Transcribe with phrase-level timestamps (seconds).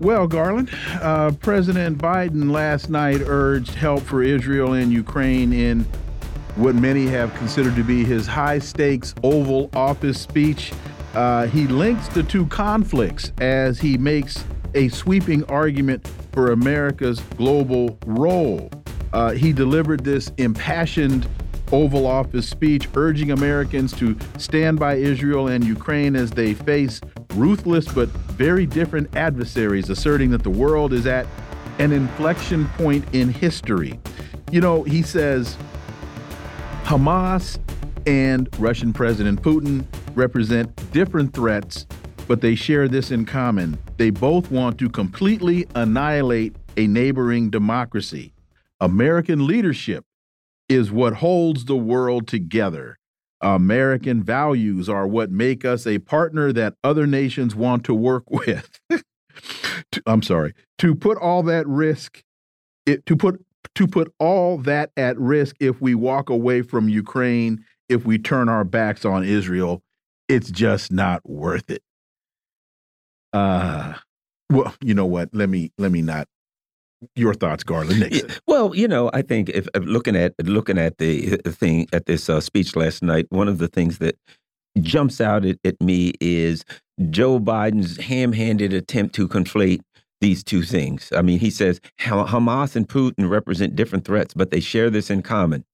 [0.00, 0.70] Well, Garland,
[1.02, 5.80] uh, President Biden last night urged help for Israel and Ukraine in
[6.54, 10.72] what many have considered to be his high stakes Oval Office speech.
[11.14, 14.44] Uh, he links the two conflicts as he makes
[14.74, 18.70] a sweeping argument for America's global role.
[19.12, 21.28] Uh, he delivered this impassioned
[21.72, 27.00] Oval Office speech urging Americans to stand by Israel and Ukraine as they face
[27.34, 31.26] ruthless but very different adversaries, asserting that the world is at
[31.78, 33.98] an inflection point in history.
[34.50, 35.56] You know, he says
[36.84, 37.58] Hamas
[38.06, 41.86] and Russian President Putin represent different threats,
[42.26, 43.78] but they share this in common.
[43.96, 48.32] They both want to completely annihilate a neighboring democracy.
[48.80, 50.04] American leadership
[50.68, 52.98] is what holds the world together.
[53.40, 58.80] American values are what make us a partner that other nations want to work with.
[60.06, 60.54] I'm sorry.
[60.78, 62.22] To put all that risk,
[62.86, 63.44] it, to put
[63.74, 68.48] to put all that at risk if we walk away from Ukraine, if we turn
[68.48, 69.82] our backs on Israel,
[70.28, 71.82] it's just not worth it.
[73.32, 73.94] Uh
[74.50, 75.28] well, you know what?
[75.32, 76.26] Let me let me not
[77.14, 78.30] your thoughts, Garland Nixon.
[78.46, 82.28] Well, you know, I think if, if looking at looking at the thing at this
[82.28, 84.16] uh, speech last night, one of the things that
[84.80, 86.64] jumps out at, at me is
[87.10, 89.80] Joe Biden's ham-handed attempt to conflate
[90.20, 91.12] these two things.
[91.14, 95.22] I mean, he says Hamas and Putin represent different threats, but they share this in
[95.22, 95.64] common.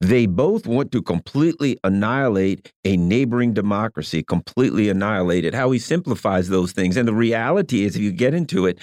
[0.00, 5.54] They both want to completely annihilate a neighboring democracy, completely annihilate it.
[5.54, 6.96] How he simplifies those things.
[6.96, 8.78] And the reality is, if you get into it,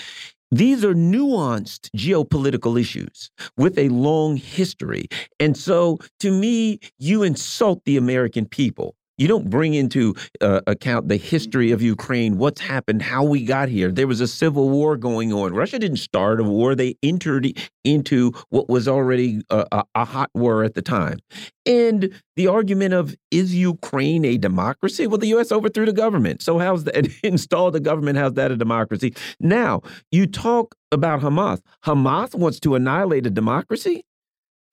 [0.52, 5.08] these are nuanced geopolitical issues with a long history.
[5.40, 8.96] And so, to me, you insult the American people.
[9.22, 13.70] You don't bring into uh, account the history of Ukraine, what's happened, how we got
[13.70, 13.92] here.
[13.92, 15.54] There was a civil war going on.
[15.54, 17.48] Russia didn't start a war, they entered
[17.84, 21.20] into what was already a, a hot war at the time.
[21.68, 25.06] And the argument of is Ukraine a democracy?
[25.06, 25.52] Well, the U.S.
[25.52, 26.42] overthrew the government.
[26.42, 28.18] So, how's that installed the government?
[28.18, 29.14] How's that a democracy?
[29.40, 31.62] Now, you talk about Hamas.
[31.86, 34.04] Hamas wants to annihilate a democracy.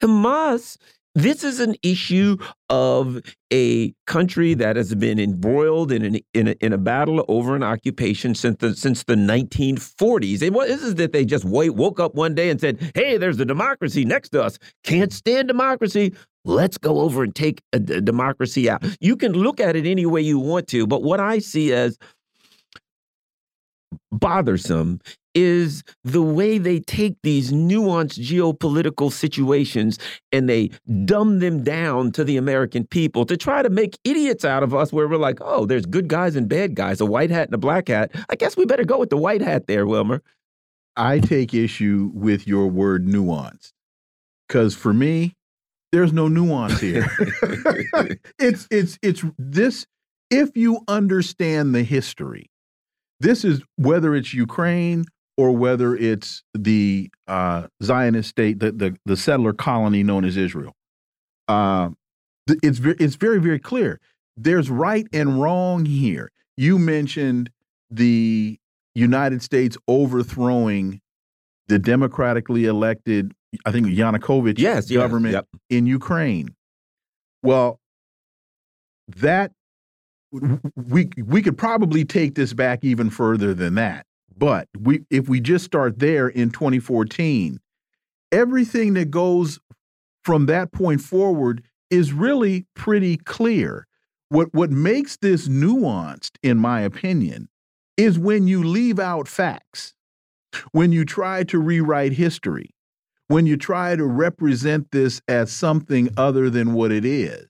[0.03, 0.79] Hamas
[1.19, 2.37] this is an issue
[2.69, 3.21] of
[3.53, 7.63] a country that has been embroiled in an, in, a, in a battle over an
[7.63, 10.43] occupation since the since the 1940s.
[10.43, 13.45] And what is that they just woke up one day and said, "Hey, there's a
[13.45, 14.59] democracy next to us.
[14.85, 16.15] Can't stand democracy.
[16.45, 20.07] Let's go over and take a, a democracy out." You can look at it any
[20.07, 21.99] way you want to, but what I see as
[24.13, 25.01] bothersome
[25.35, 29.99] is the way they take these nuanced geopolitical situations
[30.33, 30.71] and they
[31.05, 34.93] dumb them down to the American people to try to make idiots out of us
[34.93, 37.59] where we're like, oh, there's good guys and bad guys, a white hat and a
[37.59, 38.11] black hat.
[38.29, 40.23] I guess we better go with the white hat there, Wilmer.
[40.97, 43.73] I take issue with your word nuanced
[44.49, 45.35] because for me,
[45.93, 47.07] there's no nuance here.
[48.39, 49.87] it's it's it's this
[50.31, 52.51] if you understand the history
[53.21, 55.05] this is whether it's Ukraine
[55.39, 60.75] or whether it's the uh, Zionist state, the, the, the settler colony known as Israel.
[61.47, 61.91] Uh,
[62.63, 64.01] it's it's very very clear.
[64.37, 66.31] There's right and wrong here.
[66.57, 67.51] You mentioned
[67.91, 68.59] the
[68.95, 71.01] United States overthrowing
[71.69, 73.33] the democratically elected,
[73.65, 75.61] I think Yanukovych yes, government yes, yep.
[75.71, 76.55] in Ukraine.
[77.43, 77.79] Well,
[79.17, 79.53] that
[80.33, 84.07] we we could probably take this back even further than that.
[84.39, 87.59] But we if we just start there in 2014,
[88.31, 89.59] everything that goes
[90.25, 93.87] from that point forward is really pretty clear.
[94.29, 97.49] What what makes this nuanced in my opinion
[97.97, 99.95] is when you leave out facts.
[100.73, 102.71] When you try to rewrite history,
[103.27, 107.49] when you try to represent this as something other than what it is,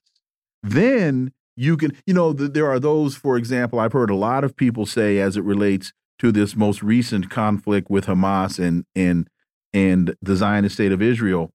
[0.61, 4.55] then you can you know there are those for example i've heard a lot of
[4.55, 9.27] people say as it relates to this most recent conflict with hamas and and
[9.73, 11.51] and the zionist state of israel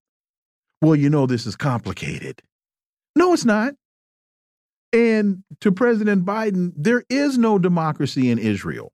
[0.82, 2.42] well you know this is complicated
[3.16, 3.74] no it's not
[4.92, 8.92] And to President Biden, there is no democracy in Israel.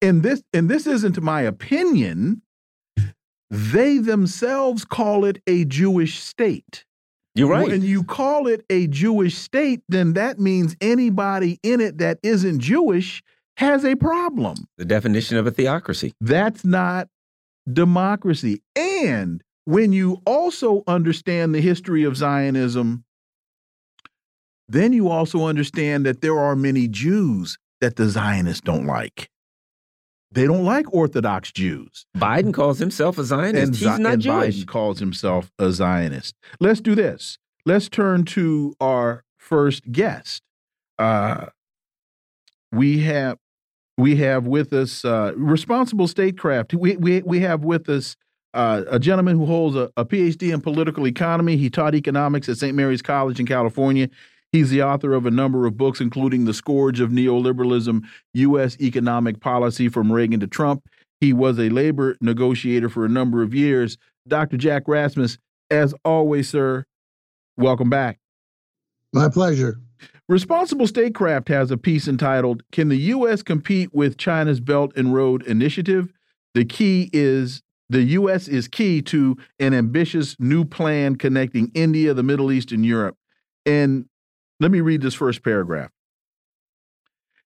[0.00, 2.40] And this and this isn't my opinion.
[3.50, 6.86] They themselves call it a Jewish state.
[7.34, 7.68] You're right.
[7.68, 12.60] When you call it a Jewish state, then that means anybody in it that isn't
[12.60, 13.22] Jewish
[13.56, 14.56] has a problem.
[14.78, 16.12] The definition of a theocracy.
[16.20, 17.08] That's not
[17.70, 18.62] democracy.
[18.76, 23.04] And when you also understand the history of Zionism,
[24.68, 29.28] then you also understand that there are many Jews that the Zionists don't like.
[30.32, 32.06] They don't like Orthodox Jews.
[32.16, 33.66] Biden calls himself a Zionist.
[33.66, 34.56] And, He's not and Jewish.
[34.56, 36.34] Biden calls himself a Zionist.
[36.58, 37.38] Let's do this.
[37.64, 40.42] Let's turn to our first guest.
[40.98, 41.46] Uh,
[42.72, 43.38] we have
[43.96, 46.74] we have with us uh, responsible statecraft.
[46.74, 48.16] We we we have with us
[48.52, 51.56] uh, a gentleman who holds a, a PhD in political economy.
[51.56, 52.74] He taught economics at St.
[52.74, 54.08] Mary's College in California.
[54.52, 58.04] He's the author of a number of books, including The Scourge of Neoliberalism
[58.34, 58.76] U.S.
[58.80, 60.88] Economic Policy from Reagan to Trump.
[61.20, 63.98] He was a labor negotiator for a number of years.
[64.28, 64.56] Dr.
[64.56, 65.38] Jack Rasmus,
[65.70, 66.84] as always, sir,
[67.56, 68.20] welcome back.
[69.12, 69.80] My pleasure.
[70.28, 73.42] Responsible Statecraft has a piece entitled Can the U.S.
[73.42, 76.12] Compete with China's Belt and Road Initiative?
[76.54, 78.48] The key is the U.S.
[78.48, 83.16] is key to an ambitious new plan connecting India, the Middle East, and Europe.
[83.66, 84.06] And
[84.60, 85.90] let me read this first paragraph.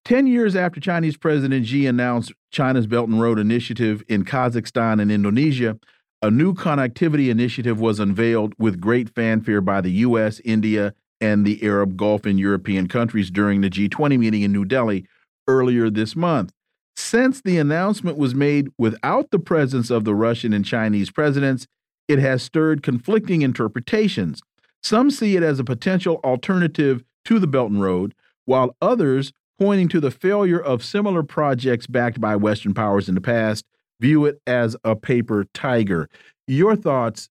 [0.04, 5.12] 10 years after Chinese President Xi announced China's Belt and Road Initiative in Kazakhstan and
[5.12, 5.78] Indonesia,
[6.22, 11.62] a new connectivity initiative was unveiled with great fanfare by the U.S., India, and the
[11.62, 15.06] Arab Gulf and European countries during the G20 meeting in New Delhi
[15.46, 16.52] earlier this month.
[16.96, 21.66] Since the announcement was made without the presence of the Russian and Chinese presidents,
[22.08, 24.40] it has stirred conflicting interpretations.
[24.82, 28.14] Some see it as a potential alternative to the Belt and Road,
[28.46, 33.20] while others, pointing to the failure of similar projects backed by Western powers in the
[33.20, 33.64] past,
[34.00, 36.08] view it as a paper tiger.
[36.46, 37.28] Your thoughts,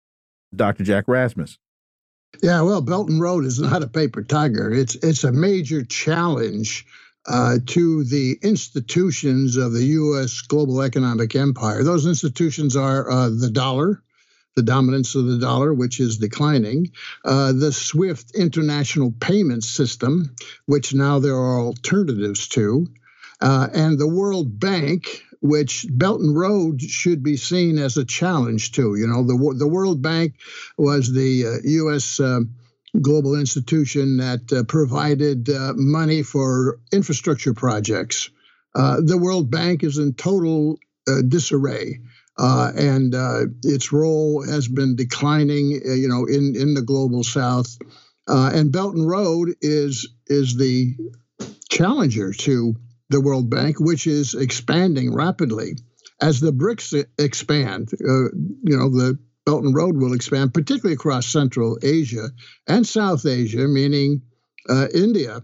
[0.55, 0.85] Dr.
[0.85, 1.59] Jack Rasmus?
[2.43, 4.73] Yeah, well, Belt and Road is not a paper tiger.
[4.73, 6.87] It's it's a major challenge
[7.27, 10.41] uh, to the institutions of the U.S.
[10.43, 11.83] global economic empire.
[11.83, 14.03] Those institutions are uh, the dollar,
[14.55, 16.93] the dominance of the dollar, which is declining,
[17.25, 20.35] uh, the SWIFT international payment system,
[20.67, 22.87] which now there are alternatives to,
[23.41, 28.73] uh, and the World Bank, which Belt and Road should be seen as a challenge
[28.73, 28.95] to.
[28.97, 30.35] You know, the the World Bank
[30.77, 32.21] was the uh, U.S.
[32.21, 32.41] Uh,
[33.01, 38.31] global institution that uh, provided uh, money for infrastructure projects.
[38.75, 40.79] Uh, the World Bank is in total
[41.09, 42.01] uh, disarray.
[42.39, 43.15] and
[43.65, 47.79] its role has been declining, you know, in, in the global south.
[48.27, 50.95] and Belt and Road is is the
[51.71, 52.75] challenger to
[53.09, 55.77] the World Bank, which is expanding rapidly.
[56.21, 58.31] As the BRICS expand, uh,
[58.65, 62.31] you know, the Belt and Road will expand, particularly across Central Asia
[62.67, 64.23] and South Asia, meaning
[64.69, 65.43] uh, India.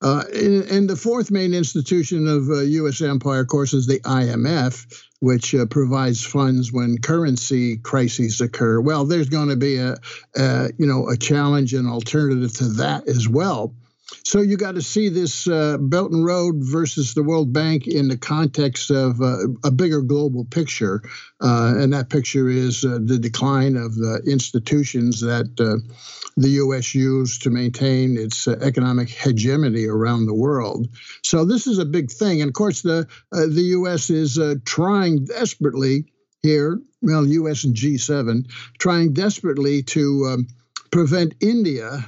[0.00, 3.00] Uh, and, and, the fourth main institution of uh, U.S.
[3.02, 4.84] empire, of course, is the IMF,
[5.20, 8.80] which uh, provides funds when currency crises occur.
[8.80, 9.94] Well, there's going to be a,
[10.34, 13.76] a, you know a challenge and alternative to that as well.
[14.24, 18.08] So you got to see this uh, Belt and Road versus the World Bank in
[18.08, 21.02] the context of uh, a bigger global picture,
[21.40, 25.78] uh, and that picture is uh, the decline of the institutions that uh,
[26.36, 26.94] the U.S.
[26.94, 30.88] used to maintain its uh, economic hegemony around the world.
[31.22, 34.10] So this is a big thing, and of course the the U.S.
[34.10, 36.06] is trying desperately
[36.42, 37.64] here, well, U.S.
[37.64, 40.46] and G7, trying desperately to um,
[40.90, 42.04] prevent India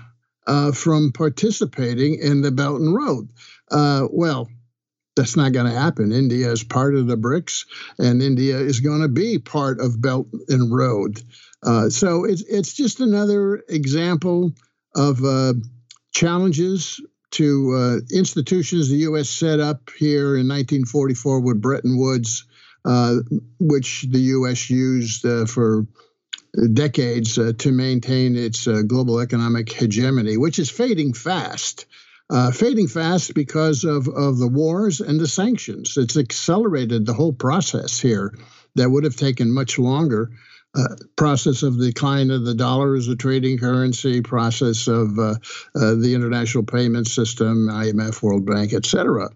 [0.46, 3.28] uh, from participating in the Belt and Road.
[3.70, 4.48] Uh, well,
[5.16, 6.12] that's not going to happen.
[6.12, 7.66] India is part of the BRICS,
[7.98, 11.22] and India is going to be part of Belt and Road.
[11.62, 14.52] Uh, so it's it's just another example
[14.94, 15.54] of uh,
[16.12, 17.00] challenges
[17.32, 19.28] to uh, institutions the U.S.
[19.28, 22.44] set up here in 1944 with Bretton Woods,
[22.84, 23.16] uh,
[23.58, 24.70] which the U.S.
[24.70, 25.86] used uh, for
[26.72, 31.86] decades uh, to maintain its uh, global economic hegemony, which is fading fast.
[32.30, 35.98] Uh, fading fast because of, of the wars and the sanctions.
[35.98, 38.34] It's accelerated the whole process here
[38.76, 40.30] that would have taken much longer.
[40.76, 45.34] Uh, process of decline of the dollar as a trading currency, process of uh,
[45.76, 49.28] uh, the international payment system, IMF, World Bank, et cetera.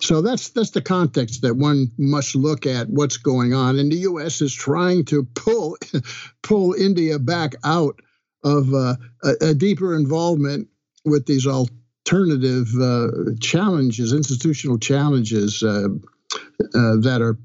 [0.00, 3.78] So that's that's the context that one must look at what's going on.
[3.78, 4.40] And the U.S.
[4.40, 5.76] is trying to pull
[6.42, 8.00] pull India back out
[8.42, 10.68] of uh, a, a, deeper involvement
[11.04, 13.08] with these alternative uh,
[13.40, 15.88] challenges, institutional challenges uh,
[16.34, 17.38] uh, that are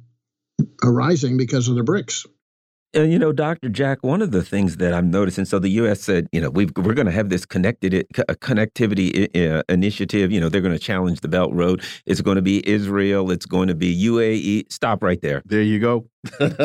[0.83, 2.25] arising because of the BRICS.
[2.95, 3.67] And you know, Dr.
[3.67, 6.01] Jack, one of the things that I'm noticing, so the U.S.
[6.01, 9.27] said, you know, we are going to have this connected connectivity
[9.69, 10.31] initiative.
[10.31, 11.83] You know, they're going to challenge the Belt Road.
[12.05, 13.31] It's going to be Israel.
[13.31, 14.71] It's going to be UAE.
[14.71, 15.41] Stop right there.
[15.45, 16.07] There you go.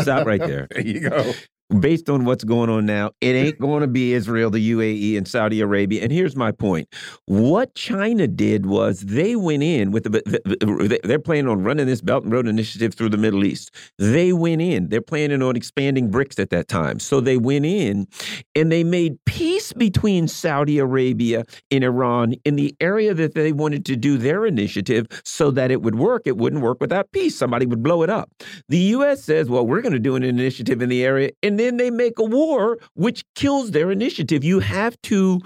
[0.00, 0.68] Stop right there.
[0.70, 1.34] there you go
[1.78, 5.26] based on what's going on now, it ain't going to be Israel, the UAE, and
[5.26, 6.02] Saudi Arabia.
[6.02, 6.88] And here's my point:
[7.26, 12.24] what China did was they went in with the they're planning on running this Belt
[12.24, 13.70] and Road Initiative through the Middle East.
[13.98, 14.88] They went in.
[14.88, 16.98] They're planning on expanding BRICS at that time.
[16.98, 18.06] So they went in,
[18.54, 23.84] and they made peace between Saudi Arabia and Iran in the area that they wanted
[23.86, 26.22] to do their initiative, so that it would work.
[26.26, 27.36] It wouldn't work without peace.
[27.36, 28.30] Somebody would blow it up.
[28.68, 29.22] The U.S.
[29.22, 32.18] says, "Well, we're going to do an initiative in the area," and then they make
[32.18, 34.42] a war which kills their initiative.
[34.42, 35.40] You have to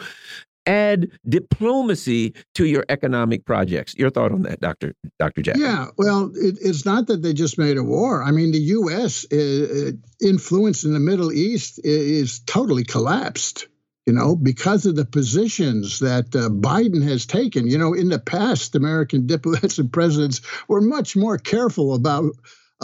[0.67, 3.95] add diplomacy to your economic projects.
[3.97, 5.57] Your thought on that, Doctor Doctor Jack?
[5.59, 8.23] Yeah, well, it, it's not that they just made a war.
[8.23, 9.27] I mean, the U.S.
[9.31, 13.69] Uh, uh, influence in the Middle East is, totally collapsed.
[14.07, 17.67] You know, because of the positions that uh, Biden has taken.
[17.67, 22.35] You know, in the past, American diplomats and presidents were much more careful about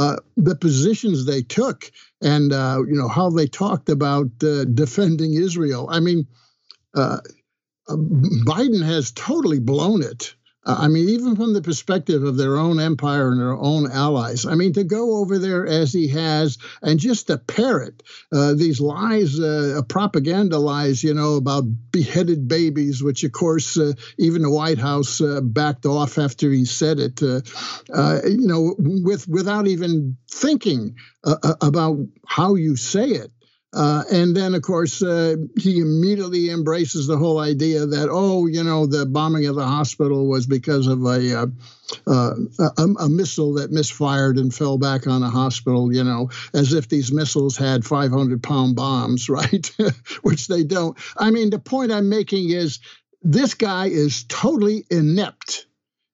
[0.01, 1.93] uh, the positions they took
[2.23, 5.89] and uh, you know how they talked about uh, defending Israel.
[5.91, 6.27] I mean,
[6.97, 7.19] uh,
[7.89, 10.35] uh, Biden has totally blown it.
[10.65, 14.45] Uh, I mean, even from the perspective of their own empire and their own allies.
[14.45, 18.03] I mean, to go over there as he has and just to parrot
[18.33, 23.93] uh, these lies, uh, propaganda lies, you know, about beheaded babies, which of course uh,
[24.19, 27.23] even the White House uh, backed off after he said it.
[27.23, 27.41] Uh,
[28.25, 33.33] you know, with without even thinking about how you say it.
[33.73, 38.65] Uh, and then, of course, uh, he immediately embraces the whole idea that, oh, you
[38.65, 41.47] know, the bombing of the hospital was because of a, uh,
[42.09, 42.35] uh
[42.79, 46.89] a, a, missile that misfired and fell back on a hospital, you know, as if
[46.89, 49.71] these missiles had 500 pound bombs, right?
[50.23, 50.99] Which they don't.
[51.17, 52.81] I mean, the point I'm making is
[53.23, 55.67] this guy is totally inept.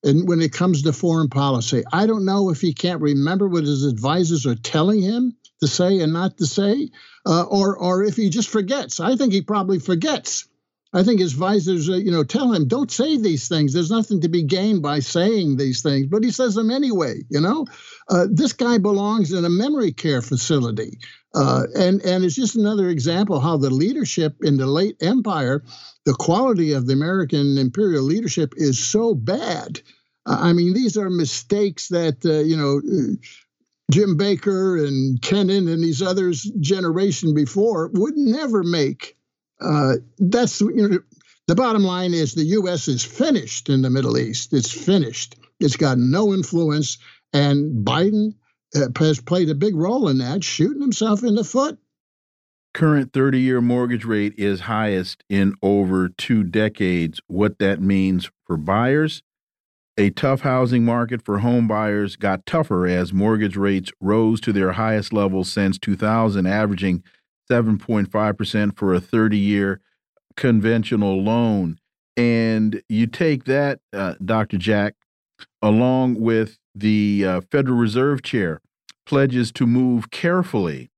[0.05, 3.65] And when it comes to foreign policy, I don't know if he can't remember what
[3.65, 6.91] his advisors are telling him to say and not to say,
[7.27, 9.01] uh, or or if he just forgets.
[9.01, 10.49] I think he probably forgets.
[10.93, 13.73] I think his advisors, uh, you know, tell him don't say these things.
[13.73, 17.23] There's nothing to be gained by saying these things, but he says them anyway.
[17.29, 17.67] You know,
[18.09, 20.99] uh, this guy belongs in a memory care facility,
[21.35, 25.65] uh, and and it's just another example how the leadership in the late empire,
[26.05, 29.81] the quality of the American imperial leadership is so bad.
[30.25, 33.17] I mean, these are mistakes that uh, you know uh,
[33.91, 39.17] Jim Baker and Kennan and these others generation before would never make.
[39.61, 40.99] Uh, that's you know,
[41.47, 42.89] the bottom line is the U.S.
[42.89, 44.53] is finished in the Middle East.
[44.53, 45.37] It's finished.
[45.61, 46.99] It's got no influence,
[47.33, 48.35] and Biden
[48.75, 51.79] uh, has played a big role in that, shooting himself in the foot.
[52.75, 57.21] Current 30 year mortgage rate is highest in over two decades.
[57.27, 59.23] What that means for buyers
[59.99, 64.73] a tough housing market for home buyers got tougher as mortgage rates rose to their
[64.73, 67.03] highest level since 2000, averaging
[67.51, 69.81] 7.5% for a 30 year
[70.37, 71.79] conventional loan.
[72.17, 74.59] And you take that, uh, Dr.
[74.59, 74.95] Jack,
[75.63, 78.61] along with the uh, Federal Reserve Chair
[79.07, 80.91] pledges to move carefully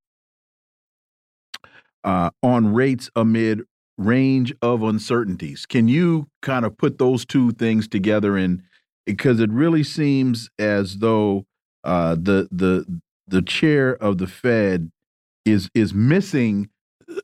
[2.05, 3.63] uh, on rates amid
[3.97, 5.67] range of uncertainties.
[5.67, 8.63] Can you kind of put those two things together and
[9.09, 11.47] because it really seems as though
[11.83, 14.91] uh, the the the chair of the Fed
[15.47, 16.69] is is missing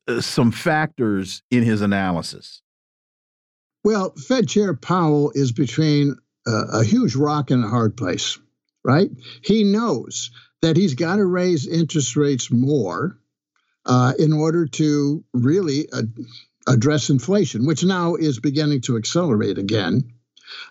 [0.08, 2.62] uh, some factors in his analysis.
[3.84, 8.38] Well, Fed Chair Powell is between a huge rock and a hard place,
[8.82, 9.10] right?
[9.42, 10.30] He knows
[10.62, 13.18] that he's got to raise interest rates more
[13.84, 16.02] uh, in order to really uh,
[16.66, 20.13] address inflation, which now is beginning to accelerate again.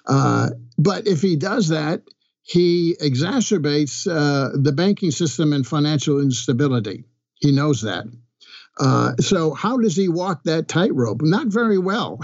[0.06, 2.02] Uh, but if he does that,
[2.44, 7.06] he exacerbates uh, the banking system and financial instability.
[7.36, 8.06] He knows that.
[8.80, 11.22] Uh, so how does he walk that tightrope?
[11.22, 12.20] Not very well.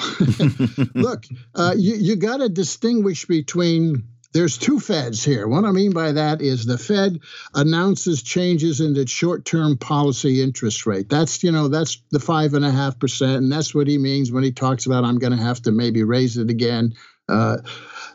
[0.95, 1.23] Look,
[1.55, 4.03] uh, you you got to distinguish between.
[4.31, 5.47] There's two Feds here.
[5.47, 7.19] What I mean by that is the Fed
[7.55, 11.09] announces changes in its short-term policy interest rate.
[11.09, 14.31] That's you know that's the five and a half percent, and that's what he means
[14.31, 16.93] when he talks about I'm going to have to maybe raise it again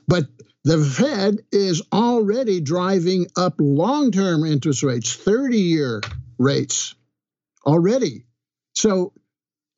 [0.09, 0.27] but
[0.65, 6.01] the Fed is already driving up long term interest rates, 30 year
[6.39, 6.95] rates
[7.67, 8.25] already.
[8.75, 9.13] So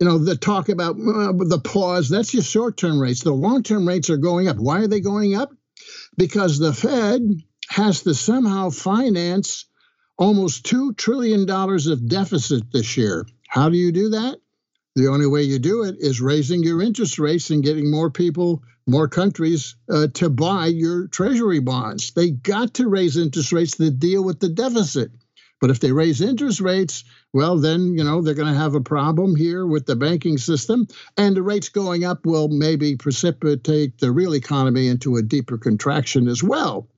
[0.00, 3.22] you know, the talk about uh, the pause, that's your short term rates.
[3.22, 4.58] The long term rates are going up.
[4.58, 5.52] Why are they going up?
[6.16, 7.22] Because the Fed
[7.68, 9.64] has to somehow finance
[10.18, 13.26] almost $2 trillion of deficit this year.
[13.48, 14.38] How do you do that?
[14.94, 18.62] The only way you do it is raising your interest rates and getting more people,
[18.86, 22.12] more countries uh, to buy your treasury bonds.
[22.12, 25.10] They got to raise interest rates to deal with the deficit.
[25.60, 28.80] But if they raise interest rates, well, then, you know, they're going to have a
[28.80, 30.86] problem here with the banking system.
[31.16, 36.28] And the rates going up will maybe precipitate the real economy into a deeper contraction
[36.28, 36.88] as well.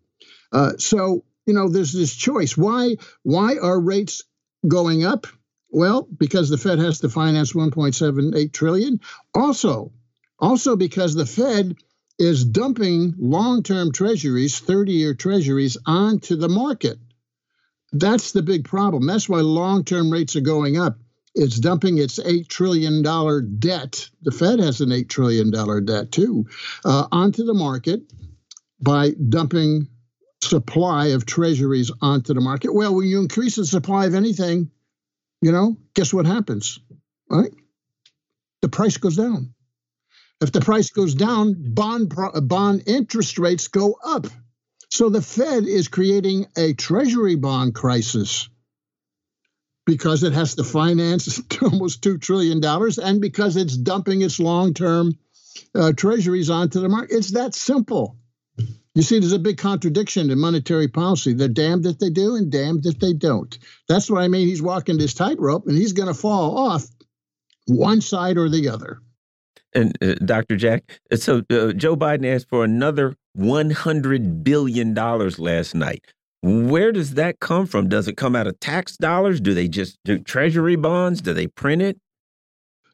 [0.53, 2.57] Uh, so, you know, there's this choice.
[2.57, 4.25] Why, why are rates
[4.67, 5.27] going up?
[5.71, 9.01] Well, because the Fed has to finance 1.78 trillion.
[9.35, 9.93] Also,
[10.39, 11.77] also because the Fed
[12.19, 16.99] is dumping long-term treasuries, 30-year treasuries onto the market.
[17.93, 19.07] That's the big problem.
[19.07, 20.99] That's why long-term rates are going up.
[21.35, 23.03] It's dumping its $8 trillion
[23.59, 24.11] debt.
[24.23, 25.51] The Fed has an $8 trillion
[25.85, 26.47] debt too,
[26.85, 28.01] uh, onto the market
[28.81, 29.89] by dumping
[30.43, 32.75] supply of treasuries onto the market.
[32.75, 34.71] Well, when you increase the supply of anything,
[35.41, 36.79] you know, guess what happens?
[37.31, 37.53] Right?
[38.63, 39.55] The price goes down.
[40.41, 44.27] If the price goes down, bond bond interest rates go up.
[44.91, 48.49] So the Fed is creating a treasury bond crisis
[49.85, 55.13] because it has to finance almost $2 trillion and because it's dumping its long term
[55.75, 57.17] uh, treasuries onto the market.
[57.17, 58.17] It's that simple.
[58.95, 61.33] You see, there's a big contradiction in monetary policy.
[61.33, 63.57] They're damned if they do and damned if they don't.
[63.89, 64.47] That's what I mean.
[64.47, 66.85] He's walking this tightrope and he's going to fall off
[67.67, 69.01] one side or the other.
[69.75, 70.57] And uh, Dr.
[70.57, 76.05] Jack, uh, so uh, Joe Biden asked for another $100 billion last night.
[76.43, 77.89] Where does that come from?
[77.89, 79.41] Does it come out of tax dollars?
[79.41, 81.21] Do they just do treasury bonds?
[81.21, 81.99] Do they print it?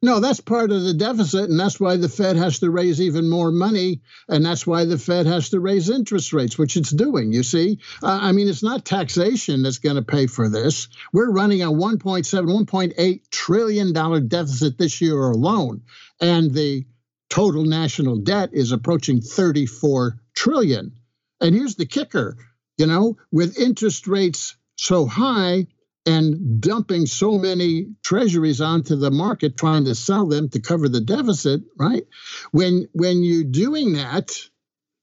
[0.04, 3.30] No, that's part of the deficit, and that's why the Fed has to raise even
[3.30, 7.32] more money, and that's why the Fed has to raise interest rates, which it's doing.
[7.32, 10.88] You see, uh, I mean, it's not taxation that's going to pay for this.
[11.14, 15.80] We're running a 1.7, 1.8 trillion dollar deficit this year alone,
[16.24, 16.86] and the
[17.28, 20.92] total national debt is approaching 34 trillion.
[21.38, 22.38] And here's the kicker,
[22.78, 25.66] you know, with interest rates so high,
[26.06, 31.00] and dumping so many treasuries onto the market trying to sell them to cover the
[31.00, 32.04] deficit right
[32.50, 34.30] when when you're doing that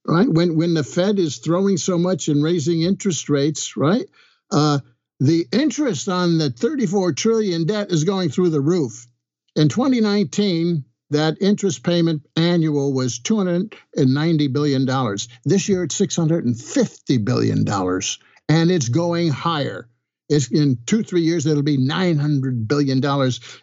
[0.05, 4.05] right when when the fed is throwing so much and raising interest rates right
[4.51, 4.77] uh,
[5.19, 9.07] the interest on the 34 trillion debt is going through the roof
[9.55, 17.63] in 2019 that interest payment annual was 290 billion dollars this year it's 650 billion
[17.63, 18.19] dollars
[18.49, 19.87] and it's going higher
[20.31, 23.03] it's in two, three years, it'll be $900 billion.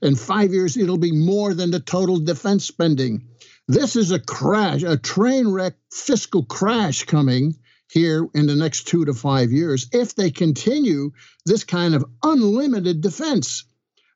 [0.02, 3.26] In five years, it'll be more than the total defense spending.
[3.68, 7.54] This is a crash, a train wreck fiscal crash coming
[7.90, 11.12] here in the next two to five years if they continue
[11.46, 13.64] this kind of unlimited defense.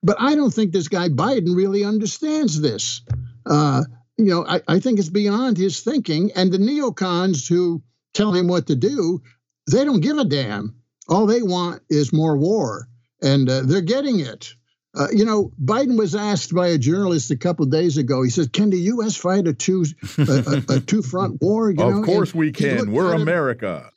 [0.03, 3.01] But I don't think this guy Biden really understands this.
[3.47, 3.85] Uh,
[4.17, 6.33] you know, I, I think it's beyond his thinking.
[6.35, 7.83] And the neocons who
[8.15, 9.23] tell him what to do,
[9.71, 10.77] they don't give a damn.
[11.09, 12.89] All they want is more war,
[13.21, 14.55] and uh, they're getting it.
[14.95, 18.23] Uh, you know, Biden was asked by a journalist a couple days ago.
[18.23, 19.17] He said, "Can the U.S.
[19.17, 19.85] fight a two
[20.19, 22.03] a, a, a two front war?" You of know?
[22.03, 22.93] course and we can.
[22.93, 23.85] We're America.
[23.85, 23.91] Him,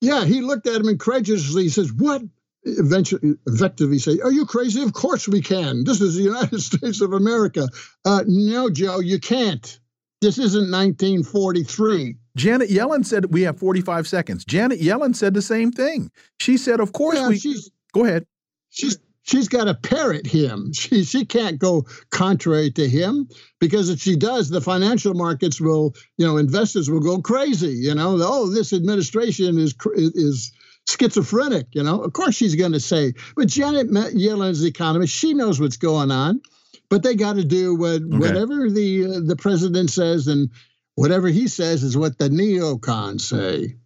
[0.00, 1.64] yeah, he looked at him incredulously.
[1.64, 2.22] He says, "What?"
[2.64, 4.82] Eventually, effectively say, "Are you crazy?
[4.82, 5.84] Of course we can.
[5.84, 7.68] This is the United States of America."
[8.04, 9.80] Uh, no, Joe, you can't.
[10.20, 12.16] This isn't 1943.
[12.36, 14.44] Janet Yellen said we have 45 seconds.
[14.44, 16.10] Janet Yellen said the same thing.
[16.38, 18.26] She said, "Of course yeah, we." She's, go ahead.
[18.70, 20.72] She's she's got to parrot him.
[20.72, 23.28] She she can't go contrary to him
[23.60, 27.72] because if she does, the financial markets will, you know, investors will go crazy.
[27.72, 30.52] You know, oh, this administration is is
[30.88, 31.68] schizophrenic.
[31.72, 33.14] You know, of course she's going to say.
[33.36, 35.14] But Janet Yellen is the economist.
[35.14, 36.40] She knows what's going on.
[36.88, 38.18] But they got to do what okay.
[38.18, 40.50] whatever the uh, the president says and
[40.94, 43.76] Whatever he says is what the neocons say.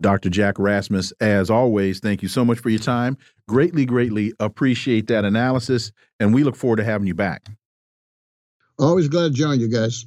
[0.00, 0.30] Dr.
[0.30, 3.16] Jack Rasmus, as always, thank you so much for your time.
[3.48, 7.48] Greatly, greatly appreciate that analysis, and we look forward to having you back.
[8.78, 10.06] Always glad to join you guys.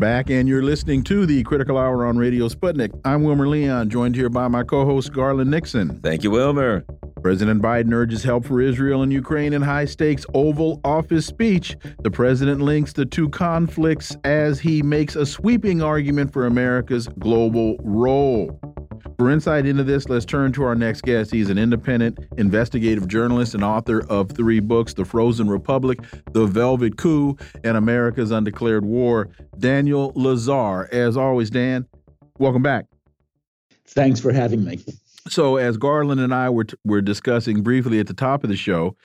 [0.00, 2.90] Back, and you're listening to the Critical Hour on Radio Sputnik.
[3.04, 6.00] I'm Wilmer Leon, joined here by my co host, Garland Nixon.
[6.00, 6.84] Thank you, Wilmer.
[7.22, 11.76] President Biden urges help for Israel and Ukraine in high stakes Oval Office speech.
[12.02, 17.76] The president links the two conflicts as he makes a sweeping argument for America's global
[17.80, 18.58] role.
[19.20, 21.30] For insight into this, let's turn to our next guest.
[21.30, 25.98] He's an independent investigative journalist and author of three books The Frozen Republic,
[26.32, 29.28] The Velvet Coup, and America's Undeclared War.
[29.58, 30.88] Daniel Lazare.
[30.88, 31.86] As always, Dan,
[32.38, 32.86] welcome back.
[33.88, 34.82] Thanks for having me.
[35.28, 38.96] So, as Garland and I were, were discussing briefly at the top of the show,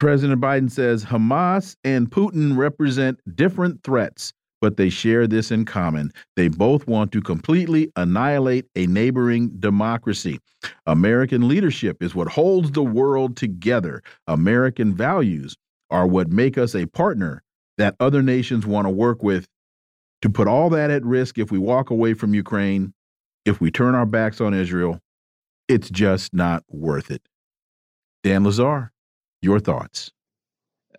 [0.00, 6.12] President Biden says Hamas and Putin represent different threats but they share this in common.
[6.36, 10.38] They both want to completely annihilate a neighboring democracy.
[10.86, 14.04] American leadership is what holds the world together.
[14.28, 15.56] American values
[15.90, 17.42] are what make us a partner
[17.76, 19.48] that other nations want to work with.
[20.22, 22.94] To put all that at risk if we walk away from Ukraine,
[23.44, 25.00] if we turn our backs on Israel,
[25.66, 27.22] it's just not worth it.
[28.22, 28.90] Dan Lazare,
[29.42, 30.12] your thoughts.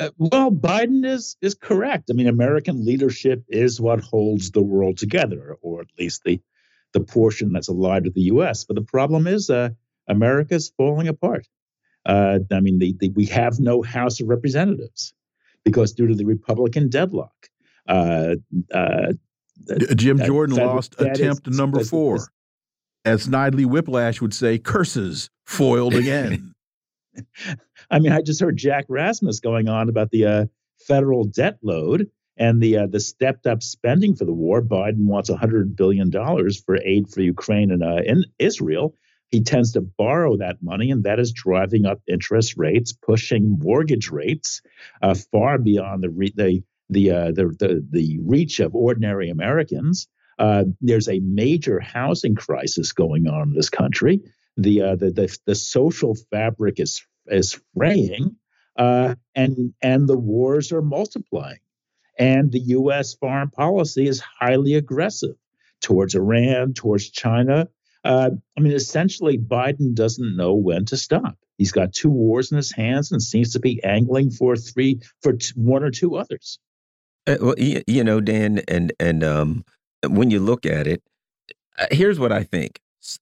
[0.03, 2.09] Uh, well, Biden is is correct.
[2.09, 6.41] I mean, American leadership is what holds the world together, or at least the
[6.93, 8.65] the portion that's allied with the U.S.
[8.65, 9.69] But the problem is, uh,
[10.07, 11.47] America's falling apart.
[12.05, 15.13] Uh, I mean, the, the, we have no House of Representatives
[15.63, 17.49] because due to the Republican deadlock.
[17.87, 18.35] Uh,
[18.73, 19.13] uh,
[19.95, 22.17] Jim Jordan lost attempt is, number four.
[22.17, 22.29] Is,
[23.05, 26.49] As Snidely Whiplash would say, curses foiled again.
[27.91, 30.45] I mean, I just heard Jack Rasmus going on about the uh,
[30.79, 34.61] federal debt load and the uh, the stepped up spending for the war.
[34.61, 38.95] Biden wants hundred billion dollars for aid for Ukraine and uh, in Israel.
[39.29, 44.09] He tends to borrow that money, and that is driving up interest rates, pushing mortgage
[44.09, 44.61] rates
[45.01, 50.07] uh, far beyond the re- the the, uh, the, the the reach of ordinary Americans.
[50.37, 54.19] Uh, there's a major housing crisis going on in this country
[54.57, 58.35] the uh, the, the, the social fabric is is fraying,
[58.77, 61.59] uh, and and the wars are multiplying,
[62.17, 63.15] and the U.S.
[63.15, 65.35] foreign policy is highly aggressive
[65.81, 67.67] towards Iran, towards China.
[68.03, 71.37] Uh, I mean, essentially, Biden doesn't know when to stop.
[71.57, 75.37] He's got two wars in his hands and seems to be angling for three, for
[75.55, 76.59] one or two others.
[77.25, 79.63] Uh, well, you, you, know, Dan, and and um,
[80.05, 81.01] when you look at it,
[81.79, 82.79] uh, here's what I think.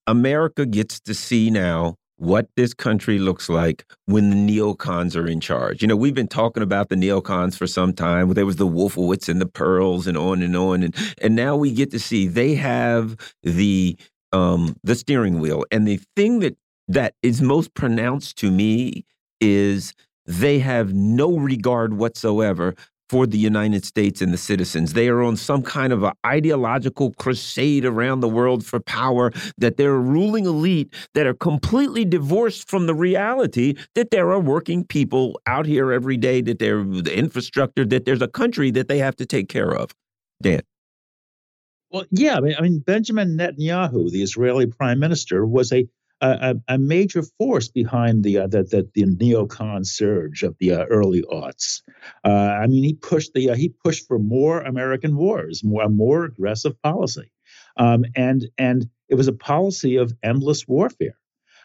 [0.08, 5.39] America gets to see now what this country looks like when the neocons are in
[5.39, 5.82] charge.
[5.82, 8.32] You know, we've been talking about the neocons for some time.
[8.34, 11.72] There was the Wolfowitz and the Perles and on and on, and and now we
[11.72, 13.98] get to see they have the
[14.32, 15.65] um, the steering wheel.
[15.72, 19.04] And the thing that that is most pronounced to me
[19.39, 19.94] is
[20.26, 22.76] they have no regard whatsoever
[23.12, 24.93] for the United States and the citizens.
[24.93, 29.76] They are on some kind of an ideological crusade around the world for power, that
[29.76, 34.86] they're a ruling elite that are completely divorced from the reality that there are working
[34.86, 39.00] people out here every day, that they're the infrastructure, that there's a country that they
[39.00, 39.91] have to take care of.
[40.41, 40.62] Dan.
[41.89, 45.86] Well, yeah, I mean, I mean Benjamin Netanyahu, the Israeli prime minister, was a
[46.22, 50.86] a, a, major force behind the, uh, the, the, the neocon surge of the uh,
[50.86, 51.82] early aughts.
[52.24, 56.26] Uh, I mean, he pushed the uh, he pushed for more American wars, more more
[56.26, 57.32] aggressive policy,
[57.78, 61.18] um, and and it was a policy of endless warfare.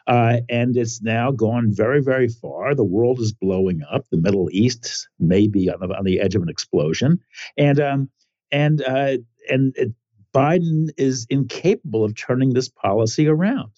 [0.06, 2.76] Uh, and it's now gone very, very far.
[2.76, 4.06] The world is blowing up.
[4.12, 7.18] The Middle East may be on the, on the edge of an explosion,
[7.58, 8.10] and um,
[8.52, 9.18] and uh,
[9.50, 9.92] and it,
[10.32, 13.70] Biden is incapable of turning this policy around.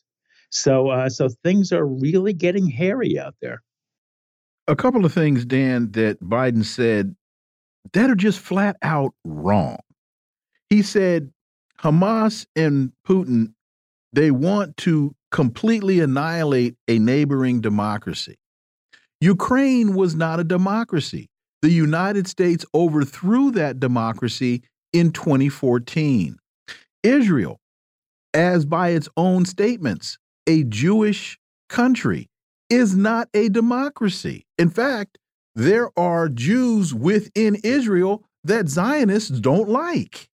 [0.50, 3.62] So, uh, so things are really getting hairy out there.
[4.66, 7.14] A couple of things, Dan, that Biden said
[7.92, 9.78] that are just flat out wrong.
[10.68, 11.32] He said
[11.80, 13.54] Hamas and Putin
[14.12, 18.36] they want to completely annihilate a neighboring democracy.
[19.20, 21.28] Ukraine was not a democracy.
[21.60, 26.38] The United States overthrew that democracy in 2014.
[27.02, 27.60] Israel,
[28.32, 32.28] as by its own statements, a Jewish country
[32.70, 34.46] is not a democracy.
[34.58, 35.18] In fact,
[35.54, 40.28] there are Jews within Israel that Zionists don't like.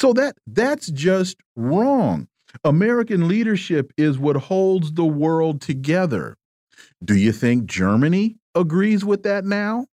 [0.00, 2.28] So that that's just wrong.
[2.64, 6.36] American leadership is what holds the world together.
[7.04, 9.86] Do you think Germany agrees with that now?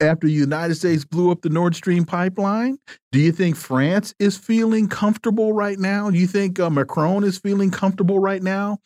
[0.00, 2.78] After the United States blew up the Nord Stream pipeline?
[3.12, 6.10] Do you think France is feeling comfortable right now?
[6.10, 8.78] Do you think uh, Macron is feeling comfortable right now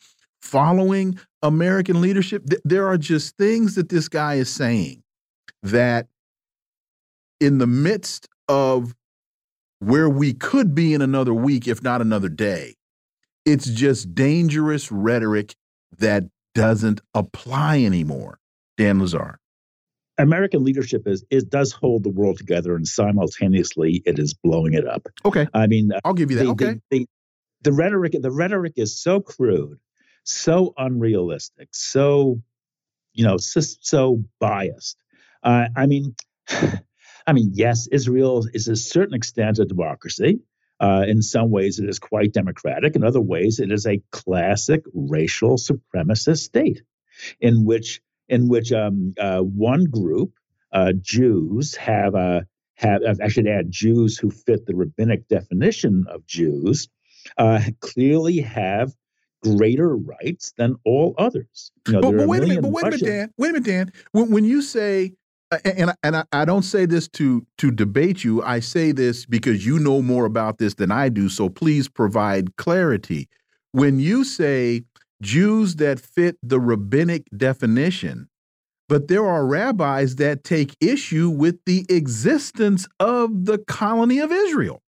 [0.43, 2.45] following American leadership?
[2.47, 5.03] Th there are just things that this guy is saying
[5.63, 6.09] that
[7.41, 8.95] in the midst of
[9.79, 12.75] where we could be in another week, if not another day.
[13.45, 15.55] It's just dangerous rhetoric
[15.99, 18.39] that doesn't apply anymore.
[18.77, 19.37] Dan Lazare.
[20.19, 24.87] American leadership is, is does hold the world together, and simultaneously it is blowing it
[24.87, 25.07] up.
[25.25, 26.45] Okay, I mean, I'll give you that.
[26.45, 27.07] the, okay, the, the,
[27.63, 29.79] the rhetoric the rhetoric is so crude,
[30.25, 32.43] so unrealistic, so
[33.13, 34.97] you know, so, so biased.
[35.43, 36.15] Uh, I mean,
[37.27, 40.41] I mean, yes, Israel is a certain extent a democracy.
[40.81, 42.95] Uh, in some ways, it is quite democratic.
[42.95, 46.83] In other ways, it is a classic racial supremacist state,
[47.41, 50.33] in which in which um, uh, one group,
[50.73, 56.27] uh, Jews, have a have I should add Jews who fit the rabbinic definition of
[56.27, 56.89] Jews,
[57.37, 58.93] uh, clearly have
[59.43, 61.73] greater rights than all others.
[61.87, 63.33] You know, but, but wait a minute, but wait a minute, Dan.
[63.37, 63.93] Wait a minute, Dan.
[64.13, 65.15] When, when you say
[65.65, 68.43] and and I, don't say this to to debate you.
[68.43, 71.29] I say this because you know more about this than I do.
[71.29, 73.29] So please provide clarity.
[73.73, 74.83] When you say
[75.23, 78.29] Jews that fit the rabbinic definition,
[78.89, 84.83] but there are rabbis that take issue with the existence of the colony of Israel.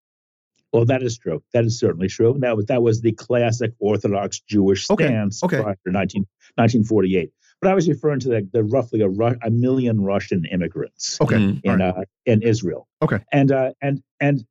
[0.73, 1.43] Well, that is true.
[1.53, 2.37] That is certainly true.
[2.39, 5.57] That was that was the classic Orthodox Jewish stance okay.
[5.57, 5.63] Okay.
[5.65, 6.23] prior to 19,
[6.55, 7.33] 1948.
[7.61, 11.37] But I was referring to the, the roughly a, a, million Russian immigrants okay.
[11.37, 11.81] in right.
[11.81, 12.89] uh, in Israel.
[13.03, 14.45] Okay, and uh, and and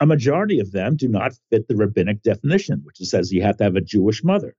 [0.00, 3.64] a majority of them do not fit the rabbinic definition, which says you have to
[3.64, 4.54] have a Jewish mother.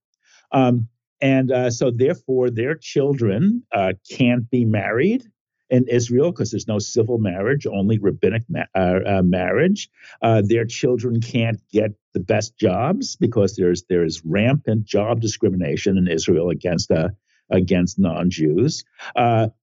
[0.52, 0.88] Um,
[1.22, 5.24] and uh, so, therefore, their children uh, can't be married
[5.70, 9.90] in Israel because there's no civil marriage, only rabbinic ma- uh, uh, marriage.
[10.22, 16.08] Uh, their children can't get the best jobs because there's there's rampant job discrimination in
[16.08, 17.10] Israel against uh,
[17.50, 18.84] against non-Jews.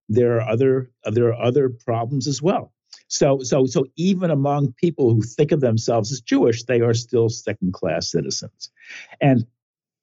[0.08, 2.72] There are other there are other problems as well.
[3.08, 7.28] So so so even among people who think of themselves as Jewish, they are still
[7.28, 8.70] second-class citizens.
[9.20, 9.46] And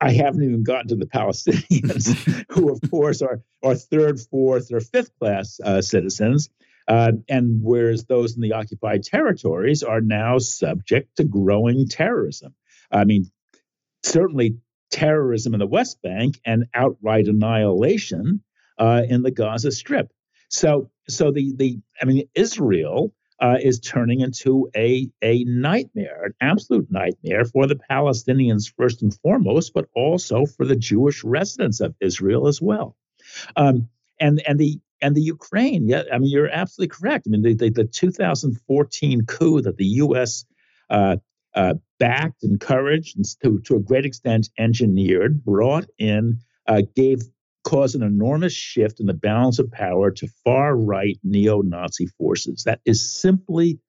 [0.02, 4.80] I haven't even gotten to the Palestinians, who, of course, are, are third, fourth, or
[4.80, 6.50] fifth class uh, citizens.
[6.88, 12.56] Uh, and whereas those in the occupied territories are now subject to growing terrorism.
[12.92, 13.32] I mean,
[14.04, 14.58] certainly
[14.90, 18.42] terrorism in the West Bank and outright annihilation
[18.80, 20.12] uh, in the Gaza Strip.
[20.50, 26.34] So, so the the I mean, Israel uh, is turning into a a nightmare, an
[26.42, 31.96] absolute nightmare for the Palestinians first and foremost, but also for the Jewish residents of
[32.00, 32.96] Israel as well.
[33.56, 37.26] Um, and and the and the Ukraine, yeah, I mean, you're absolutely correct.
[37.28, 40.46] I mean, the the, the 2014 coup that the U.S.
[40.90, 41.18] Uh,
[41.54, 47.24] uh, backed, encouraged, and to, to a great extent engineered, brought in, uh, gave
[47.64, 52.64] caused an enormous shift in the balance of power to far right neo-Nazi forces.
[52.64, 53.80] That is simply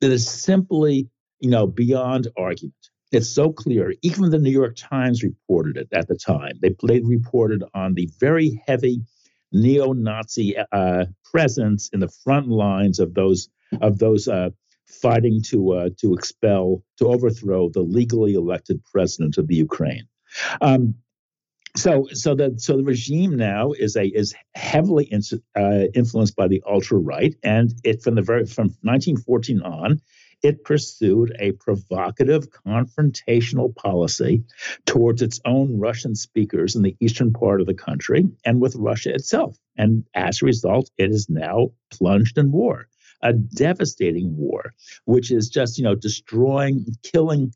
[0.00, 1.08] that is simply
[1.40, 2.74] you know beyond argument.
[3.12, 3.94] It's so clear.
[4.02, 6.52] Even the New York Times reported it at the time.
[6.62, 9.02] They, they reported on the very heavy
[9.50, 13.48] neo-Nazi uh, presence in the front lines of those
[13.80, 14.50] of those uh,
[14.86, 20.06] fighting to uh, to expel to overthrow the legally elected president of the Ukraine.
[20.60, 20.94] Um,
[21.76, 25.22] so so the so the regime now is a is heavily in,
[25.56, 30.00] uh, influenced by the ultra right, and it from the very from 1914 on,
[30.42, 34.42] it pursued a provocative confrontational policy
[34.86, 39.14] towards its own Russian speakers in the eastern part of the country and with Russia
[39.14, 39.56] itself.
[39.76, 42.88] And as a result, it is now plunged in war
[43.22, 44.72] a devastating war,
[45.04, 47.52] which is just, you know, destroying, killing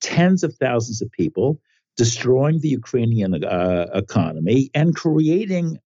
[0.00, 1.60] tens of thousands of people,
[1.96, 5.78] destroying the Ukrainian uh, economy, and creating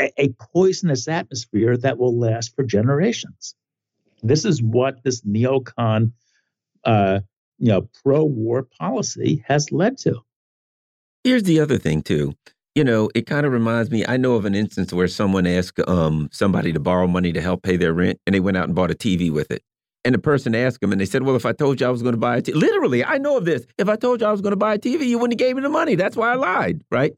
[0.00, 3.54] a, a poisonous atmosphere that will last for generations.
[4.22, 6.12] This is what this neocon,
[6.84, 7.20] uh,
[7.58, 10.20] you know, pro-war policy has led to.
[11.24, 12.34] Here's the other thing too
[12.74, 14.04] you know, it kind of reminds me.
[14.06, 17.62] I know of an instance where someone asked um, somebody to borrow money to help
[17.62, 19.62] pay their rent, and they went out and bought a TV with it.
[20.04, 22.02] And the person asked them, and they said, "Well, if I told you I was
[22.02, 23.64] going to buy a TV, literally, I know of this.
[23.78, 25.56] If I told you I was going to buy a TV, you wouldn't have gave
[25.56, 25.94] me the money.
[25.94, 27.12] That's why I lied, right?"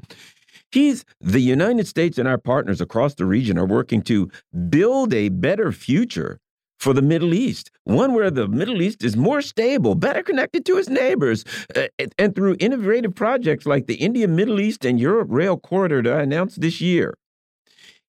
[0.70, 4.28] He's the United States and our partners across the region are working to
[4.68, 6.40] build a better future
[6.80, 10.76] for the Middle East, one where the Middle East is more stable, better connected to
[10.76, 11.44] its neighbors,
[11.76, 11.86] uh,
[12.18, 16.22] and through innovative projects like the India, Middle East, and Europe Rail Corridor that I
[16.22, 17.14] announced this year.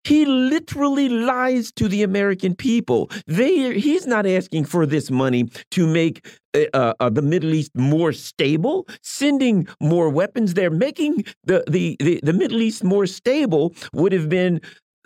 [0.06, 3.10] He literally lies to the American people.
[3.26, 7.72] They, he's not asking for this money to make uh, uh, uh the Middle East
[7.76, 13.74] more stable, sending more weapons there, making the, the, the, the Middle East more stable
[13.94, 14.62] would have been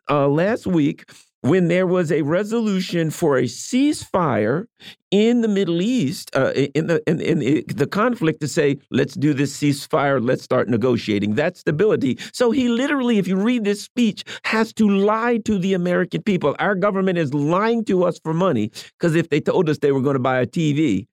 [0.10, 1.06] uh, last week
[1.42, 4.66] when there was a resolution for a ceasefire
[5.12, 9.34] in the Middle East, uh, in the in, in, the conflict, to say, let's do
[9.34, 11.36] this ceasefire, let's start negotiating.
[11.36, 12.18] That's stability.
[12.34, 16.56] So he literally, if you read this speech, has to lie to the American people.
[16.60, 20.02] Our government is lying to us for money because if they told us they were
[20.02, 21.08] going to buy a TV,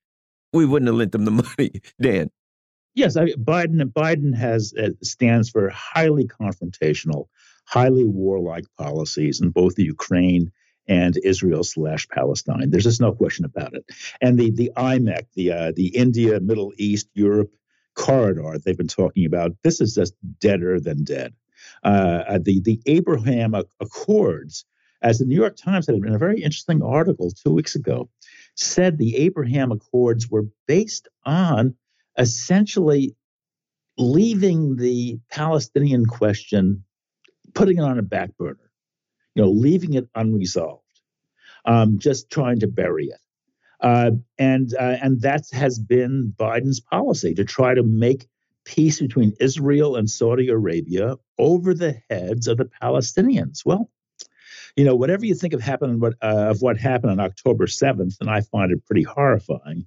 [0.53, 1.81] we wouldn't have lent them the money.
[2.01, 2.31] Dan.
[2.95, 3.83] Yes, I, Biden.
[3.93, 7.27] Biden has uh, stands for highly confrontational
[7.67, 10.51] highly warlike policies in both the Ukraine
[10.89, 12.71] and Israel slash Palestine.
[12.71, 13.85] There's just no question about it.
[14.21, 17.53] And the the IMEC, the uh, the India, Middle East, Europe
[17.95, 21.35] corridor they've been talking about, this is just deader than dead.
[21.83, 24.65] Uh, uh the the Abraham Accords,
[25.03, 28.09] as the New York Times had in a very interesting article two weeks ago,
[28.55, 31.75] said the Abraham Accords were based on
[32.19, 33.15] essentially
[33.99, 36.85] leaving the Palestinian question
[37.57, 38.71] putting it on a back burner,
[39.35, 41.01] you know, leaving it unresolved,
[41.65, 43.19] um, just trying to bury it.
[43.81, 48.29] Uh, and uh, and that has been Biden's policy to try to make
[48.65, 53.65] peace between Israel and Saudi Arabia over the heads of the Palestinians.
[53.67, 53.91] Well,
[54.77, 58.17] you know, whatever you think of happened what, uh, of what happened on October seventh,
[58.21, 59.87] and I find it pretty horrifying.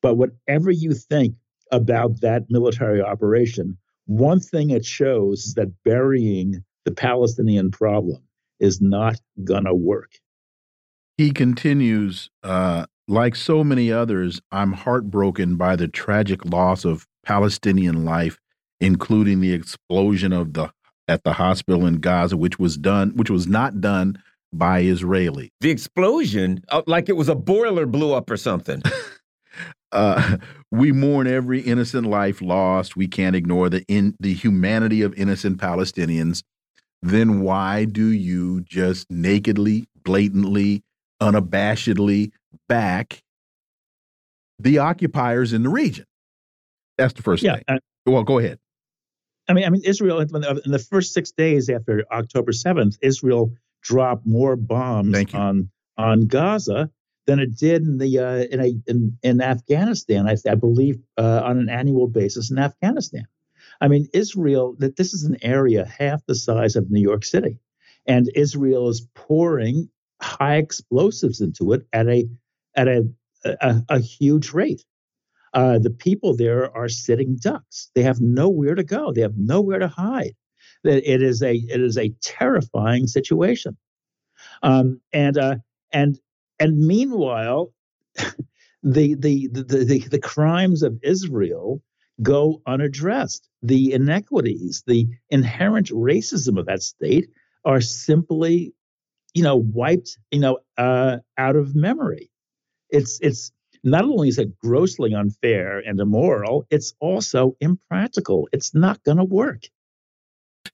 [0.00, 1.34] But whatever you think
[1.72, 8.22] about that military operation, one thing it shows is that burying the Palestinian problem
[8.60, 10.12] is not going to work.
[11.18, 18.06] He continues, uh, like so many others, I'm heartbroken by the tragic loss of Palestinian
[18.06, 18.38] life,
[18.80, 20.72] including the explosion of the
[21.08, 25.52] at the hospital in Gaza, which was done, which was not done by Israeli.
[25.60, 28.82] The explosion, uh, like it was a boiler blew up or something.
[29.92, 30.38] uh,
[30.70, 32.96] we mourn every innocent life lost.
[32.96, 36.42] We can't ignore the in the humanity of innocent Palestinians
[37.02, 40.82] then why do you just nakedly, blatantly,
[41.20, 42.32] unabashedly
[42.68, 43.22] back
[44.58, 46.06] the occupiers in the region?
[46.96, 47.64] That's the first yeah, thing.
[47.68, 48.58] Uh, well, go ahead.
[49.48, 54.26] I mean, I mean, Israel in the first six days after October seventh, Israel dropped
[54.26, 56.90] more bombs on on Gaza
[57.26, 60.28] than it did in the uh, in a in, in Afghanistan.
[60.28, 63.26] I, I believe uh, on an annual basis in Afghanistan.
[63.80, 67.58] I mean, Israel, that this is an area half the size of New York City,
[68.06, 69.88] and Israel is pouring
[70.20, 72.28] high explosives into it at a
[72.76, 73.08] at a
[73.44, 74.84] a, a huge rate.
[75.54, 77.90] Uh, the people there are sitting ducks.
[77.94, 79.12] They have nowhere to go.
[79.12, 80.34] They have nowhere to hide.
[80.84, 83.76] It is a it is a terrifying situation.
[84.62, 85.56] Um, and uh,
[85.92, 86.18] and
[86.58, 87.72] and meanwhile,
[88.82, 91.82] the, the the the the crimes of Israel
[92.22, 93.48] go unaddressed.
[93.62, 97.28] The inequities, the inherent racism of that state
[97.64, 98.74] are simply,
[99.34, 102.30] you know, wiped, you know, uh, out of memory.
[102.90, 103.52] It's it's
[103.84, 108.48] not only is it grossly unfair and immoral, it's also impractical.
[108.52, 109.64] It's not going to work.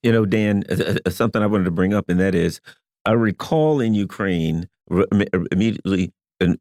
[0.02, 0.64] You know, Dan,
[1.08, 2.60] something I wanted to bring up, and that is,
[3.04, 4.68] I recall in Ukraine
[5.52, 6.12] immediately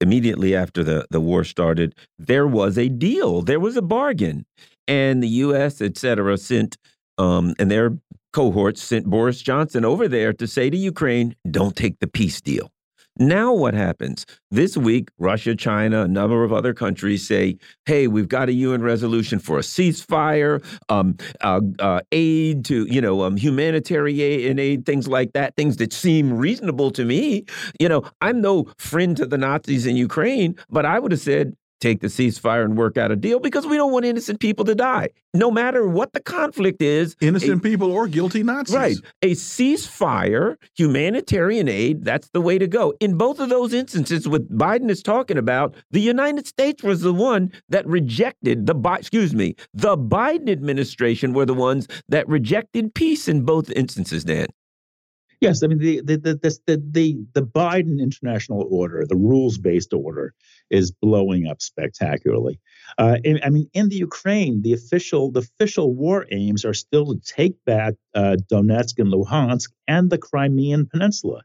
[0.01, 4.45] immediately after the, the war started, there was a deal, there was a bargain
[4.87, 6.77] and the U.S., et cetera, sent
[7.17, 7.97] um, and their
[8.31, 12.71] cohorts sent Boris Johnson over there to say to Ukraine, "Don't take the peace deal."
[13.19, 14.25] Now, what happens?
[14.49, 18.81] This week, Russia, China, a number of other countries say, hey, we've got a UN
[18.81, 25.07] resolution for a ceasefire, um, uh, uh, aid to, you know, um, humanitarian aid, things
[25.07, 27.45] like that, things that seem reasonable to me.
[27.79, 31.55] You know, I'm no friend to the Nazis in Ukraine, but I would have said,
[31.83, 34.73] take the ceasefire and work out a deal because we don't want innocent people to
[34.73, 35.09] die.
[35.33, 38.75] No matter what the conflict is, innocent a, people or guilty Nazis.
[38.75, 38.97] Right.
[39.21, 42.93] A ceasefire, humanitarian aid, that's the way to go.
[42.99, 47.13] In both of those instances, what Biden is talking about, the United States was the
[47.13, 53.27] one that rejected the, excuse me, the Biden administration were the ones that rejected peace
[53.27, 54.47] in both instances, Dan.
[55.43, 56.35] Yes, I mean the the the
[56.67, 60.33] the the, the Biden international order, the rules based order,
[60.69, 62.61] is blowing up spectacularly.
[62.97, 67.19] Uh, I mean, in the Ukraine, the official the official war aims are still to
[67.19, 71.41] take back uh, Donetsk and Luhansk and the Crimean Peninsula.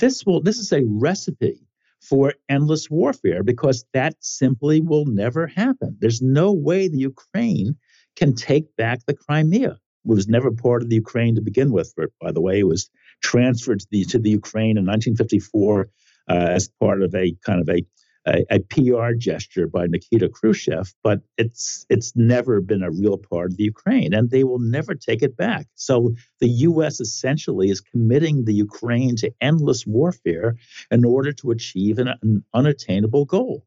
[0.00, 1.60] This will this is a recipe
[2.00, 5.98] for endless warfare because that simply will never happen.
[6.00, 7.76] There's no way the Ukraine
[8.16, 9.72] can take back the Crimea.
[9.72, 11.92] It was never part of the Ukraine to begin with.
[12.22, 12.88] By the way, it was
[13.22, 15.88] transferred to the, to the Ukraine in 1954
[16.28, 17.84] uh, as part of a kind of a
[18.26, 23.52] a, a, PR gesture by Nikita Khrushchev, but it's it's never been a real part
[23.52, 25.66] of the Ukraine, and they will never take it back.
[25.74, 27.00] So the U.S.
[27.00, 30.56] essentially is committing the Ukraine to endless warfare
[30.90, 33.64] in order to achieve an, an unattainable goal,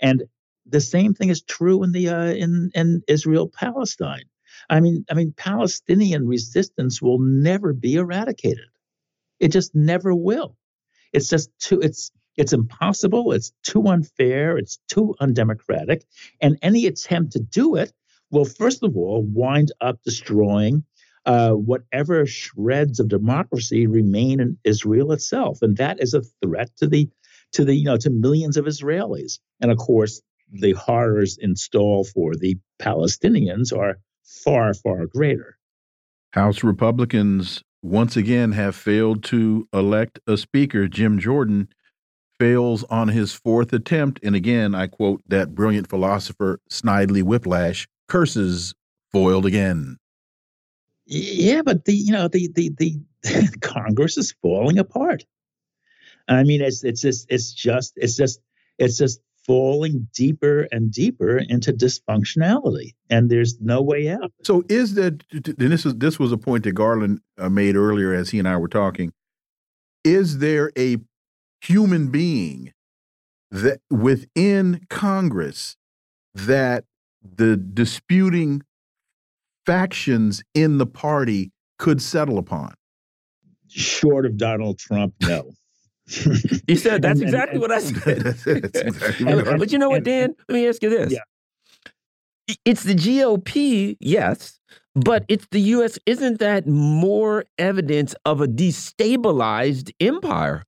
[0.00, 0.24] and
[0.66, 4.24] the same thing is true in the uh, in in Israel Palestine.
[4.68, 8.68] I mean, I mean, Palestinian resistance will never be eradicated.
[9.40, 10.56] It just never will.
[11.12, 11.80] It's just too.
[11.80, 13.32] It's it's impossible.
[13.32, 14.56] It's too unfair.
[14.56, 16.04] It's too undemocratic.
[16.40, 17.92] And any attempt to do it
[18.30, 20.84] will, first of all, wind up destroying
[21.26, 26.86] uh, whatever shreds of democracy remain in Israel itself, and that is a threat to
[26.86, 27.10] the
[27.52, 29.38] to the you know to millions of Israelis.
[29.60, 35.58] And of course, the horrors installed for the Palestinians are far far greater.
[36.32, 40.88] House Republicans once again have failed to elect a speaker.
[40.88, 41.68] Jim Jordan
[42.38, 44.20] fails on his fourth attempt.
[44.22, 48.74] And again, I quote that brilliant philosopher, Snidely Whiplash, curses
[49.12, 49.98] foiled again.
[51.06, 52.98] Yeah, but the you know the the the
[53.60, 55.24] Congress is falling apart.
[56.28, 58.40] I mean, it's it's just it's just it's just
[58.78, 64.32] it's just falling deeper and deeper into dysfunctionality, and there's no way out.
[64.42, 65.24] So, is that?
[65.32, 68.48] And this is this was a point that Garland uh, made earlier as he and
[68.48, 69.12] I were talking.
[70.04, 70.98] Is there a
[71.60, 72.72] human being
[73.50, 75.76] that within Congress
[76.34, 76.84] that
[77.22, 78.62] the disputing
[79.66, 82.74] factions in the party could settle upon?
[83.68, 85.52] Short of Donald Trump, no.
[86.66, 88.18] You said that's and, exactly and, what I said.
[88.46, 90.34] exactly but you know what, Dan?
[90.48, 91.12] Let me ask you this.
[91.12, 92.56] Yeah.
[92.64, 94.58] It's the GOP, yes,
[94.96, 95.98] but it's the U.S.
[96.04, 100.64] Isn't that more evidence of a destabilized empire?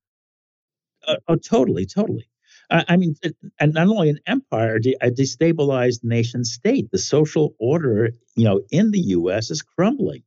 [1.06, 2.28] Uh, oh, totally, totally.
[2.70, 3.16] Uh, I mean,
[3.58, 6.90] and not only an empire, a destabilized nation state.
[6.92, 9.50] The social order, you know, in the U.S.
[9.50, 10.22] is crumbling.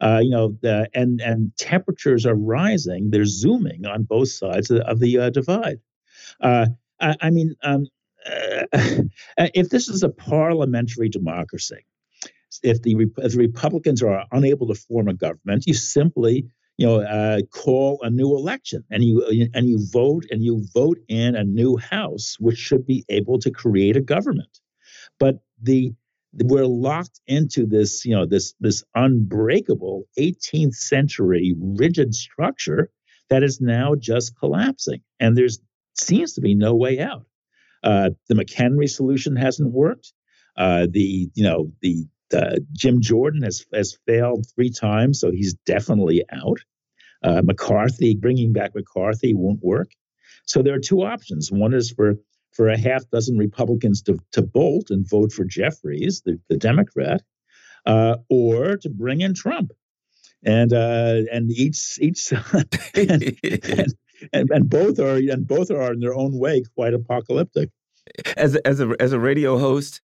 [0.00, 3.10] Uh, you know, the, and and temperatures are rising.
[3.10, 5.80] They're zooming on both sides of the, of the uh, divide.
[6.40, 6.66] Uh,
[7.00, 7.86] I, I, mean, um,
[9.38, 11.84] if this is a parliamentary democracy,
[12.62, 17.00] if the, if the Republicans are unable to form a government, you simply you know,
[17.00, 21.42] uh, call a new election, and you and you vote and you vote in a
[21.42, 24.60] new House, which should be able to create a government.
[25.18, 25.92] But the
[26.44, 32.90] we're locked into this, you know, this this unbreakable 18th century rigid structure
[33.30, 35.58] that is now just collapsing, and there's
[35.94, 37.26] seems to be no way out.
[37.82, 40.12] Uh, the McHenry solution hasn't worked.
[40.56, 45.54] Uh, the you know the uh, Jim Jordan has has failed three times, so he's
[45.66, 46.58] definitely out.
[47.22, 49.90] Uh, McCarthy, bringing back McCarthy won't work.
[50.46, 51.50] So there are two options.
[51.50, 52.14] One is for
[52.58, 57.22] for a half dozen Republicans to, to bolt and vote for Jeffries, the, the Democrat,
[57.86, 59.70] uh, or to bring in Trump.
[60.44, 63.94] And uh, and each each and, and,
[64.32, 67.70] and, and both are and both are in their own way quite apocalyptic.
[68.36, 70.00] As a, as a as a radio host,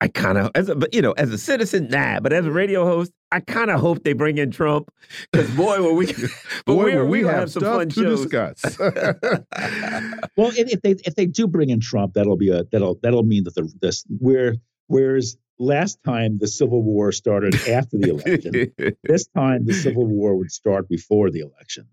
[0.00, 2.20] I kind of, as a, but you know, as a citizen, nah.
[2.20, 4.90] But as a radio host, I kind of hope they bring in Trump
[5.32, 6.30] because boy, will we, but
[6.66, 8.20] boy, will we, we have, have some fun to shows.
[8.22, 8.78] discuss.
[10.36, 13.44] well, if they if they do bring in Trump, that'll be a that'll that'll mean
[13.44, 14.54] that the this where
[14.86, 20.36] whereas last time the Civil War started after the election, this time the Civil War
[20.36, 21.88] would start before the election.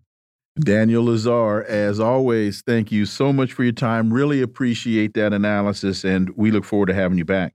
[0.59, 4.13] Daniel Lazare, as always, thank you so much for your time.
[4.13, 7.54] Really appreciate that analysis, and we look forward to having you back.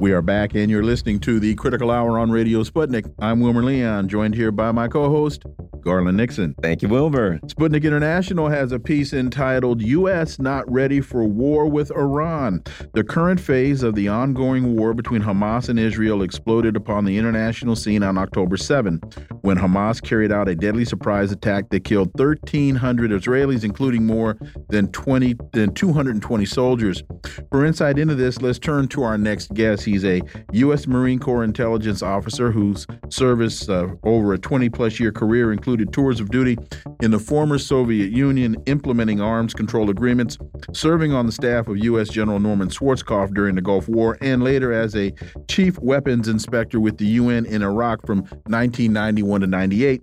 [0.00, 3.12] We are back, and you're listening to the Critical Hour on Radio Sputnik.
[3.18, 5.42] I'm Wilmer Leon, joined here by my co host,
[5.80, 6.54] Garland Nixon.
[6.62, 7.40] Thank you, Wilmer.
[7.46, 10.38] Sputnik International has a piece entitled U.S.
[10.38, 12.62] Not Ready for War with Iran.
[12.94, 17.74] The current phase of the ongoing war between Hamas and Israel exploded upon the international
[17.74, 18.98] scene on October 7,
[19.40, 24.38] when Hamas carried out a deadly surprise attack that killed 1,300 Israelis, including more
[24.68, 27.02] than 20 than 220 soldiers.
[27.50, 29.87] For insight into this, let's turn to our next guest.
[29.88, 30.20] He's a
[30.52, 30.86] U.S.
[30.86, 36.20] Marine Corps intelligence officer whose service uh, over a 20 plus year career included tours
[36.20, 36.58] of duty
[37.00, 40.36] in the former Soviet Union, implementing arms control agreements,
[40.72, 42.08] serving on the staff of U.S.
[42.08, 45.12] General Norman Schwarzkopf during the Gulf War, and later as a
[45.48, 50.02] chief weapons inspector with the UN in Iraq from 1991 to 98.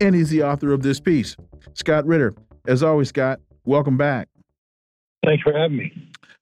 [0.00, 1.36] And he's the author of this piece.
[1.74, 2.34] Scott Ritter,
[2.68, 4.28] as always, Scott, welcome back.
[5.24, 5.92] Thanks for having me.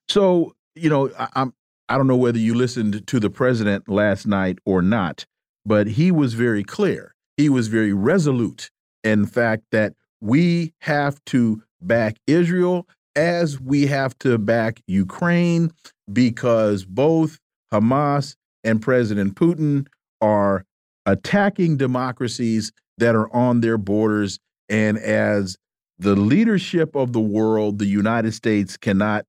[0.09, 1.55] So, you know, I, I'm
[1.89, 5.27] I don't know whether you listened to the president last night or not,
[5.67, 7.15] but he was very clear.
[7.37, 8.71] He was very resolute
[9.03, 15.71] in fact that we have to back Israel as we have to back Ukraine
[16.13, 17.39] because both
[17.73, 19.87] Hamas and President Putin
[20.21, 20.65] are
[21.07, 24.39] attacking democracies that are on their borders.
[24.69, 25.57] And as
[25.99, 29.27] the leadership of the world, the United States cannot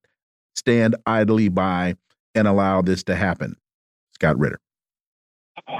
[0.54, 1.96] stand idly by
[2.36, 3.56] and allow this to happen.
[4.14, 4.60] Scott Ritter.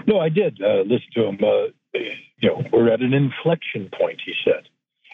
[0.07, 1.39] No, I did uh, listen to him.
[1.43, 1.99] Uh,
[2.39, 4.65] you know, we're at an inflection point, he said.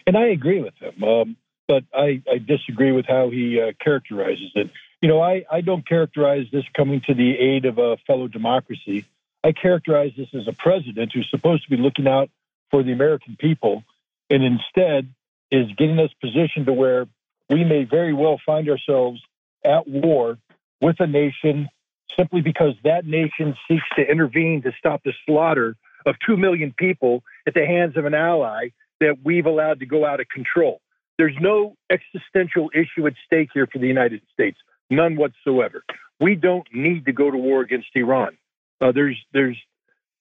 [0.07, 1.03] And I agree with him.
[1.03, 1.37] Um,
[1.67, 4.69] but I, I, disagree with how he uh, characterizes it.
[5.01, 9.05] You know, I, I don't characterize this coming to the aid of a fellow democracy.
[9.43, 12.29] I characterize this as a president who's supposed to be looking out
[12.69, 13.83] for the American people
[14.29, 15.13] and instead
[15.51, 17.07] is getting us positioned to where
[17.49, 19.21] we may very well find ourselves
[19.63, 20.37] at war
[20.83, 21.69] with a nation
[22.17, 27.23] simply because that nation seeks to intervene to stop the slaughter of 2 million people
[27.47, 28.67] at the hands of an ally
[28.99, 30.81] that we've allowed to go out of control.
[31.17, 34.57] There's no existential issue at stake here for the United States,
[34.89, 35.85] none whatsoever.
[36.19, 38.37] We don't need to go to war against Iran.
[38.81, 39.57] Uh, there's, there's,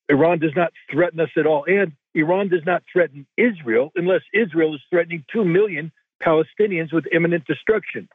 [0.08, 4.76] Iran does not threaten us at all, and Iran does not threaten Israel unless Israel
[4.76, 5.90] is threatening 2 million
[6.22, 8.08] Palestinians with imminent destruction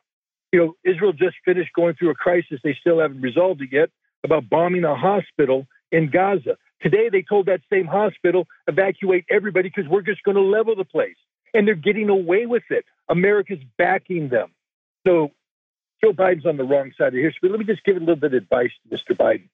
[0.51, 2.59] you know, Israel just finished going through a crisis.
[2.63, 3.89] They still haven't resolved it yet
[4.23, 6.57] about bombing a hospital in Gaza.
[6.81, 10.85] Today, they told that same hospital, evacuate everybody because we're just going to level the
[10.85, 11.15] place.
[11.53, 12.85] And they're getting away with it.
[13.09, 14.51] America's backing them.
[15.05, 15.31] So
[16.03, 17.49] Joe Biden's on the wrong side of history.
[17.49, 19.17] Let me just give a little bit of advice to Mr.
[19.17, 19.49] Biden.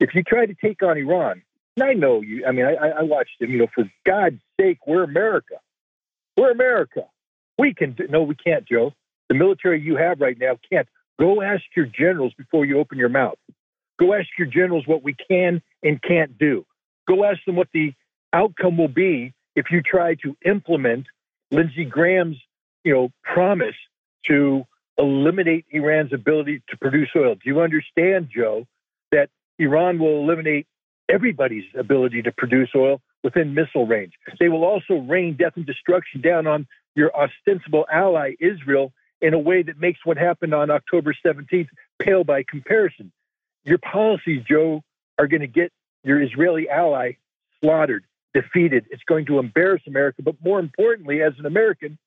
[0.00, 1.42] If you try to take on Iran,
[1.76, 4.78] and I know you, I mean, I, I watched him, you know, for God's sake,
[4.86, 5.54] we're America.
[6.36, 7.04] We're America.
[7.58, 8.92] We can do, no, we can't, Joe
[9.28, 10.88] the military you have right now can't.
[11.18, 13.38] Go ask your generals before you open your mouth.
[13.98, 16.66] Go ask your generals what we can and can't do.
[17.06, 17.94] Go ask them what the
[18.32, 21.06] outcome will be if you try to implement
[21.50, 22.36] Lindsey Graham's,
[22.82, 23.76] you know, promise
[24.26, 24.64] to
[24.98, 27.34] eliminate Iran's ability to produce oil.
[27.34, 28.66] Do you understand, Joe,
[29.12, 30.66] that Iran will eliminate
[31.08, 34.14] everybody's ability to produce oil within missile range?
[34.40, 36.66] They will also rain death and destruction down on
[36.96, 42.24] your ostensible ally, Israel, in a way that makes what happened on October 17th pale
[42.24, 43.12] by comparison.
[43.64, 44.82] Your policies, Joe,
[45.18, 47.12] are going to get your Israeli ally
[47.60, 48.04] slaughtered,
[48.34, 48.86] defeated.
[48.90, 50.22] It's going to embarrass America.
[50.22, 51.98] But more importantly, as an American,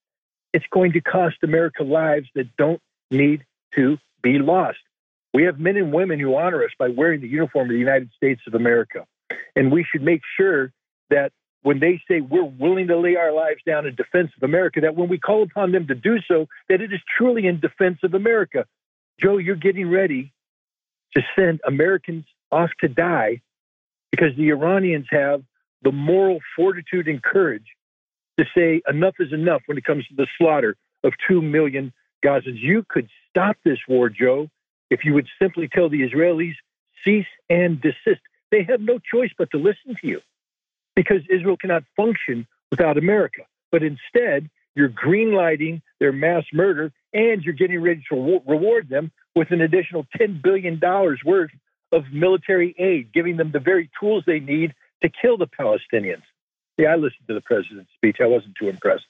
[0.53, 3.45] it's going to cost America lives that don't need
[3.75, 4.77] to be lost.
[5.33, 8.11] We have men and women who honor us by wearing the uniform of the United
[8.15, 9.05] States of America.
[9.55, 10.71] And we should make sure
[11.09, 11.31] that
[11.67, 14.95] when they say we're willing to lay our lives down in defense of America, that
[14.95, 18.13] when we call upon them to do so, that it is truly in defense of
[18.13, 18.65] America.
[19.19, 20.31] Joe, you're getting ready
[21.13, 23.41] to send Americans off to die
[24.11, 25.43] because the Iranians have
[25.81, 27.67] the moral fortitude and courage
[28.39, 31.91] to say enough is enough when it comes to the slaughter of 2 million
[32.23, 32.61] Gazans.
[32.61, 34.47] You could stop this war, Joe,
[34.89, 36.55] if you would simply tell the Israelis,
[37.03, 38.21] cease and desist.
[38.51, 40.21] They have no choice but to listen to you
[40.97, 43.43] because Israel cannot function without America.
[43.71, 49.51] But instead, you're greenlighting their mass murder and you're getting ready to reward them with
[49.51, 50.79] an additional $10 billion
[51.23, 51.51] worth
[51.91, 54.73] of military aid, giving them the very tools they need
[55.03, 56.23] to kill the Palestinians.
[56.79, 58.17] Yeah, I listened to the president's speech.
[58.19, 59.05] I wasn't too impressed.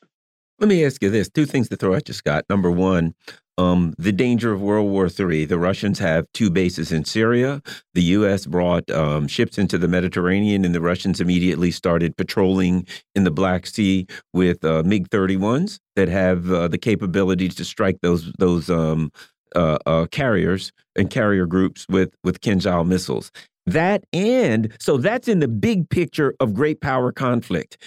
[0.60, 2.44] Let me ask you this two things to throw at you, Scott.
[2.50, 3.16] Number one,
[3.58, 5.45] um, the danger of World War III.
[5.45, 7.62] The Russians have two bases in Syria.
[7.93, 8.45] The U.S.
[8.45, 12.86] brought um, ships into the Mediterranean, and the Russians immediately started patrolling
[13.16, 17.97] in the Black Sea with uh, MiG 31s that have uh, the capability to strike
[18.01, 19.12] those those um,
[19.55, 23.32] uh, uh, carriers and carrier groups with with Kinzhal missiles.
[23.66, 27.78] That and so that's in the big picture of great power conflict.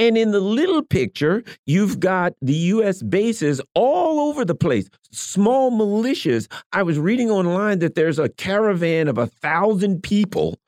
[0.00, 3.02] And in the little picture, you've got the U.S.
[3.02, 6.50] bases all over the place, small militias.
[6.72, 10.58] I was reading online that there's a caravan of a thousand people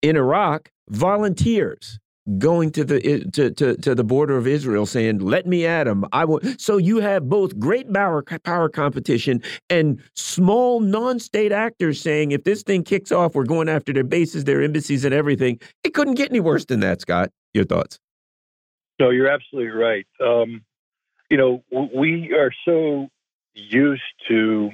[0.00, 1.98] in Iraq, volunteers
[2.38, 5.84] going to the eh, to, to, to the border of Israel saying, "Let me at
[5.84, 6.60] them." I want.
[6.60, 12.62] So you have both great power power competition and small non-state actors saying, "If this
[12.62, 16.30] thing kicks off, we're going after their bases, their embassies, and everything." It couldn't get
[16.30, 17.30] any worse than that, Scott.
[17.54, 17.98] Your thoughts?
[18.98, 20.06] No, you're absolutely right.
[20.20, 20.64] Um,
[21.30, 21.62] you know,
[21.94, 23.08] we are so
[23.54, 24.70] used to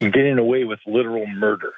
[0.00, 1.72] getting away with literal murder.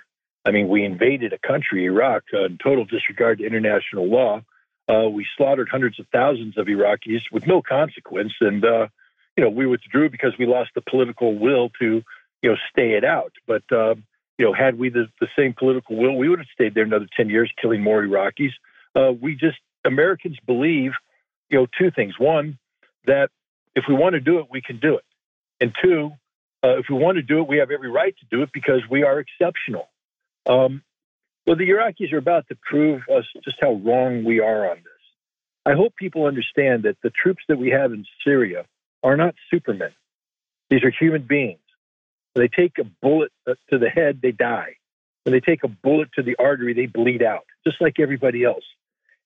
[0.45, 4.41] I mean, we invaded a country, Iraq, uh, in total disregard to international law.
[4.89, 8.89] Uh, we slaughtered hundreds of thousands of Iraqis with no consequence, and uh,
[9.37, 12.03] you know we withdrew because we lost the political will to
[12.43, 13.33] you know stay it out.
[13.47, 13.97] But uh,
[14.39, 17.09] you know, had we the, the same political will, we would have stayed there another
[17.15, 18.53] ten years, killing more Iraqis.
[18.95, 20.93] Uh, we just Americans believe,
[21.51, 22.59] you know, two things: one,
[23.07, 23.31] that
[23.75, 25.05] if we want to do it, we can do it,
[25.61, 26.11] and two,
[26.65, 28.83] uh, if we want to do it, we have every right to do it because
[28.91, 29.89] we are exceptional.
[30.47, 30.83] Um,
[31.47, 34.93] well, the Iraqis are about to prove us just how wrong we are on this.
[35.65, 38.65] I hope people understand that the troops that we have in Syria
[39.03, 39.93] are not supermen.
[40.71, 41.61] These are human beings.
[42.33, 44.77] When they take a bullet uh, to the head, they die.
[45.25, 48.65] When they take a bullet to the artery, they bleed out, just like everybody else.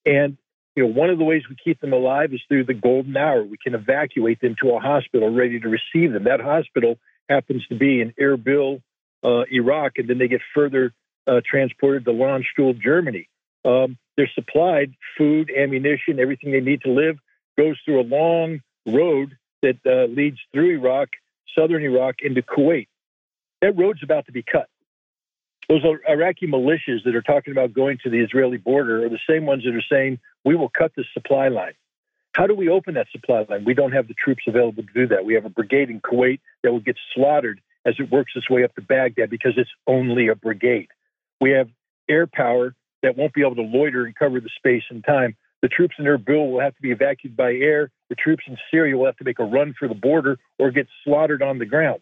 [0.04, 0.36] And
[0.74, 3.42] you know, one of the ways we keep them alive is through the golden hour.
[3.42, 6.24] We can evacuate them to a hospital ready to receive them.
[6.24, 6.98] That hospital
[7.28, 8.80] happens to be in Erbil,
[9.22, 10.92] uh, Iraq, and then they get further
[11.26, 13.28] uh, transported to Landstuhl, Germany.
[13.64, 17.18] Um, they're supplied food, ammunition, everything they need to live.
[17.58, 21.10] Goes through a long road that uh, leads through Iraq,
[21.56, 22.88] southern Iraq, into Kuwait.
[23.60, 24.68] That road's about to be cut.
[25.68, 29.46] Those Iraqi militias that are talking about going to the Israeli border are the same
[29.46, 31.74] ones that are saying, we will cut the supply line.
[32.34, 33.64] How do we open that supply line?
[33.64, 35.24] We don't have the troops available to do that.
[35.24, 38.64] We have a brigade in Kuwait that will get slaughtered as it works its way
[38.64, 40.88] up to Baghdad because it's only a brigade.
[41.40, 41.68] We have
[42.08, 45.36] air power that won't be able to loiter and cover the space and time.
[45.60, 47.90] The troops in Erbil will have to be evacuated by air.
[48.08, 50.86] The troops in Syria will have to make a run for the border or get
[51.04, 52.00] slaughtered on the ground.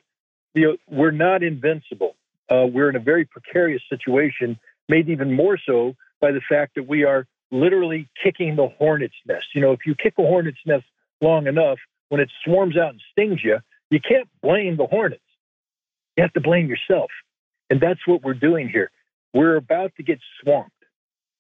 [0.55, 2.17] You know, we're not invincible.
[2.51, 6.89] Uh, we're in a very precarious situation, made even more so by the fact that
[6.89, 9.47] we are literally kicking the hornet's nest.
[9.55, 10.85] You know, if you kick a hornet's nest
[11.21, 11.79] long enough,
[12.09, 13.59] when it swarms out and stings you,
[13.91, 15.23] you can't blame the hornets.
[16.17, 17.11] You have to blame yourself.
[17.71, 18.91] And that's what we're doing here.
[19.33, 20.73] We're about to get swamped.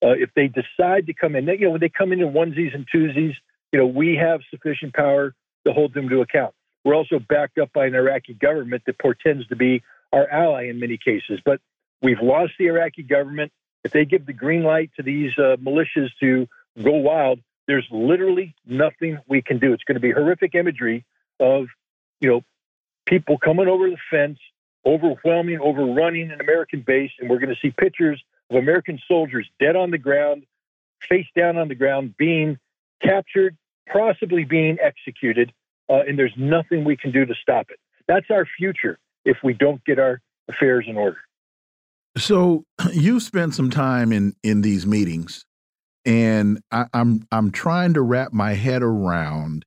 [0.02, 2.74] Uh, if they decide to come in, you know, when they come in in onesies
[2.74, 3.34] and twosies,
[3.72, 5.34] you know, we have sufficient power
[5.66, 6.54] to hold them to account.
[6.84, 9.82] We're also backed up by an Iraqi government that portends to be
[10.12, 11.40] our ally in many cases.
[11.44, 11.61] But
[12.02, 13.52] we've lost the Iraqi government.
[13.84, 16.46] If they give the green light to these uh, militias to
[16.82, 19.72] go wild, there's literally nothing we can do.
[19.72, 21.04] It's going to be horrific imagery
[21.38, 21.66] of,
[22.20, 22.42] you know,
[23.06, 24.38] people coming over the fence,
[24.84, 29.76] overwhelming, overrunning an American base, and we're going to see pictures of American soldiers dead
[29.76, 30.44] on the ground,
[31.08, 32.58] face down on the ground, being
[33.02, 33.56] captured,
[33.90, 35.52] possibly being executed,
[35.88, 37.78] uh, and there's nothing we can do to stop it.
[38.06, 41.18] That's our future if we don't get our affairs in order.
[42.16, 45.44] So you spent some time in in these meetings,
[46.04, 49.64] and I, I'm I'm trying to wrap my head around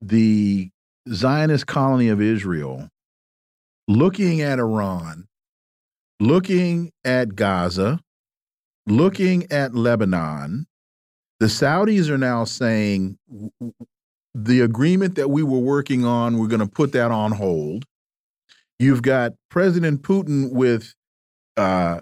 [0.00, 0.70] the
[1.08, 2.90] Zionist colony of Israel
[3.88, 5.28] looking at Iran,
[6.20, 8.00] looking at Gaza,
[8.86, 10.66] looking at Lebanon,
[11.38, 13.18] the Saudis are now saying
[14.34, 17.84] the agreement that we were working on, we're going to put that on hold.
[18.78, 20.94] You've got President Putin with
[21.56, 22.00] uh,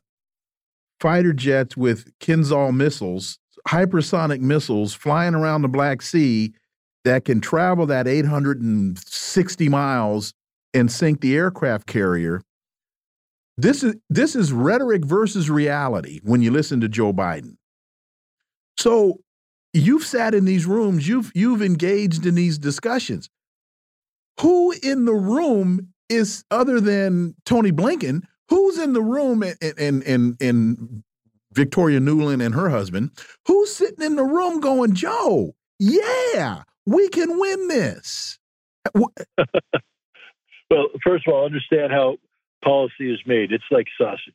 [1.01, 6.53] fighter jets with Kinzhal missiles, hypersonic missiles flying around the Black Sea
[7.05, 10.33] that can travel that 860 miles
[10.73, 12.41] and sink the aircraft carrier.
[13.57, 17.57] This is this is rhetoric versus reality when you listen to Joe Biden.
[18.77, 19.21] So
[19.73, 23.29] you've sat in these rooms, you've you've engaged in these discussions.
[24.41, 28.23] Who in the room is other than Tony Blinken?
[28.49, 31.03] Who's in the room and and and, and
[31.53, 33.11] Victoria Nuland and her husband?
[33.47, 35.55] Who's sitting in the room going, Joe?
[35.79, 38.39] Yeah, we can win this.
[40.71, 42.17] Well, first of all, understand how
[42.65, 43.53] policy is made.
[43.53, 44.35] It's like sausage.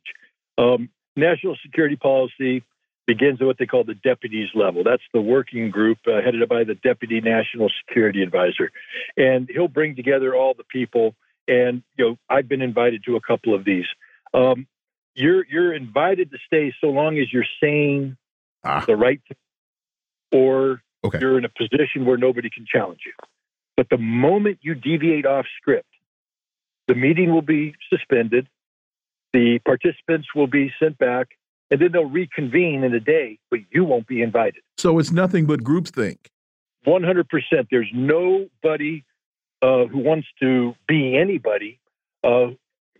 [0.56, 2.62] Um, national security policy
[3.06, 4.84] begins at what they call the deputies level.
[4.84, 8.70] That's the working group uh, headed up by the deputy national security advisor,
[9.16, 11.14] and he'll bring together all the people.
[11.50, 13.86] And you know, I've been invited to a couple of these.
[14.32, 14.68] Um,
[15.16, 18.16] you're you're invited to stay so long as you're saying
[18.62, 18.84] ah.
[18.86, 21.18] the right thing, or okay.
[21.20, 23.12] you're in a position where nobody can challenge you.
[23.76, 25.88] But the moment you deviate off script,
[26.86, 28.46] the meeting will be suspended.
[29.32, 31.28] The participants will be sent back.
[31.72, 34.62] and then they'll reconvene in a day, but you won't be invited.
[34.76, 36.18] So it's nothing but groupthink.
[36.86, 37.24] 100%.
[37.70, 39.04] There's nobody
[39.62, 41.78] uh, who wants to be anybody
[42.24, 42.48] uh,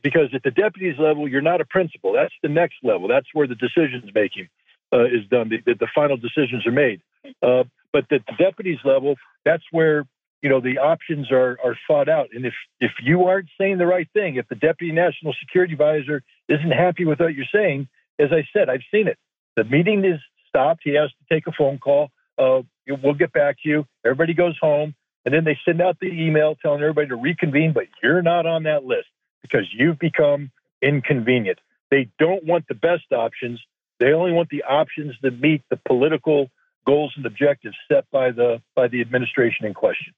[0.02, 2.12] because at the deputies level, you're not a principal.
[2.12, 3.08] That's the next level.
[3.08, 4.48] That's where the decisions making
[4.92, 5.50] uh, is done.
[5.50, 7.02] The, the, final decisions are made.
[7.42, 10.06] Uh, but at the deputies level, that's where
[10.42, 12.28] you know the options are are thought out.
[12.32, 16.22] And if if you aren't saying the right thing, if the deputy national security advisor
[16.48, 17.88] isn't happy with what you're saying,
[18.18, 19.18] as I said, I've seen it.
[19.56, 20.80] The meeting is stopped.
[20.84, 22.10] He has to take a phone call.
[22.38, 22.62] Uh,
[23.02, 23.86] we'll get back to you.
[24.04, 24.94] Everybody goes home,
[25.24, 28.64] and then they send out the email telling everybody to reconvene, but you're not on
[28.64, 29.08] that list
[29.42, 30.50] because you've become
[30.82, 31.58] inconvenient.
[31.90, 33.60] They don't want the best options.
[33.98, 36.50] They only want the options that meet the political
[36.86, 40.14] goals and objectives set by the by the administration in question.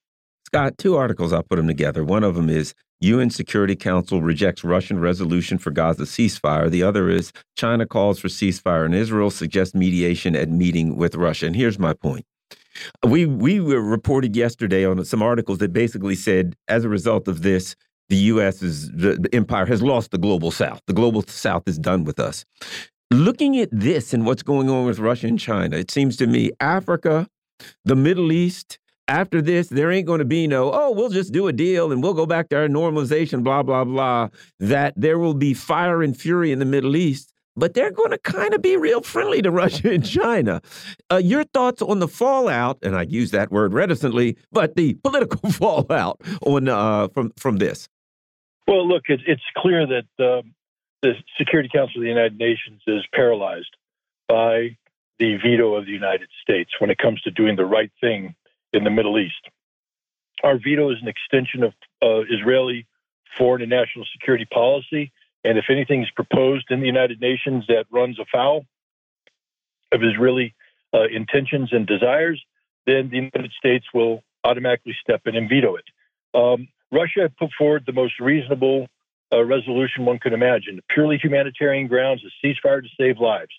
[0.46, 2.04] Scott, two articles, I'll put them together.
[2.04, 6.70] One of them is UN Security Council rejects Russian resolution for Gaza ceasefire.
[6.70, 11.46] The other is China calls for ceasefire and Israel suggests mediation at meeting with Russia.
[11.46, 12.26] And here's my point.
[13.06, 17.42] We we were reported yesterday on some articles that basically said as a result of
[17.42, 17.76] this,
[18.08, 18.62] the U.S.
[18.62, 20.80] is the, the empire has lost the global South.
[20.86, 22.44] The global South is done with us.
[23.10, 26.50] Looking at this and what's going on with Russia and China, it seems to me
[26.60, 27.28] Africa,
[27.84, 31.48] the Middle East, after this, there ain't going to be no, oh, we'll just do
[31.48, 34.28] a deal and we'll go back to our normalization, blah, blah, blah.
[34.60, 38.18] That there will be fire and fury in the Middle East, but they're going to
[38.18, 40.60] kind of be real friendly to Russia and China.
[41.10, 45.50] Uh, your thoughts on the fallout, and I use that word reticently, but the political
[45.52, 47.88] fallout on uh, from from this?
[48.66, 50.54] Well, look, it, it's clear that um,
[51.02, 53.76] the Security Council of the United Nations is paralyzed
[54.28, 54.76] by
[55.18, 58.34] the veto of the United States when it comes to doing the right thing
[58.72, 59.48] in the Middle East.
[60.42, 61.72] Our veto is an extension of
[62.02, 62.86] uh, Israeli
[63.36, 65.12] foreign and national security policy.
[65.44, 68.64] And if anything is proposed in the United Nations that runs afoul
[69.92, 70.54] of Israeli
[70.94, 72.42] uh, intentions and desires,
[72.86, 75.84] then the United States will automatically step in and veto it.
[76.34, 78.88] Um, Russia put forward the most reasonable
[79.32, 83.52] uh, resolution one could imagine purely humanitarian grounds, a ceasefire to save lives.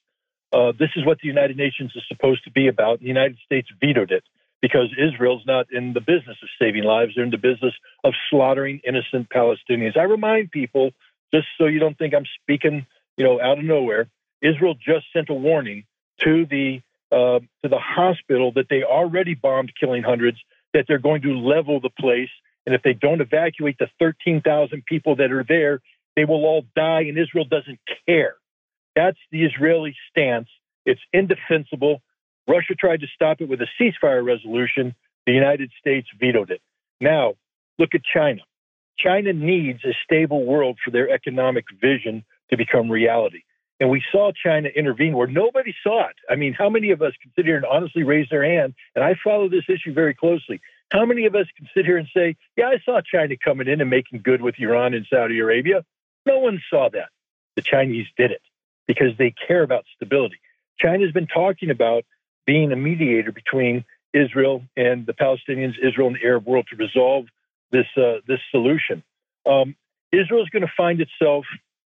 [0.51, 2.99] Uh, this is what the United Nations is supposed to be about.
[2.99, 4.23] The United States vetoed it
[4.61, 7.13] because Israel's not in the business of saving lives.
[7.15, 7.73] They're in the business
[8.03, 9.97] of slaughtering innocent Palestinians.
[9.97, 10.91] I remind people,
[11.33, 12.85] just so you don't think I'm speaking,
[13.17, 14.07] you know, out of nowhere,
[14.41, 15.85] Israel just sent a warning
[16.23, 16.81] to the
[17.11, 20.37] uh, to the hospital that they already bombed, killing hundreds.
[20.73, 22.31] That they're going to level the place,
[22.65, 25.81] and if they don't evacuate the 13,000 people that are there,
[26.15, 28.35] they will all die, and Israel doesn't care.
[28.95, 30.47] That's the Israeli stance.
[30.85, 32.01] It's indefensible.
[32.47, 34.95] Russia tried to stop it with a ceasefire resolution.
[35.25, 36.61] The United States vetoed it.
[36.99, 37.35] Now,
[37.77, 38.41] look at China.
[38.97, 43.41] China needs a stable world for their economic vision to become reality.
[43.79, 46.15] And we saw China intervene where nobody saw it.
[46.29, 48.75] I mean, how many of us can sit here and honestly raise their hand?
[48.95, 50.61] And I follow this issue very closely.
[50.91, 53.81] How many of us can sit here and say, yeah, I saw China coming in
[53.81, 55.83] and making good with Iran and Saudi Arabia?
[56.25, 57.09] No one saw that.
[57.55, 58.41] The Chinese did it
[58.87, 60.39] because they care about stability.
[60.79, 62.03] China's been talking about
[62.45, 67.25] being a mediator between Israel and the Palestinians, Israel and the Arab world to resolve
[67.73, 69.03] this uh, this solution.
[69.45, 69.75] Um,
[70.13, 71.43] Israel is going to find itself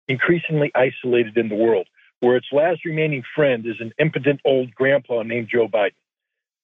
[0.08, 1.86] increasingly isolated in the world,
[2.20, 5.92] where its last remaining friend is an impotent old grandpa named Joe Biden,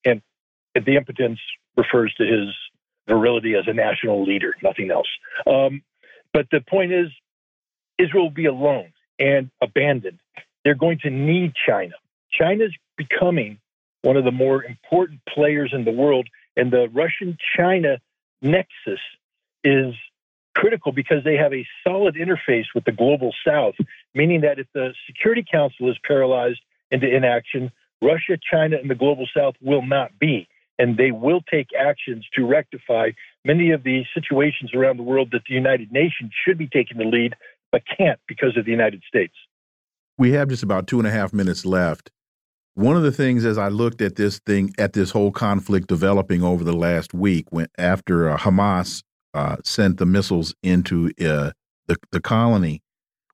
[0.05, 0.23] and
[0.75, 1.39] the impotence
[1.77, 2.49] refers to his
[3.07, 5.09] virility as a national leader, nothing else.
[5.47, 5.83] Um,
[6.33, 7.09] but the point is,
[7.99, 10.21] Israel will be alone and abandoned.
[10.65, 11.95] They're going to need China.
[12.33, 13.59] China's becoming
[14.03, 16.29] one of the more important players in the world.
[16.57, 17.99] And the Russian China
[18.43, 19.01] nexus
[19.65, 19.95] is
[20.55, 23.75] critical because they have a solid interface with the global south,
[24.15, 26.61] meaning that if the Security Council is paralyzed
[26.91, 27.71] into inaction,
[28.03, 30.49] Russia, China, and the global south will not be.
[30.79, 33.11] And they will take actions to rectify
[33.45, 37.05] many of the situations around the world that the United Nations should be taking the
[37.05, 37.35] lead,
[37.71, 39.35] but can't because of the United States.
[40.17, 42.11] We have just about two and a half minutes left
[42.81, 46.43] one of the things as I looked at this thing, at this whole conflict developing
[46.43, 49.03] over the last week, when after uh, Hamas
[49.35, 51.51] uh, sent the missiles into uh,
[51.89, 52.81] the the colony,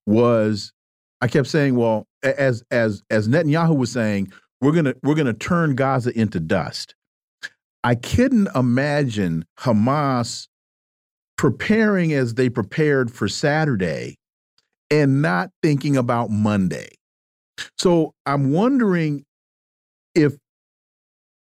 [0.05, 0.73] was
[1.21, 5.77] I kept saying, well, as as as Netanyahu was saying, we're gonna we're gonna turn
[5.77, 6.97] Gaza into dust.
[7.85, 10.49] I couldn't imagine Hamas
[11.39, 14.17] preparing as they prepared for Saturday
[14.91, 16.89] and not thinking about Monday.
[17.79, 19.25] So I'm wondering
[20.17, 20.37] if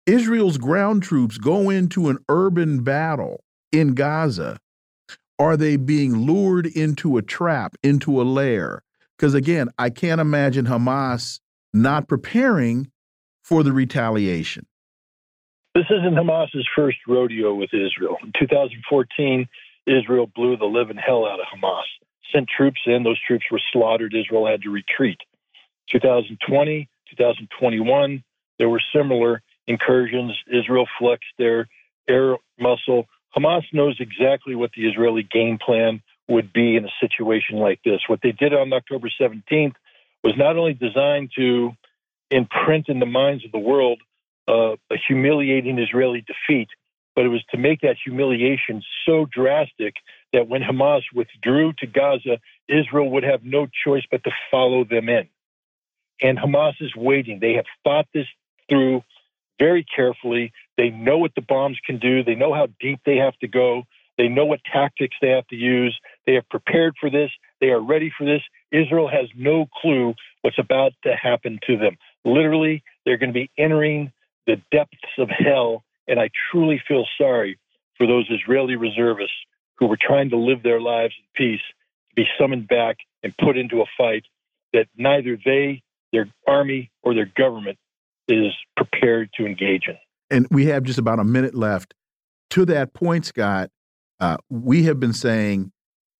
[0.06, 4.58] Israel's ground troops go into an urban battle in Gaza,
[5.38, 8.82] are they being lured into a trap, into a lair?
[9.16, 11.40] Because again, I can't imagine Hamas
[11.72, 12.90] not preparing
[13.44, 14.66] for the retaliation?
[15.74, 18.16] This isn't Hamas's first rodeo with Israel.
[18.22, 19.46] In 2014,
[19.86, 21.82] Israel blew the living hell out of Hamas,
[22.32, 25.18] sent troops in, those troops were slaughtered, Israel had to retreat.
[25.90, 28.24] 2020, 2021,
[28.58, 30.32] there were similar incursions.
[30.46, 31.68] Israel flexed their
[32.08, 33.06] air muscle.
[33.36, 38.00] Hamas knows exactly what the Israeli game plan would be in a situation like this.
[38.06, 39.74] What they did on October 17th
[40.22, 41.72] was not only designed to
[42.30, 44.00] imprint in the minds of the world
[44.48, 46.68] uh, a humiliating Israeli defeat,
[47.14, 49.94] but it was to make that humiliation so drastic
[50.32, 52.38] that when Hamas withdrew to Gaza,
[52.68, 55.28] Israel would have no choice but to follow them in.
[56.20, 57.38] And Hamas is waiting.
[57.40, 58.26] They have thought this
[58.68, 59.02] through
[59.58, 60.52] very carefully.
[60.76, 63.84] They know what the bombs can do, they know how deep they have to go,
[64.16, 65.98] they know what tactics they have to use.
[66.26, 68.42] They have prepared for this, they are ready for this.
[68.70, 71.96] Israel has no clue what's about to happen to them.
[72.24, 74.12] Literally, they're going to be entering
[74.46, 75.84] the depths of hell.
[76.06, 77.58] And I truly feel sorry
[77.96, 79.36] for those Israeli reservists
[79.78, 81.62] who were trying to live their lives in peace
[82.10, 84.24] to be summoned back and put into a fight
[84.72, 87.78] that neither they, their army, or their government
[88.28, 89.96] is prepared to engage in.
[90.30, 91.94] And we have just about a minute left.
[92.50, 93.70] To that point, Scott,
[94.20, 95.72] uh, we have been saying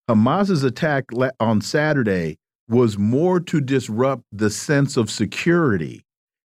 [0.08, 1.06] Hamas's attack
[1.40, 2.38] on Saturday
[2.68, 6.04] was more to disrupt the sense of security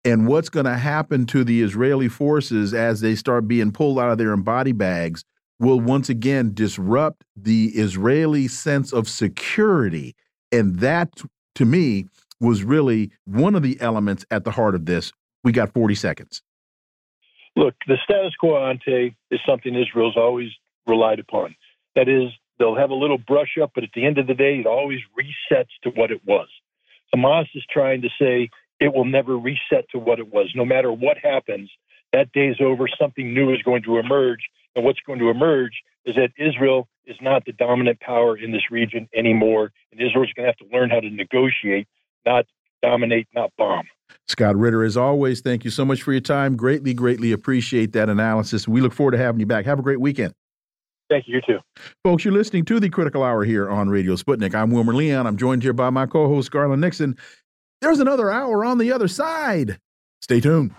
[0.05, 4.11] and what's going to happen to the Israeli forces as they start being pulled out
[4.11, 5.25] of their body bags
[5.61, 10.17] will once again disrupt the Israeli sense of security.
[10.51, 11.23] And that,
[11.55, 12.07] to me,
[12.41, 15.13] was really one of the elements at the heart of this.
[15.45, 16.43] We got 40 seconds.
[17.57, 20.51] Look, the status quo ante is something Israel's always
[20.87, 21.55] relied upon.
[21.95, 24.59] That is, they'll have a little brush up, but at the end of the day,
[24.59, 26.49] it always resets to what it was.
[27.15, 28.49] Hamas is trying to say
[28.81, 30.51] it will never reset to what it was.
[30.55, 31.71] No matter what happens,
[32.13, 32.89] that day's over.
[33.01, 34.41] Something new is going to emerge.
[34.75, 38.71] And what's going to emerge is that Israel is not the dominant power in this
[38.71, 39.73] region anymore.
[39.91, 41.87] And Israel is going to have to learn how to negotiate,
[42.25, 42.47] not
[42.83, 43.85] dominate, not bomb.
[44.29, 46.57] Scott Ritter, as always, thank you so much for your time.
[46.57, 48.69] Greatly, greatly appreciate that analysis.
[48.69, 49.65] We look forward to having you back.
[49.65, 50.35] Have a great weekend.
[51.09, 51.37] Thank you.
[51.37, 51.59] You too.
[52.05, 54.55] Folks, you're listening to the Critical Hour here on Radio Sputnik.
[54.55, 55.27] I'm Wilmer Leon.
[55.27, 57.17] I'm joined here by my co host, Garland Nixon.
[57.83, 59.79] There's another hour on the other side.
[60.21, 60.73] Stay tuned.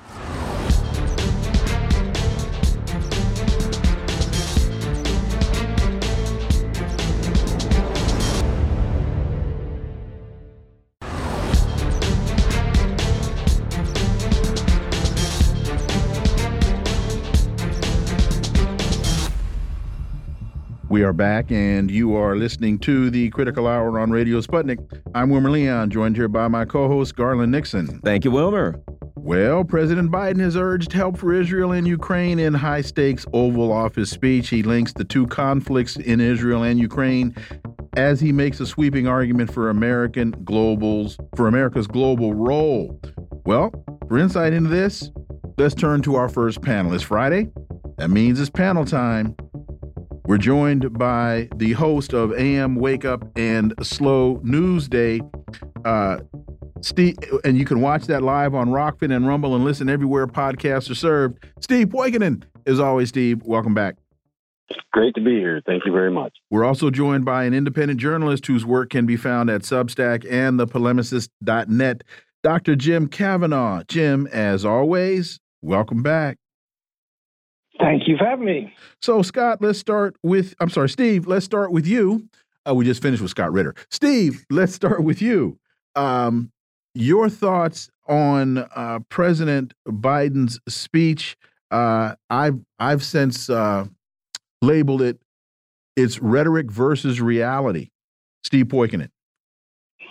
[20.93, 24.77] We are back, and you are listening to the Critical Hour on Radio Sputnik.
[25.15, 27.99] I'm Wilmer Leon, joined here by my co host, Garland Nixon.
[28.01, 28.79] Thank you, Wilmer.
[29.15, 34.11] Well, President Biden has urged help for Israel and Ukraine in high stakes Oval Office
[34.11, 34.49] speech.
[34.49, 37.35] He links the two conflicts in Israel and Ukraine
[37.97, 43.01] as he makes a sweeping argument for American globals for America's global role.
[43.47, 43.71] Well,
[44.07, 45.09] for insight into this,
[45.57, 47.05] let's turn to our first panelist.
[47.05, 47.49] Friday,
[47.97, 49.35] that means it's panel time.
[50.25, 55.19] We're joined by the host of AM Wake Up and Slow News Day,
[55.83, 56.19] uh,
[56.79, 60.89] Steve, and you can watch that live on Rokfin and Rumble and listen everywhere podcasts
[60.89, 61.45] are served.
[61.59, 63.97] Steve Poikonen, as always, Steve, welcome back.
[64.93, 65.61] Great to be here.
[65.65, 66.37] Thank you very much.
[66.49, 70.57] We're also joined by an independent journalist whose work can be found at Substack and
[70.57, 72.03] thepolemicist.net,
[72.43, 72.75] Dr.
[72.77, 73.83] Jim Kavanagh.
[73.89, 76.37] Jim, as always, welcome back.
[77.79, 78.73] Thank you for having me.
[79.01, 82.27] So, Scott, let's start with, I'm sorry, Steve, let's start with you.
[82.67, 83.75] Uh, we just finished with Scott Ritter.
[83.89, 85.59] Steve, let's start with you.
[85.95, 86.51] Um,
[86.93, 91.35] your thoughts on uh, President Biden's speech?
[91.71, 93.85] Uh, I've I've since uh,
[94.61, 95.19] labeled it
[95.95, 97.89] it's rhetoric versus reality.
[98.43, 99.09] Steve Poikonen.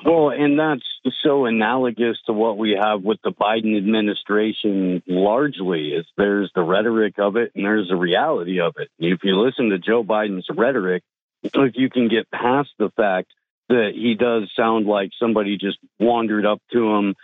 [0.05, 0.83] Well, and that's
[1.23, 7.19] so analogous to what we have with the Biden administration largely is there's the rhetoric
[7.19, 8.89] of it and there's the reality of it.
[8.99, 11.05] If you listen to Joe Biden's rhetoric,
[11.43, 13.29] if you can get past the fact
[13.69, 17.15] that he does sound like somebody just wandered up to him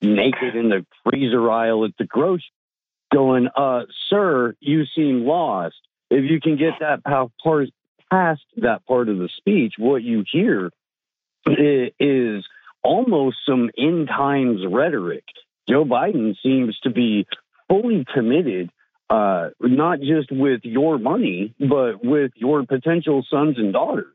[0.00, 2.44] naked in the freezer aisle at the grocery
[3.12, 5.76] going, uh, sir, you seem lost.
[6.10, 10.70] If you can get that past that part of the speech, what you hear
[11.46, 12.44] is
[12.82, 15.24] almost some end times rhetoric.
[15.68, 17.26] Joe Biden seems to be
[17.68, 18.70] fully committed,
[19.10, 24.14] uh, not just with your money, but with your potential sons and daughters.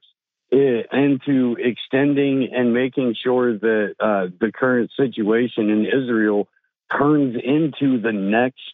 [0.52, 6.48] into extending and making sure that uh, the current situation in Israel
[6.96, 8.74] turns into the next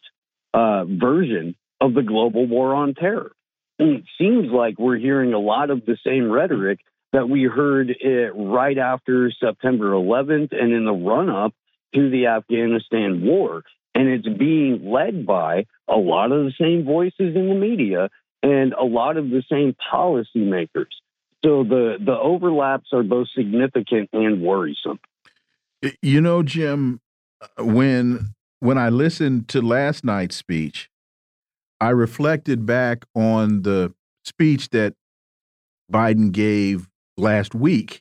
[0.52, 3.32] uh, version of the global war on terror.
[3.78, 6.80] And it seems like we're hearing a lot of the same rhetoric
[7.12, 11.52] that we heard it right after September 11th and in the run up
[11.94, 13.64] to the Afghanistan war.
[13.94, 18.08] And it's being led by a lot of the same voices in the media
[18.42, 20.92] and a lot of the same policymakers.
[21.44, 25.00] So the, the overlaps are both significant and worrisome.
[26.02, 27.00] You know, Jim,
[27.58, 30.90] when when I listened to last night's speech,
[31.80, 34.94] I reflected back on the speech that
[35.90, 36.89] Biden gave
[37.20, 38.00] last week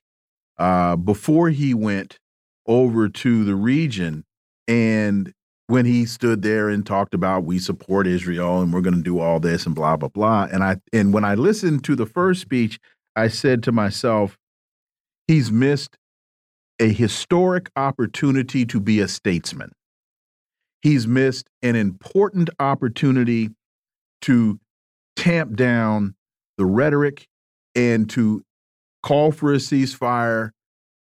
[0.57, 2.20] uh, before he went
[2.67, 4.24] over to the region
[4.67, 5.34] and
[5.67, 9.20] when he stood there and talked about we support Israel and we're going to do
[9.20, 12.41] all this and blah blah blah and I and when I listened to the first
[12.41, 12.80] speech
[13.15, 14.38] I said to myself
[15.28, 15.97] he's missed
[16.80, 19.72] a historic opportunity to be a statesman.
[20.82, 23.49] He's missed an important opportunity
[24.22, 24.59] to
[25.15, 26.15] tamp down
[26.57, 27.28] the rhetoric
[27.76, 28.43] and to
[29.04, 30.52] call for a ceasefire.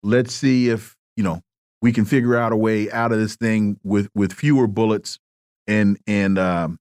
[0.02, 1.40] Let's see if, you know,
[1.80, 5.18] we can figure out a way out of this thing with with fewer bullets
[5.66, 6.78] and and um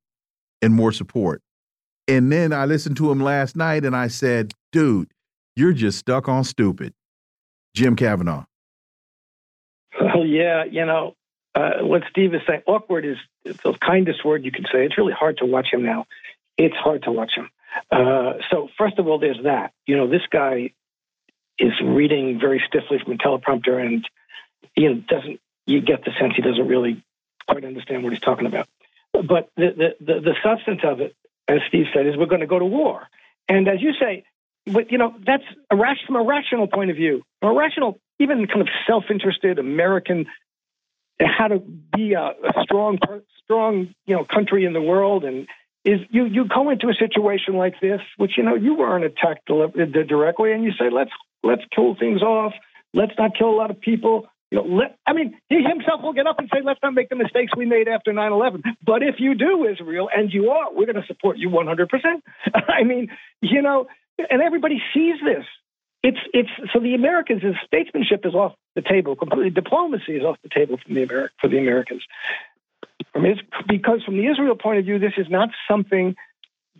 [0.61, 1.41] and more support.
[2.07, 5.11] And then I listened to him last night and I said, dude,
[5.55, 6.93] you're just stuck on stupid.
[7.76, 8.45] Jim Kavanagh.
[9.99, 11.15] Well, yeah, you know,
[11.53, 14.86] uh, what Steve is saying, awkward is the kindest word you can say.
[14.86, 16.05] It's really hard to watch him now.
[16.57, 17.49] It's hard to watch him.
[17.91, 19.74] Uh, so, first of all, there's that.
[19.86, 20.72] You know, this guy
[21.60, 24.08] is reading very stiffly from a teleprompter, and
[24.76, 27.03] you know, doesn't you get the sense he doesn't really
[27.47, 28.68] quite understand what he's talking about.
[29.14, 31.16] But the the the, the substance of it,
[31.47, 33.08] as Steve said, is we're going to go to war.
[33.49, 34.26] And as you say,
[34.66, 38.45] but you know, that's a rash, from a rational point of view, a rational, even
[38.47, 40.26] kind of self-interested American
[41.20, 42.99] how to be a, a strong,
[43.43, 45.47] strong, you know, country in the world, and
[45.84, 49.45] is you you go into a situation like this, which you know you weren't attacked
[49.45, 51.12] directly, and you say let's
[51.43, 52.53] let's kill things off,
[52.93, 54.27] let's not kill a lot of people.
[54.51, 57.09] You know, let, I mean, he himself will get up and say, let's not make
[57.09, 58.63] the mistakes we made after 9 11.
[58.85, 61.88] But if you do, Israel, and you are, we're going to support you 100%.
[62.53, 63.09] I mean,
[63.41, 65.45] you know, and everybody sees this.
[66.03, 69.49] It's it's so the Americans' statesmanship is off the table completely.
[69.49, 72.03] Diplomacy is off the table from the Ameri- for the Americans.
[73.15, 76.15] I mean, because from the Israel point of view, this is not something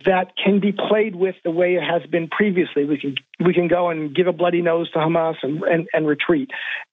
[0.04, 2.84] that can be played with the way it has been previously.
[2.84, 6.06] We can we can go and give a bloody nose to Hamas and and, and
[6.06, 6.50] retreat.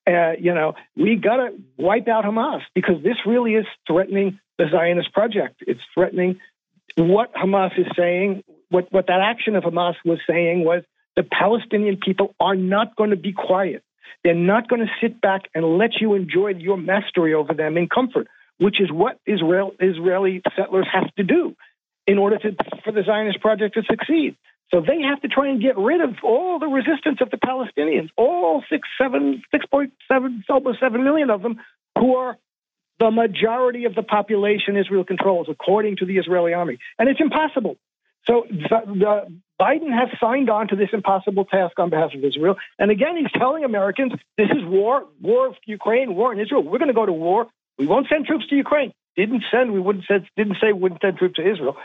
[0.08, 4.66] Uh, you know, we got to wipe out Hamas because this really is threatening the
[4.72, 5.64] Zionist project.
[5.68, 6.40] It's threatening
[6.98, 8.44] what Hamas is saying.
[8.70, 10.84] What what that action of Hamas was saying was
[11.16, 13.84] the Palestinian people are not going to be quiet.
[14.24, 17.88] They're not going to sit back and let you enjoy your mastery over them in
[17.88, 18.28] comfort,
[18.58, 21.56] which is what Israel, Israeli settlers have to do
[22.08, 24.36] in order to, for the Zionist project to succeed.
[24.72, 28.10] So they have to try and get rid of all the resistance of the Palestinians,
[28.18, 31.60] all six, seven, six point seven, almost seven million of them,
[31.98, 32.38] who are
[33.00, 36.80] the majority of the population Israel controls, according to the Israeli army.
[36.98, 37.78] And it's impossible.
[38.26, 42.56] So the, Biden has signed on to this impossible task on behalf of Israel.
[42.80, 46.64] And again, he's telling Americans this is war, war of Ukraine, war in Israel.
[46.64, 47.48] We're going to go to war.
[47.78, 48.94] We won't send troops to Ukraine.
[49.16, 51.78] Didn't send, we wouldn't send, didn't say we wouldn't send troops to Israel.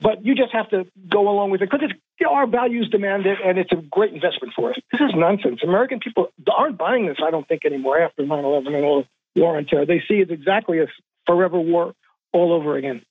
[0.00, 3.24] But you just have to go along with it because you know, our values demand
[3.24, 4.76] it, and it's a great investment for us.
[4.90, 5.60] This is nonsense.
[5.62, 9.04] American people aren't buying this, I don't think, anymore after 9 11 and all
[9.34, 9.86] the war on terror.
[9.86, 10.88] They see it exactly as
[11.26, 11.94] forever war
[12.32, 13.02] all over again.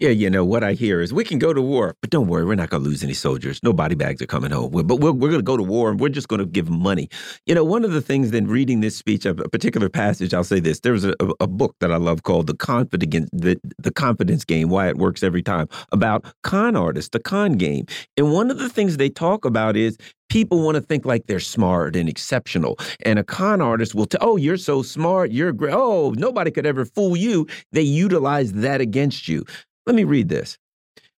[0.00, 2.44] Yeah, you know, what I hear is we can go to war, but don't worry,
[2.44, 3.60] we're not going to lose any soldiers.
[3.62, 4.72] No body bags are coming home.
[4.72, 7.08] But we're, we're going to go to war and we're just going to give money.
[7.46, 10.58] You know, one of the things then reading this speech, a particular passage, I'll say
[10.58, 10.80] this.
[10.80, 14.88] There's a, a book that I love called The Confidence, the, the Confidence Game, Why
[14.88, 17.86] It Works Every Time, about con artists, the con game.
[18.16, 19.96] And one of the things they talk about is
[20.28, 22.80] people want to think like they're smart and exceptional.
[23.04, 25.72] And a con artist will tell, oh, you're so smart, you're great.
[25.72, 27.46] Oh, nobody could ever fool you.
[27.70, 29.44] They utilize that against you.
[29.86, 30.58] Let me read this.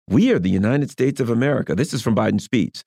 [0.08, 1.76] We are the United States of America.
[1.76, 2.84] This is from Biden's speech.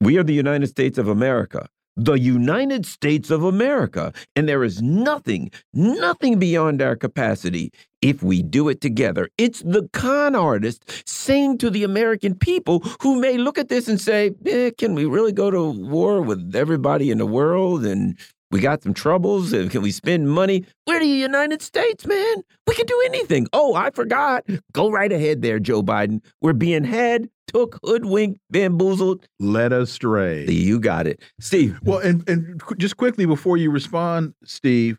[0.00, 1.68] We are the United States of America.
[1.96, 4.12] The United States of America.
[4.34, 7.70] And there is nothing, nothing beyond our capacity
[8.02, 9.28] if we do it together.
[9.38, 14.00] It's the con artist saying to the American people who may look at this and
[14.00, 17.84] say, eh, can we really go to war with everybody in the world?
[17.84, 18.16] And
[18.54, 19.50] We got some troubles.
[19.50, 20.64] Can we spend money?
[20.86, 22.36] We're the United States, man.
[22.68, 23.48] We can do anything.
[23.52, 24.44] Oh, I forgot.
[24.72, 26.22] Go right ahead there, Joe Biden.
[26.40, 30.46] We're being had, took, hoodwinked, bamboozled, led astray.
[30.48, 31.80] You got it, Steve.
[31.82, 34.98] Well, and and just quickly before you respond, Steve,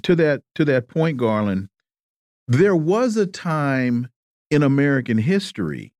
[0.00, 1.70] to that to that point, Garland,
[2.46, 4.06] there was a time
[4.52, 5.92] in American history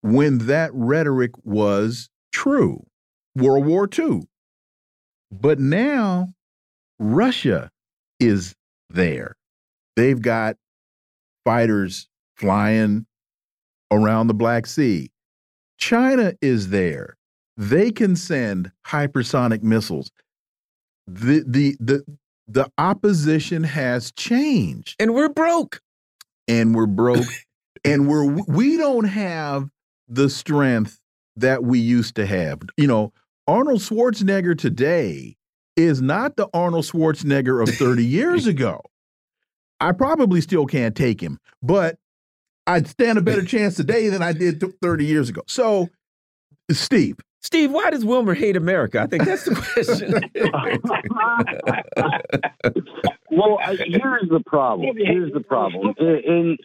[0.00, 2.86] when that rhetoric was true.
[3.36, 4.22] World War II.
[5.32, 6.34] But now
[6.98, 7.70] Russia
[8.20, 8.54] is
[8.90, 9.34] there.
[9.96, 10.56] They've got
[11.44, 13.06] fighters flying
[13.90, 15.10] around the Black Sea.
[15.78, 17.16] China is there.
[17.56, 20.10] They can send hypersonic missiles.
[21.06, 22.04] The the the
[22.46, 24.96] the opposition has changed.
[25.00, 25.80] And we're broke.
[26.46, 27.26] And we're broke.
[27.84, 29.68] and we're we don't have
[30.08, 31.00] the strength
[31.36, 32.60] that we used to have.
[32.76, 33.12] You know,
[33.46, 35.36] Arnold Schwarzenegger today
[35.76, 38.80] is not the Arnold Schwarzenegger of 30 years ago.
[39.80, 41.96] I probably still can't take him, but
[42.66, 45.42] I'd stand a better chance today than I did 30 years ago.
[45.48, 45.88] So,
[46.70, 47.16] Steve.
[47.40, 49.00] Steve, why does Wilmer hate America?
[49.00, 50.12] I think that's the question.
[53.32, 54.96] well, here's the problem.
[54.96, 55.92] Here's the problem.
[55.98, 56.56] In,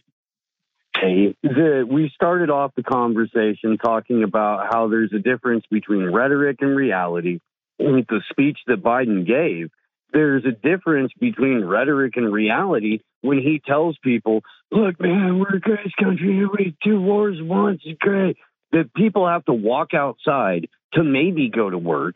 [1.44, 6.76] the, we started off the conversation talking about how there's a difference between rhetoric and
[6.76, 7.40] reality.
[7.80, 9.70] With the speech that Biden gave,
[10.12, 14.42] there's a difference between rhetoric and reality when he tells people,
[14.72, 16.46] look, man, we're a great country.
[16.46, 17.82] We two wars once.
[18.00, 18.38] Great.
[18.72, 22.16] That people have to walk outside to maybe go to work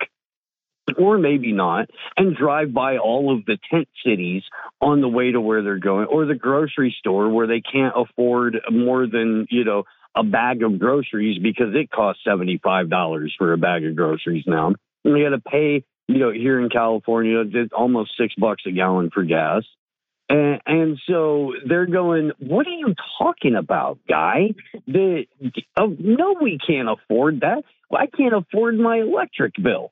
[0.98, 4.44] or maybe not, and drive by all of the tent cities
[4.82, 8.58] on the way to where they're going, or the grocery store where they can't afford
[8.72, 9.84] more than, you know,
[10.16, 14.74] a bag of groceries because it costs $75 for a bag of groceries now.
[15.04, 18.72] And you got to pay, you know, here in California, it's almost six bucks a
[18.72, 19.64] gallon for gas.
[20.30, 24.54] And, and so they're going, What are you talking about, guy?
[24.88, 25.26] The,
[25.78, 27.64] oh, no, we can't afford that.
[27.92, 29.92] I can't afford my electric bill.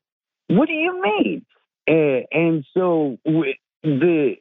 [0.49, 1.45] What do you mean?
[1.87, 3.17] Uh, and so
[3.83, 4.35] the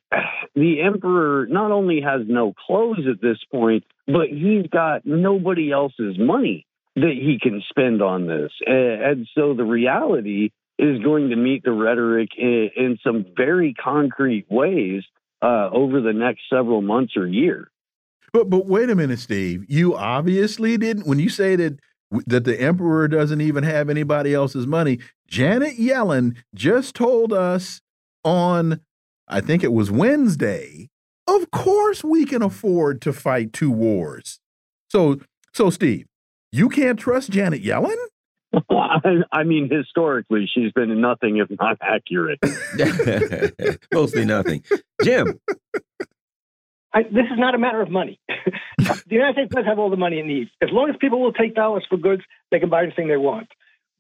[0.54, 6.18] the emperor not only has no clothes at this point, but he's got nobody else's
[6.18, 8.50] money that he can spend on this.
[8.66, 13.74] Uh, and so the reality is going to meet the rhetoric in, in some very
[13.74, 15.02] concrete ways
[15.42, 17.70] uh, over the next several months or year.
[18.32, 19.64] But but wait a minute, Steve.
[19.68, 21.78] You obviously didn't when you say that
[22.26, 24.98] that the emperor doesn't even have anybody else's money.
[25.26, 27.80] Janet Yellen just told us
[28.24, 28.80] on,
[29.26, 30.88] I think it was Wednesday,
[31.26, 34.40] of course we can afford to fight two wars.
[34.88, 35.20] So,
[35.52, 36.06] so Steve,
[36.50, 37.96] you can't trust Janet Yellen?
[39.32, 42.38] I mean, historically, she's been nothing if not accurate.
[43.92, 44.64] Mostly nothing.
[45.02, 45.38] Jim.
[46.92, 48.18] I, this is not a matter of money.
[48.78, 50.50] the United States does have all the money it needs.
[50.62, 53.48] As long as people will take dollars for goods, they can buy anything they want.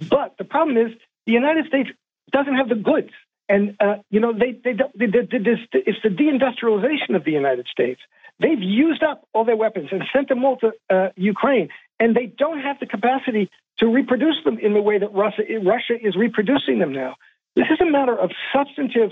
[0.08, 0.92] But the problem is
[1.26, 1.90] the United States
[2.32, 3.10] doesn't have the goods.
[3.48, 7.66] And, uh, you know, they, they, they, they, this, it's the deindustrialization of the United
[7.70, 8.00] States.
[8.40, 12.26] They've used up all their weapons and sent them all to uh, Ukraine, and they
[12.26, 16.78] don't have the capacity to reproduce them in the way that Russia, Russia is reproducing
[16.78, 17.16] them now.
[17.56, 19.10] This is a matter of substantive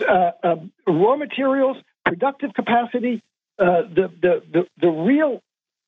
[0.00, 0.56] uh,
[0.86, 1.76] raw materials,
[2.06, 3.22] productive capacity,
[3.58, 5.42] uh, the, the, the, the real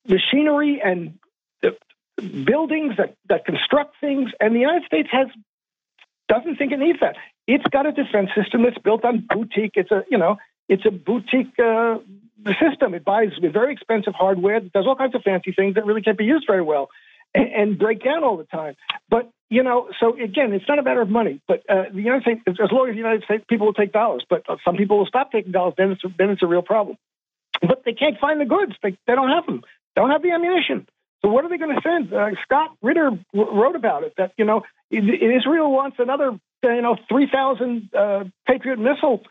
[0.07, 1.17] machinery and
[1.61, 1.77] the
[2.21, 5.27] buildings that, that construct things, and the United States has
[6.27, 7.15] doesn't think it needs that.
[7.47, 9.71] It's got a defense system that's built on boutique.
[9.73, 11.97] It's a you know it's a boutique uh,
[12.63, 12.93] system.
[12.93, 16.17] It buys very expensive hardware that does all kinds of fancy things that really can't
[16.17, 16.89] be used very well
[17.33, 18.75] and, and break down all the time.
[19.09, 21.41] But you know, so again, it's not a matter of money.
[21.47, 24.23] But uh, the United States, as long as the United States people will take dollars,
[24.29, 26.97] but some people will stop taking dollars, then it's then it's a real problem.
[27.61, 28.73] But they can't find the goods.
[28.83, 29.61] They they don't have them.
[29.95, 30.87] They don't have the ammunition.
[31.21, 32.13] So what are they going to send?
[32.13, 37.27] Uh, Scott Ritter wrote about it that you know Israel wants another you know three
[37.31, 39.23] thousand uh, Patriot missile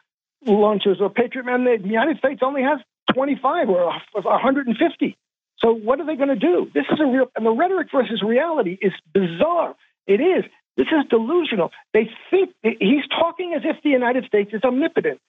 [0.45, 2.81] launchers or Patriot, and the United States only has
[3.15, 5.16] twenty five or one hundred and fifty.
[5.61, 6.70] So what are they going to do?
[6.73, 9.74] This is a real and the rhetoric versus reality is bizarre.
[10.09, 10.44] It is.
[10.76, 11.70] This is delusional.
[11.93, 15.20] They think he's talking as if the United States is omnipotent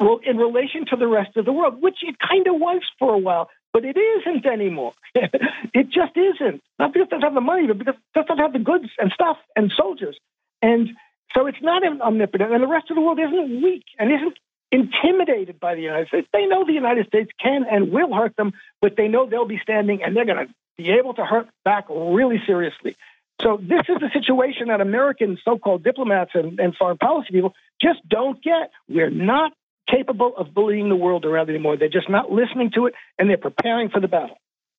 [0.00, 3.14] well, in relation to the rest of the world, which it kind of was for
[3.14, 4.92] a while, but it isn't anymore.
[5.14, 6.62] it just isn't.
[6.78, 9.12] Not because it doesn't have the money, but because it doesn't have the goods and
[9.12, 10.18] stuff and soldiers.
[10.62, 10.90] And
[11.34, 14.38] so it's not omnipotent, and the rest of the world isn't weak and isn't
[14.72, 16.28] intimidated by the United States.
[16.32, 19.60] They know the United States can and will hurt them, but they know they'll be
[19.62, 22.96] standing and they're going to be able to hurt back really seriously.
[23.42, 28.00] So this is the situation that American so-called diplomats and, and foreign policy people just
[28.08, 28.70] don't get.
[28.88, 29.52] We're not
[29.90, 31.76] capable of bullying the world around anymore.
[31.76, 34.36] They're just not listening to it, and they're preparing for the battle.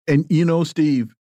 [0.08, 1.14] And you know, Steve,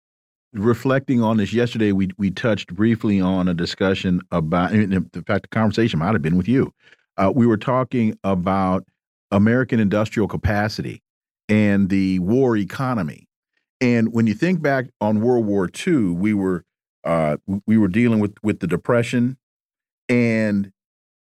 [0.53, 4.73] reflecting on this yesterday, we we touched briefly on a discussion about.
[4.73, 6.71] In fact, the conversation might have been with you.
[7.17, 8.85] Uh, we were talking about
[9.31, 11.01] American industrial capacity
[11.49, 13.27] and the war economy.
[13.81, 16.63] And when you think back on World War II, we were
[17.05, 19.37] uh, we were dealing with with the depression,
[20.09, 20.71] and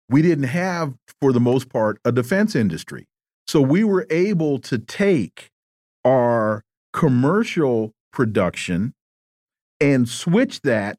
[0.10, 3.08] we didn't have, for the most part, a defense industry.
[3.48, 5.50] So we were able to take
[6.04, 6.64] our
[6.94, 8.94] commercial production
[9.82, 10.98] and switch that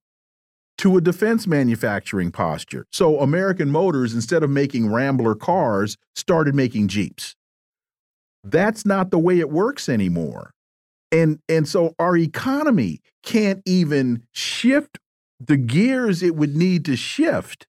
[0.79, 2.87] to a defense manufacturing posture.
[2.93, 7.35] So American Motors, instead of making Rambler cars, started making Jeeps.
[8.45, 10.53] That's not the way it works anymore.
[11.13, 14.99] And and so our economy can't even shift
[15.39, 17.67] the gears it would need to shift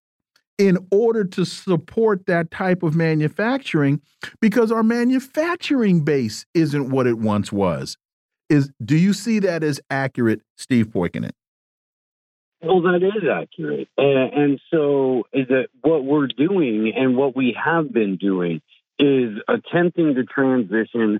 [0.58, 4.02] in order to support that type of manufacturing
[4.42, 7.98] because our manufacturing base isn't what it once was.
[8.50, 11.32] Is do you see that as accurate, Steve Poikonen?
[12.62, 13.88] Well, oh, that is accurate.
[13.98, 18.62] And, and so that what we're doing and what we have been doing
[18.98, 21.20] is attempting to transition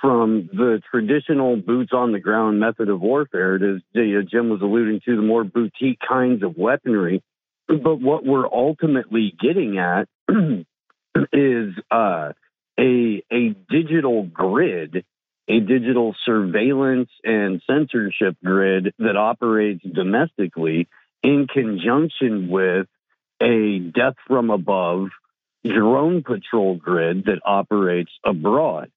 [0.00, 5.16] from the traditional boots on the ground method of warfare, as Jim was alluding to,
[5.16, 7.22] the more boutique kinds of weaponry.
[7.66, 10.08] But what we're ultimately getting at
[11.32, 12.32] is uh,
[12.78, 15.04] a a digital grid,
[15.48, 20.88] a digital surveillance and censorship grid that operates domestically
[21.22, 22.86] in conjunction with
[23.40, 25.08] a death from above
[25.64, 28.90] drone patrol grid that operates abroad.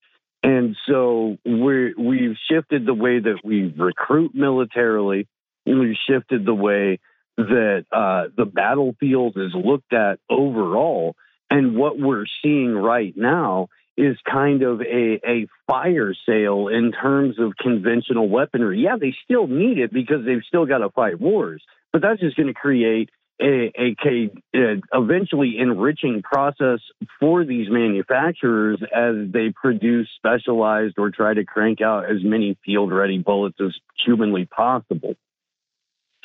[0.43, 5.27] And so we we've shifted the way that we recruit militarily.
[5.65, 6.99] We've shifted the way
[7.37, 11.15] that uh, the battlefield is looked at overall.
[11.49, 17.39] And what we're seeing right now is kind of a, a fire sale in terms
[17.39, 18.81] of conventional weaponry.
[18.81, 22.35] Yeah, they still need it because they've still got to fight wars, but that's just
[22.35, 23.09] going to create
[23.41, 26.79] a, a, a, eventually enriching process
[27.19, 32.91] for these manufacturers as they produce specialized or try to crank out as many field
[32.91, 33.73] ready bullets as
[34.05, 35.15] humanly possible.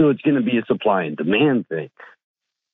[0.00, 1.90] So it's going to be a supply and demand thing.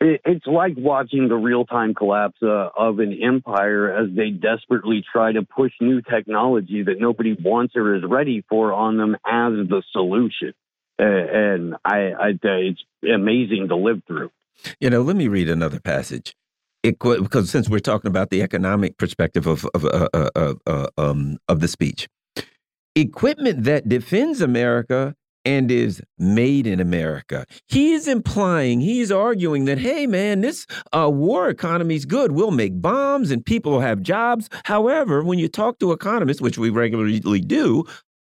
[0.01, 5.33] it's like watching the real time collapse uh, of an empire as they desperately try
[5.33, 9.83] to push new technology that nobody wants or is ready for on them as the
[9.93, 10.53] solution
[10.99, 14.31] and I, I, it's amazing to live through.
[14.81, 16.35] You know, let me read another passage.
[16.83, 20.87] It, because since we're talking about the economic perspective of of, uh, uh, uh, uh,
[20.99, 22.09] um, of the speech,
[22.95, 25.15] equipment that defends America
[25.45, 27.47] and is made in America.
[27.69, 32.33] He's implying, he's arguing that, hey, man, this uh, war economy is good.
[32.33, 34.49] We'll make bombs and people will have jobs.
[34.65, 37.85] However, when you talk to economists, which we regularly do,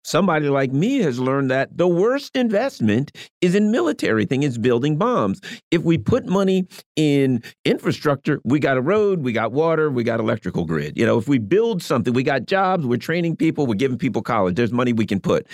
[0.09, 3.13] Somebody like me has learned that the worst investment
[3.43, 5.39] is in military thing is building bombs.
[5.71, 6.67] If we put money
[6.97, 10.97] in infrastructure, we got a road, we got water, we got electrical grid.
[10.97, 14.23] You know, if we build something, we got jobs, we're training people, we're giving people
[14.23, 14.55] college.
[14.55, 15.47] There's money we can put.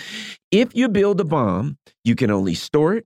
[0.51, 3.05] If you build a bomb, you can only store it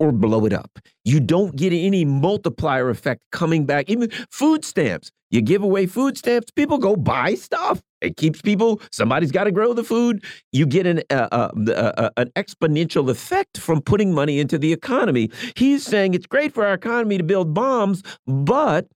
[0.00, 0.80] or blow it up.
[1.04, 3.88] You don't get any multiplier effect coming back.
[3.88, 5.12] Even food stamps.
[5.30, 7.82] You give away food stamps, people go buy stuff.
[8.00, 8.80] It keeps people.
[8.90, 10.24] Somebody's got to grow the food.
[10.52, 15.30] You get an uh, uh, uh, an exponential effect from putting money into the economy.
[15.56, 18.88] He's saying it's great for our economy to build bombs, but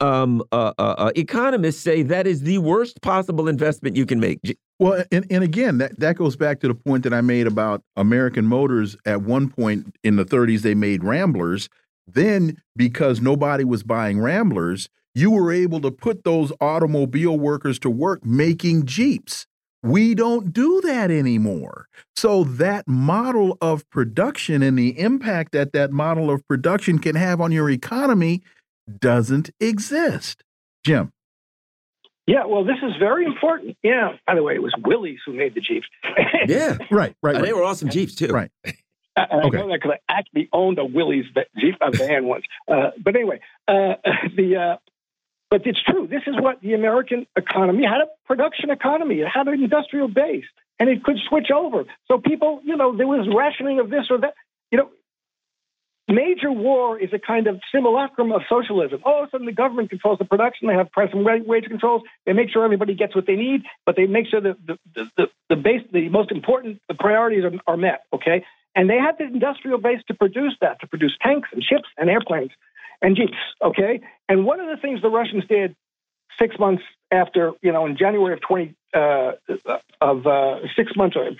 [0.00, 4.40] um, uh, uh, uh, economists say that is the worst possible investment you can make.
[4.78, 7.82] Well, and, and again, that, that goes back to the point that I made about
[7.96, 8.96] American Motors.
[9.04, 11.68] At one point in the 30s, they made Ramblers.
[12.06, 17.90] Then, because nobody was buying Ramblers, you were able to put those automobile workers to
[17.90, 19.46] work making Jeeps.
[19.82, 21.86] We don't do that anymore.
[22.14, 27.40] So, that model of production and the impact that that model of production can have
[27.40, 28.42] on your economy
[28.98, 30.44] doesn't exist.
[30.84, 31.12] Jim.
[32.26, 33.76] Yeah, well, this is very important.
[33.82, 34.12] Yeah.
[34.26, 35.86] By the way, it was Willys who made the Jeeps.
[36.46, 36.76] yeah.
[36.90, 37.16] Right.
[37.22, 37.36] Right.
[37.36, 38.28] Uh, they were awesome Jeeps too.
[38.28, 38.50] Right.
[39.16, 39.56] I, I okay.
[39.56, 41.24] know that because I actually owned a Willys
[41.58, 42.44] Jeep van once.
[42.68, 43.94] Uh, but anyway, uh,
[44.36, 44.89] the uh,
[45.50, 46.06] but it's true.
[46.06, 49.16] This is what the American economy had a production economy.
[49.16, 50.44] It had an industrial base,
[50.78, 51.84] and it could switch over.
[52.08, 54.34] So people, you know, there was rationing of this or that.
[54.70, 54.90] You know,
[56.10, 59.00] Major war is a kind of simulacrum of socialism.
[59.04, 60.66] All of a sudden, the government controls the production.
[60.66, 62.02] They have price and wage controls.
[62.26, 65.04] They make sure everybody gets what they need, but they make sure that the, the,
[65.16, 68.02] the, the base, the most important priorities are, are met.
[68.12, 68.44] Okay,
[68.74, 72.10] And they had the industrial base to produce that, to produce tanks and ships and
[72.10, 72.50] airplanes
[73.02, 73.36] and jeeps.
[73.62, 74.00] Okay.
[74.28, 75.76] And one of the things the Russians did
[76.38, 79.32] six months after, you know, in January of 20, uh,
[80.00, 81.30] of uh, six months or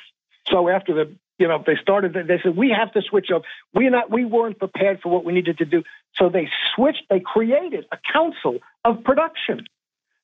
[0.49, 3.43] so after the, you know, they started, they said, we have to switch up.
[3.73, 5.83] We're not, we weren't prepared for what we needed to do.
[6.17, 9.65] So they switched, they created a council of production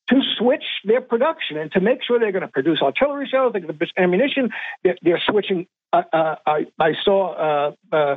[0.08, 3.60] to switch their production and to make sure they're going to produce artillery shells, they're
[3.60, 4.50] going to produce ammunition.
[4.84, 5.66] They're, they're switching.
[5.92, 8.16] Uh, uh, I, I, saw uh, uh,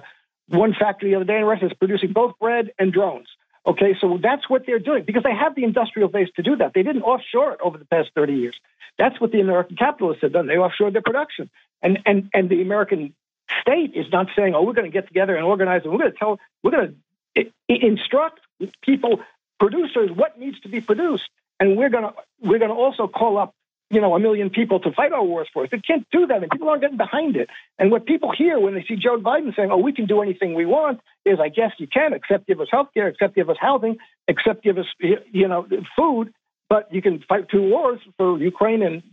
[0.50, 3.28] one factory the other day in Russia is producing both bread and drones.
[3.66, 6.74] Okay, so that's what they're doing because they have the industrial base to do that.
[6.74, 8.60] They didn't offshore it over the past 30 years.
[8.98, 10.48] That's what the American capitalists have done.
[10.48, 11.50] They offshored their production.
[11.82, 13.14] And, and, and the American
[13.62, 16.12] state is not saying, oh, we're going to get together and organize and we're going
[16.12, 16.96] to tell, we're going
[17.36, 18.40] to instruct
[18.82, 19.20] people,
[19.60, 23.38] producers, what needs to be produced and we're going to we're going to also call
[23.38, 23.54] up
[23.90, 25.70] you know a million people to fight our wars for us.
[25.72, 27.50] They can't do that, and people aren't getting behind it.
[27.78, 30.54] And what people hear when they see Joe Biden saying, "Oh, we can do anything
[30.54, 33.58] we want," is, "I guess you can, except give us health care, except give us
[33.60, 33.98] housing,
[34.28, 36.34] except give us you know food,
[36.70, 39.04] but you can fight two wars for Ukraine and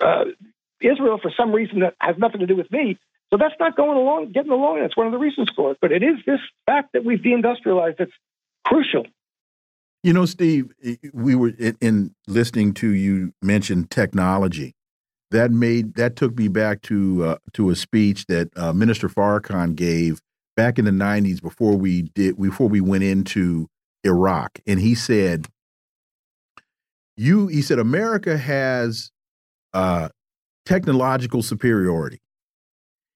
[0.00, 0.24] uh,
[0.80, 2.98] Israel for some reason that has nothing to do with me."
[3.30, 4.80] So that's not going along, getting along.
[4.80, 5.78] That's one of the reasons for it.
[5.80, 8.12] But it is this fact that we've deindustrialized that's
[8.64, 9.06] crucial.
[10.04, 10.70] You know, Steve,
[11.14, 14.74] we were in listening to you mention technology.
[15.30, 19.74] That made that took me back to uh, to a speech that uh, Minister Farrakhan
[19.74, 20.20] gave
[20.56, 23.66] back in the '90s before we did before we went into
[24.04, 25.46] Iraq, and he said,
[27.16, 29.10] "You," he said, "America has
[29.72, 30.10] uh,
[30.66, 32.20] technological superiority."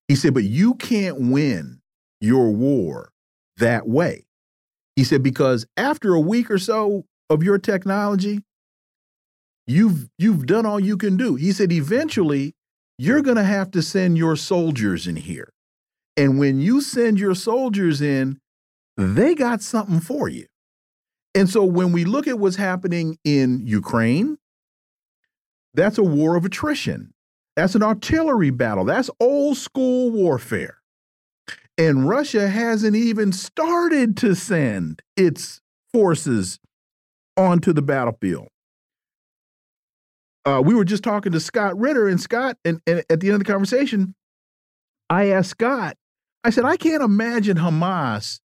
[0.08, 1.82] He said, "But you can't win
[2.18, 3.10] your war
[3.58, 4.27] that way."
[4.98, 8.42] He said, because after a week or so of your technology,
[9.64, 11.36] you've you've done all you can do.
[11.36, 12.56] He said, eventually,
[12.98, 15.52] you're going to have to send your soldiers in here.
[16.16, 18.40] And when you send your soldiers in,
[18.96, 20.46] they got something for you.
[21.32, 24.36] And so when we look at what's happening in Ukraine,
[25.74, 27.14] that's a war of attrition.
[27.54, 28.84] That's an artillery battle.
[28.84, 30.77] That's old school warfare.
[31.78, 35.60] And Russia hasn't even started to send its
[35.92, 36.58] forces
[37.36, 38.48] onto the battlefield.
[40.44, 43.34] Uh, we were just talking to Scott Ritter, and Scott, and, and at the end
[43.34, 44.14] of the conversation,
[45.08, 45.96] I asked Scott,
[46.42, 48.40] I said, I can't imagine Hamas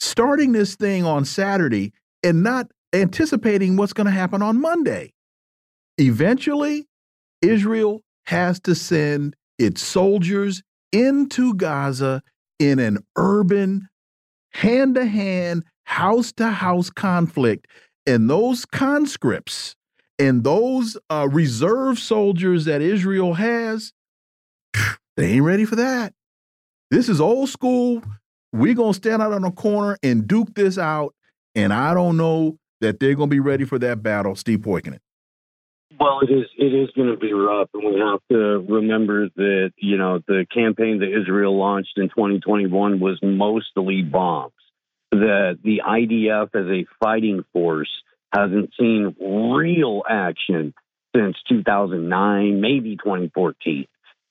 [0.00, 1.92] starting this thing on Saturday
[2.22, 5.12] and not anticipating what's going to happen on Monday.
[5.98, 6.86] Eventually,
[7.42, 10.62] Israel has to send its soldiers
[10.92, 12.22] into Gaza
[12.62, 13.88] in an urban,
[14.52, 17.66] hand to hand, house to house conflict.
[18.06, 19.74] And those conscripts
[20.18, 23.92] and those uh, reserve soldiers that Israel has,
[25.16, 26.14] they ain't ready for that.
[26.90, 28.02] This is old school.
[28.52, 31.14] We're going to stand out on a corner and duke this out.
[31.54, 34.36] And I don't know that they're going to be ready for that battle.
[34.36, 34.98] Steve Poikonen.
[35.98, 39.72] Well, it is it is going to be rough, and we have to remember that
[39.76, 44.52] you know the campaign that Israel launched in 2021 was mostly bombs.
[45.10, 47.90] That the IDF as a fighting force
[48.32, 50.74] hasn't seen real action
[51.14, 53.86] since 2009, maybe 2014.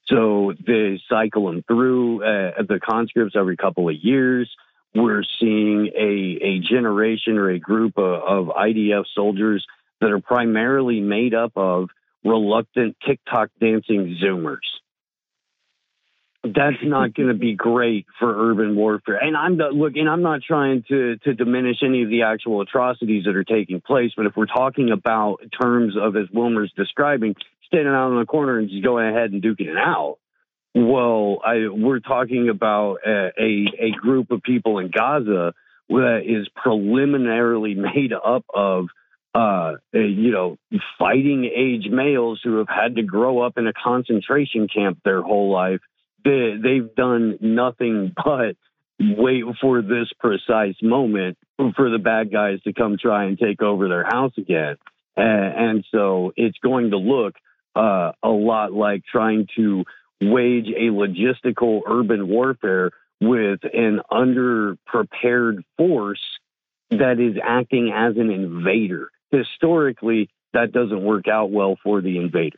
[0.05, 4.49] So they cycle them through uh, the conscripts every couple of years.
[4.93, 9.65] We're seeing a, a generation or a group of, of IDF soldiers
[10.01, 11.89] that are primarily made up of
[12.23, 14.57] reluctant TikTok dancing Zoomers.
[16.43, 19.17] That's not going to be great for urban warfare.
[19.17, 22.61] And I'm not, look, and I'm not trying to to diminish any of the actual
[22.61, 27.35] atrocities that are taking place, but if we're talking about terms of as Wilmer's describing,
[27.67, 30.17] standing out in the corner and just going ahead and duking it out,
[30.73, 35.53] well, I, we're talking about a, a, a group of people in Gaza
[35.89, 38.87] that is preliminarily made up of
[39.33, 40.57] uh, you know,
[40.99, 45.51] fighting age males who have had to grow up in a concentration camp their whole
[45.51, 45.79] life.
[46.23, 48.55] They, they've done nothing but
[48.99, 51.37] wait for this precise moment
[51.75, 54.75] for the bad guys to come try and take over their house again.
[55.15, 57.35] And, and so it's going to look
[57.75, 59.85] uh, a lot like trying to
[60.21, 66.21] wage a logistical urban warfare with an underprepared force
[66.89, 72.57] that is acting as an invader historically, that doesn't work out well for the invader.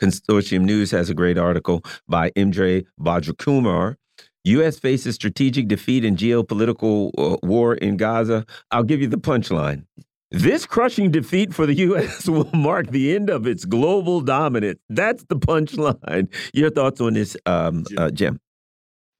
[0.00, 2.84] Consortium News has a great article by M.K.
[3.00, 3.96] Bhadrakumar.
[4.44, 4.78] U.S.
[4.78, 8.46] faces strategic defeat in geopolitical uh, war in Gaza.
[8.70, 9.84] I'll give you the punchline.
[10.30, 12.28] This crushing defeat for the U.S.
[12.28, 14.78] will mark the end of its global dominance.
[14.88, 16.28] That's the punchline.
[16.52, 18.40] Your thoughts on this, um, uh, Jim?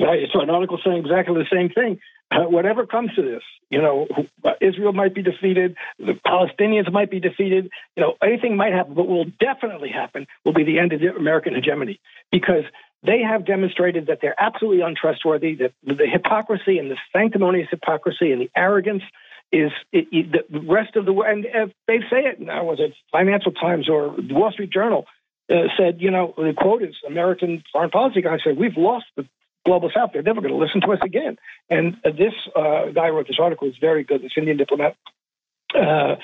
[0.00, 1.98] I saw an article saying exactly the same thing.
[2.30, 4.06] Uh, whatever comes to this, you know,
[4.60, 9.08] Israel might be defeated, the Palestinians might be defeated, you know, anything might happen, but
[9.08, 12.00] will definitely happen will be the end of the American hegemony
[12.30, 12.64] because
[13.02, 18.42] they have demonstrated that they're absolutely untrustworthy, that the hypocrisy and the sanctimonious hypocrisy and
[18.42, 19.04] the arrogance
[19.52, 21.32] is it, it, the rest of the world.
[21.32, 25.06] And uh, they say it now, was it Financial Times or the Wall Street Journal
[25.50, 29.26] uh, said, you know, the quote is American foreign policy guy said, we've lost the
[29.68, 30.10] global south.
[30.12, 31.36] They're never going to listen to us again.
[31.68, 33.68] And uh, this uh, guy wrote this article.
[33.68, 34.22] It's very good.
[34.22, 34.96] This Indian diplomat,
[35.74, 36.16] uh,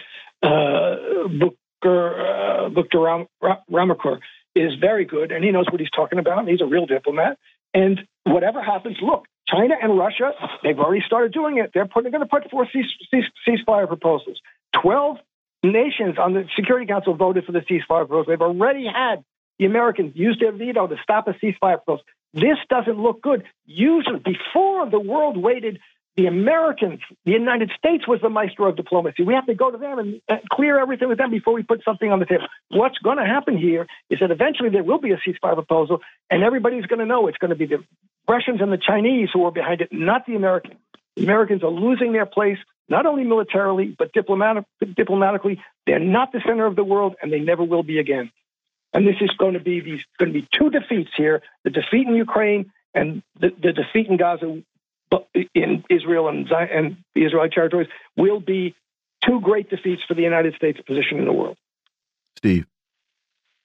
[0.42, 0.96] uh,
[1.28, 3.26] Booker, Booker Ram-
[3.70, 4.18] Ramakur,
[4.56, 6.38] is very good, and he knows what he's talking about.
[6.40, 7.38] And he's a real diplomat.
[7.74, 11.70] And whatever happens, look, China and Russia, they've already started doing it.
[11.74, 14.40] They're, they're going to put cease, cease, ceasefire proposals.
[14.80, 15.16] 12
[15.62, 18.24] nations on the Security Council voted for the ceasefire proposal.
[18.28, 19.24] They've already had
[19.58, 22.04] the Americans use their veto to stop a ceasefire proposal.
[22.34, 23.44] This doesn't look good.
[23.64, 25.78] Usually, before the world waited,
[26.16, 29.22] the Americans, the United States was the maestro of diplomacy.
[29.22, 29.98] We have to go to them
[30.28, 32.46] and clear everything with them before we put something on the table.
[32.70, 36.00] What's going to happen here is that eventually there will be a ceasefire proposal,
[36.30, 37.84] and everybody's going to know it's going to be the
[38.28, 40.74] Russians and the Chinese who are behind it, not the Americans.
[41.16, 42.58] The Americans are losing their place,
[42.88, 44.64] not only militarily, but diplomatic,
[44.96, 45.60] diplomatically.
[45.86, 48.30] They're not the center of the world, and they never will be again.
[48.94, 52.06] And this is going to be these going to be two defeats here: the defeat
[52.06, 54.62] in Ukraine and the, the defeat in Gaza,
[55.54, 58.74] in Israel and, and the Israeli territories will be
[59.26, 61.56] two great defeats for the United States position in the world.
[62.36, 62.66] Steve,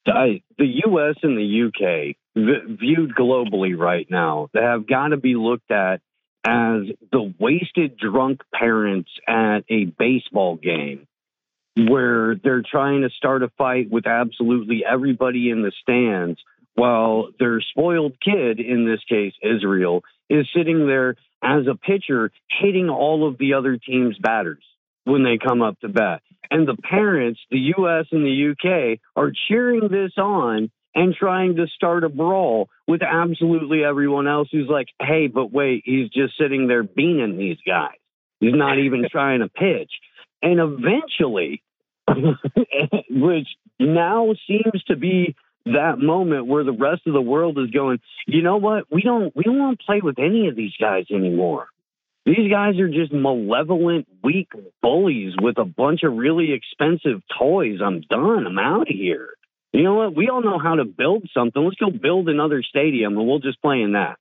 [0.07, 1.15] I, the U.S.
[1.23, 6.01] and the UK viewed globally right now, they have got to be looked at
[6.45, 11.06] as the wasted drunk parents at a baseball game
[11.88, 16.39] where they're trying to start a fight with absolutely everybody in the stands
[16.76, 22.31] while their spoiled kid, in this case, Israel, is sitting there as a pitcher
[22.61, 24.64] hitting all of the other team's batters
[25.03, 26.22] when they come up to bat.
[26.51, 31.68] And the parents, the US and the UK, are cheering this on and trying to
[31.68, 36.68] start a brawl with absolutely everyone else who's like, hey, but wait, he's just sitting
[36.68, 37.97] there beaning these guys.
[38.39, 39.91] He's not even trying to pitch.
[40.41, 41.61] And eventually,
[43.10, 43.48] which
[43.80, 48.41] now seems to be that moment where the rest of the world is going, you
[48.41, 48.86] know what?
[48.91, 51.68] We don't we don't want to play with any of these guys anymore.
[52.26, 54.49] These guys are just malevolent, weak
[54.81, 57.80] bullies with a bunch of really expensive toys.
[57.84, 58.45] I'm done.
[58.45, 59.30] I'm out of here.
[59.72, 60.15] You know what?
[60.15, 61.64] We all know how to build something.
[61.64, 64.18] Let's go build another stadium and we'll just play in that.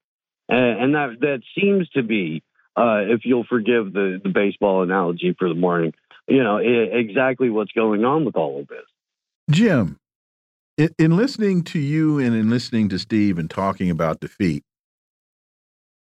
[0.48, 2.42] and that that seems to be,
[2.76, 5.92] uh, if you'll forgive the, the baseball analogy for the morning,
[6.28, 8.84] you know, exactly what's going on with all of this.
[9.50, 9.98] Jim,
[10.76, 14.62] in, in listening to you and in listening to Steve and talking about defeat,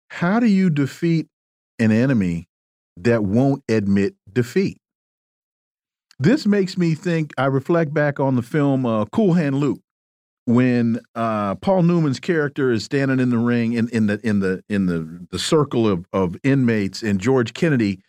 [0.10, 1.28] how do you defeat
[1.80, 2.48] an enemy
[2.98, 4.78] that won't admit defeat?
[6.20, 7.32] This makes me think.
[7.38, 9.80] I reflect back on the film uh, Cool Hand Luke,
[10.46, 14.62] when uh, Paul Newman's character is standing in the ring in, in the in the
[14.68, 18.02] in the the circle of of inmates, and George Kennedy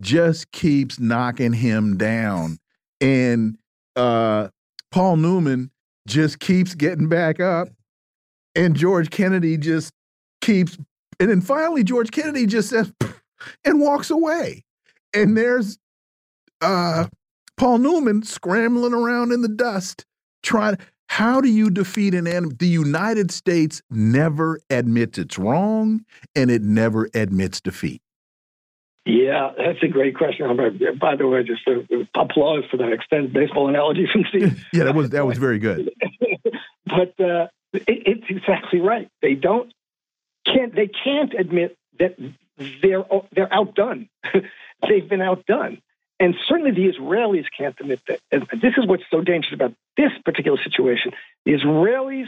[0.00, 2.58] just keeps knocking him down,
[3.00, 3.56] and
[3.96, 4.48] uh,
[4.90, 5.70] Paul Newman
[6.06, 7.68] just keeps getting back up,
[8.54, 9.92] and George Kennedy just
[10.40, 10.76] keeps,
[11.20, 12.92] and then finally George Kennedy just says
[13.64, 14.64] and walks away,
[15.12, 15.78] and there's
[16.60, 17.06] uh,
[17.56, 20.04] Paul Newman scrambling around in the dust
[20.42, 20.78] trying.
[21.10, 22.54] How do you defeat an enemy?
[22.58, 26.04] The United States never admits it's wrong,
[26.36, 28.02] and it never admits defeat.
[29.08, 30.46] Yeah, that's a great question.
[31.00, 34.62] By the way, just a, applause for that extended baseball analogy from Steve.
[34.72, 35.90] yeah, that was that was very good.
[36.84, 39.08] but uh, it, it's exactly right.
[39.22, 39.72] They don't
[40.44, 42.18] can't they can't admit that
[42.82, 44.10] they're they're outdone.
[44.86, 45.80] They've been outdone,
[46.20, 48.20] and certainly the Israelis can't admit that.
[48.30, 51.12] And this is what's so dangerous about this particular situation.
[51.46, 52.26] The Israelis,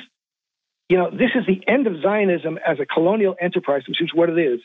[0.89, 4.31] you know, this is the end of Zionism as a colonial enterprise, which is what
[4.31, 4.61] it is.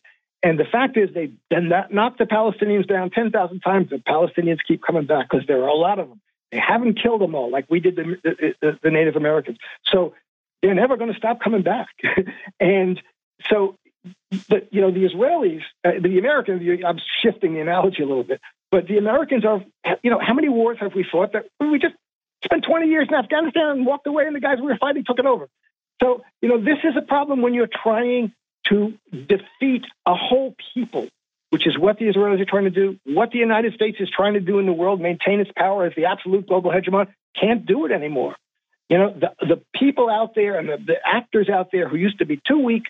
[0.46, 3.90] And the fact is, they then knocked the Palestinians down 10,000 times.
[3.90, 6.22] The Palestinians keep coming back because there are a lot of them.
[6.52, 9.58] They haven't killed them all like we did the, the, the Native Americans.
[9.92, 10.14] So
[10.62, 11.88] they're never going to stop coming back.
[12.60, 13.02] and
[13.50, 13.76] so,
[14.30, 18.40] the, you know, the Israelis, uh, the Americans, I'm shifting the analogy a little bit,
[18.70, 19.66] but the Americans are,
[20.04, 21.96] you know, how many wars have we fought that we just
[22.44, 25.18] spent 20 years in Afghanistan and walked away and the guys we were fighting took
[25.18, 25.50] it over?
[26.04, 28.32] So, you know, this is a problem when you're trying
[28.70, 31.08] to defeat a whole people,
[31.50, 34.34] which is what the Israelis are trying to do, what the United States is trying
[34.34, 37.08] to do in the world, maintain its power as the absolute global hegemon,
[37.40, 38.36] can't do it anymore.
[38.90, 42.20] You know, the, the people out there and the, the actors out there who used
[42.20, 42.84] to be too weak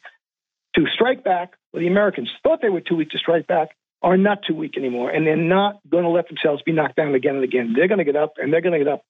[0.76, 3.70] to strike back, the Americans thought they were too weak to strike back,
[4.02, 5.10] are not too weak anymore.
[5.10, 7.74] And they're not going to let themselves be knocked down again and again.
[7.76, 9.06] They're going to get up and they're going to get up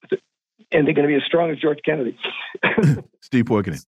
[0.71, 2.17] and they're going to be as strong as George Kennedy.
[3.21, 3.83] Steve Poikonen.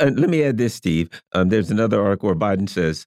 [0.00, 1.08] Uh, let me add this, Steve.
[1.32, 3.06] Um, there's another article where Biden says,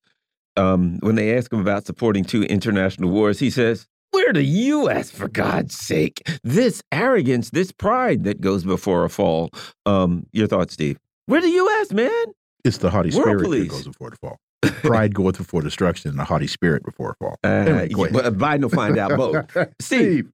[0.58, 5.10] um, when they ask him about supporting two international wars, he says, We're the U.S.,
[5.12, 6.22] for God's sake.
[6.44, 9.50] This arrogance, this pride that goes before a fall.
[9.86, 10.98] Um, your thoughts, Steve?
[11.28, 12.12] We're the U.S., man.
[12.66, 13.64] It's the haughty World spirit police.
[13.70, 14.38] that goes before the fall.
[14.84, 17.36] Pride goeth before destruction, and a haughty spirit before a fall.
[17.44, 19.46] Uh, Anyway, yeah, but Biden will find out both.
[19.82, 20.30] Steve.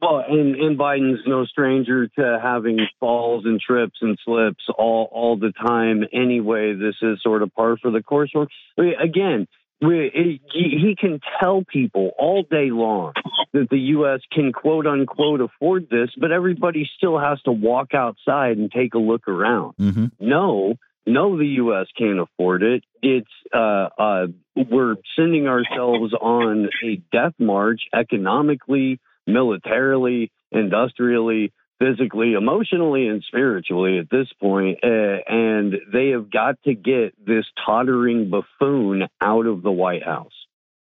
[0.00, 5.36] Well, and, and Biden's no stranger to having falls and trips and slips all all
[5.38, 6.04] the time.
[6.12, 8.30] Anyway, this is sort of par for the course.
[8.34, 8.46] I
[8.80, 9.46] mean, again,
[9.80, 13.12] we, it, he can tell people all day long
[13.52, 14.20] that the U.S.
[14.32, 18.98] can quote unquote afford this, but everybody still has to walk outside and take a
[18.98, 19.74] look around.
[19.78, 20.74] hmm No,
[21.06, 21.86] no, the U.S.
[21.96, 22.84] can't afford it.
[23.02, 33.08] It's uh, uh, we're sending ourselves on a death march economically, militarily, industrially, physically, emotionally,
[33.08, 34.78] and spiritually at this point.
[34.82, 40.32] Uh, and they have got to get this tottering buffoon out of the White House.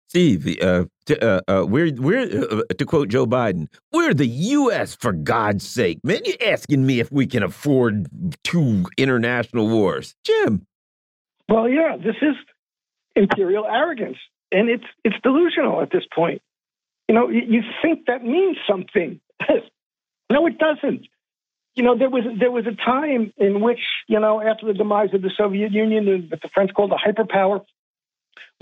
[0.08, 4.94] Steve, uh, to, uh, uh, we're we're uh, to quote Joe Biden, we're the U.S.
[4.94, 6.20] for God's sake, man.
[6.26, 8.08] You're asking me if we can afford
[8.44, 10.66] two international wars, Jim.
[11.48, 12.36] Well, yeah, this is
[13.16, 14.18] imperial arrogance,
[14.50, 16.42] and it's it's delusional at this point.
[17.12, 19.20] You know, you, think that means something.
[20.30, 21.06] no, it doesn't.
[21.74, 25.12] You know, there was there was a time in which you know after the demise
[25.12, 27.66] of the Soviet Union, that the French called the hyperpower,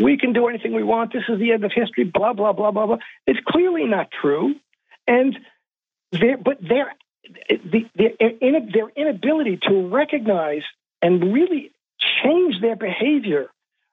[0.00, 1.12] we can do anything we want.
[1.12, 2.02] This is the end of history.
[2.02, 2.96] Blah blah blah blah blah.
[3.24, 4.56] It's clearly not true,
[5.06, 5.38] and
[6.10, 6.92] their but their
[7.48, 10.62] the, their inability to recognize
[11.00, 11.70] and really
[12.24, 13.48] change their behavior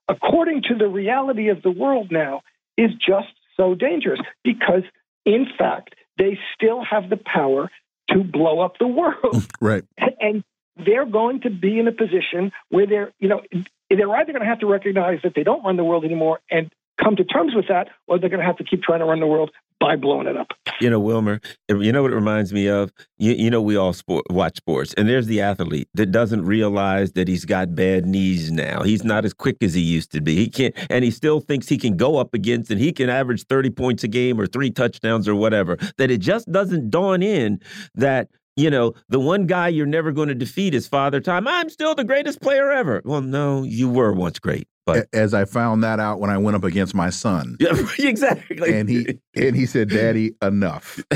[0.07, 2.41] according to the reality of the world now
[2.75, 4.83] is just so dangerous because,
[5.25, 7.69] in fact, they still have the power
[8.11, 9.45] to blow up the world.
[9.61, 9.83] Right.
[10.19, 10.43] and
[10.77, 13.41] they're going to be in a position where they're, you know,
[13.89, 16.71] they're either going to have to recognize that they don't run the world anymore and
[17.01, 19.19] come to terms with that, or they're going to have to keep trying to run
[19.19, 20.47] the world by blowing it up.
[20.79, 22.91] You know, Wilmer, you know what it reminds me of?
[23.17, 27.13] You, you know, we all sport, watch sports, and there's the athlete that doesn't realize
[27.13, 28.83] that he's got bad knees now.
[28.83, 30.35] He's not as quick as he used to be.
[30.35, 33.45] He can't, and he still thinks he can go up against and he can average
[33.45, 35.77] 30 points a game or three touchdowns or whatever.
[35.97, 37.59] That it just doesn't dawn in
[37.95, 41.47] that you know, the one guy you're never going to defeat is Father Time.
[41.47, 43.03] I'm still the greatest player ever.
[43.05, 44.67] Well, no, you were once great.
[44.87, 47.57] But As I found that out when I went up against my son.
[47.59, 48.73] yeah, exactly.
[48.73, 51.03] And he and he said, "Daddy, enough."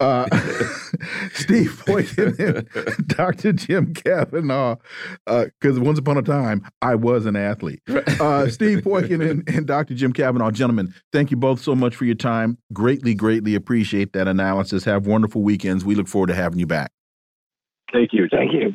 [0.00, 0.26] Uh,
[1.32, 3.52] Steve Poikonen and Dr.
[3.52, 4.76] Jim Kavanagh,
[5.26, 7.80] because once upon a time I was an athlete.
[7.88, 9.94] Uh, Steve Poikonen and, and Dr.
[9.94, 12.58] Jim Kavanagh, gentlemen, thank you both so much for your time.
[12.72, 14.84] Greatly, greatly appreciate that analysis.
[14.84, 15.84] Have wonderful weekends.
[15.84, 16.90] We look forward to having you back.
[17.92, 18.28] Thank you.
[18.30, 18.74] Thank you.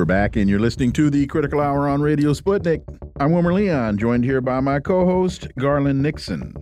[0.00, 2.80] We're back, and you're listening to the Critical Hour on Radio Sputnik.
[3.20, 6.54] I'm Wilmer Leon, joined here by my co host, Garland Nixon.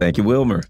[0.00, 0.62] Thank you, Wilmer.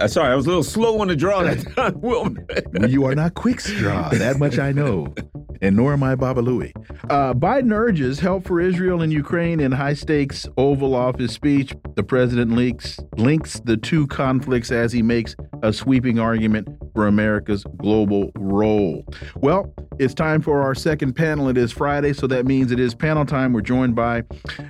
[0.00, 2.46] Uh, sorry, I was a little slow on the draw that time, Wilmer.
[2.88, 5.14] you are not Quick Draw, that much I know.
[5.60, 6.72] And nor am I Baba Looey.
[7.10, 11.74] Uh, Biden urges help for Israel and Ukraine in high stakes Oval Office speech.
[11.96, 17.64] The president links, links the two conflicts as he makes a sweeping argument for America's
[17.76, 19.04] global role.
[19.36, 21.48] Well, it's time for our second panel.
[21.48, 23.52] It is Friday, so that means it is panel time.
[23.52, 24.24] We're joined by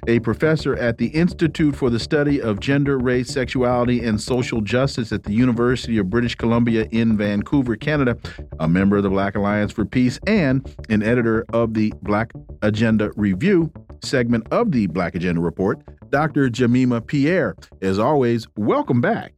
[0.06, 5.12] a professor at the Institute for the Study of Gender, Race, Sexuality, and Social Justice
[5.12, 8.16] at the University of British Columbia in Vancouver, Canada,
[8.60, 12.32] a member of the Black Alliance for Peace, and an editor of the Black
[12.62, 13.72] Agenda Review
[14.04, 16.50] segment of the Black Agenda Report, Dr.
[16.50, 17.54] Jemima Pierre.
[17.80, 19.32] As always, welcome back.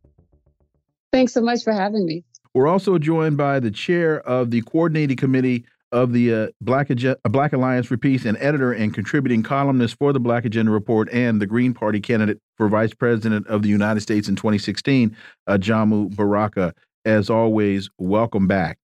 [1.14, 2.24] Thanks so much for having me.
[2.54, 7.16] We're also joined by the chair of the coordinating committee of the uh, Black, Ag
[7.30, 11.40] Black Alliance for Peace and editor and contributing columnist for the Black Agenda Report and
[11.40, 15.16] the Green Party candidate for Vice President of the United States in 2016,
[15.46, 16.74] uh, Jamu Baraka.
[17.04, 18.78] As always, welcome back.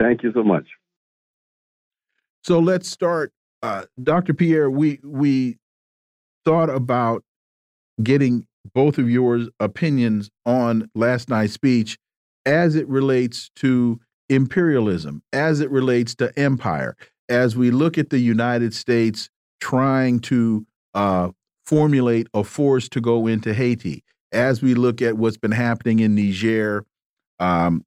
[0.00, 0.66] Thank you so much.
[2.42, 4.32] So let's start uh, Dr.
[4.32, 5.58] Pierre, we we
[6.46, 7.22] thought about
[8.02, 11.98] getting both of your opinions on last night's speech
[12.46, 16.96] as it relates to imperialism, as it relates to empire,
[17.28, 19.28] as we look at the United States
[19.60, 21.30] trying to uh,
[21.66, 24.02] formulate a force to go into Haiti,
[24.32, 26.84] as we look at what's been happening in Niger,
[27.38, 27.84] um,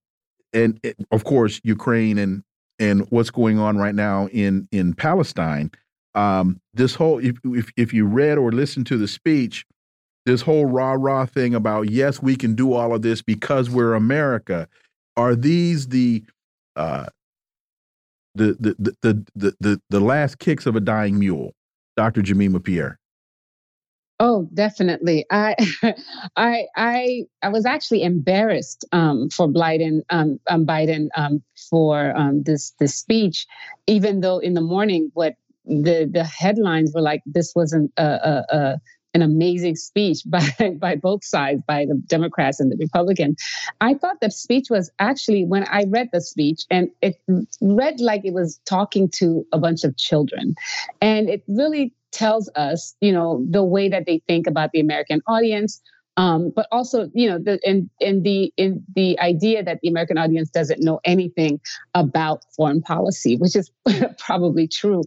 [0.54, 0.80] and
[1.12, 2.44] of course Ukraine and
[2.80, 5.72] and what's going on right now in in Palestine.
[6.14, 9.66] Um, this whole if, if if you read or listened to the speech,
[10.26, 13.94] this whole rah rah thing about yes we can do all of this because we're
[13.94, 14.68] America.
[15.18, 16.24] Are these the
[16.76, 17.06] uh,
[18.36, 21.54] the, the, the the the the last kicks of a dying mule,
[21.96, 22.22] Dr.
[22.22, 23.00] Jemima Pierre?
[24.20, 25.26] Oh, definitely.
[25.30, 25.56] I,
[26.38, 32.44] I, I, I was actually embarrassed um, for Biden, um, um, Biden um, for um,
[32.44, 33.46] this this speech,
[33.88, 35.36] even though in the morning what
[35.66, 38.82] the the headlines were like, this wasn't a, a, a
[39.16, 40.48] an amazing speech by
[40.80, 43.36] by both sides, by the Democrats and the Republican.
[43.82, 47.20] I thought the speech was actually when I read the speech, and it
[47.62, 50.54] read like it was talking to a bunch of children,
[51.02, 55.22] and it really tells us, you know, the way that they think about the American
[55.28, 55.82] audience.
[56.18, 57.90] Um, but also, you know, the in
[58.24, 61.60] the in the idea that the American audience doesn't know anything
[61.94, 63.70] about foreign policy, which is
[64.18, 65.02] probably true.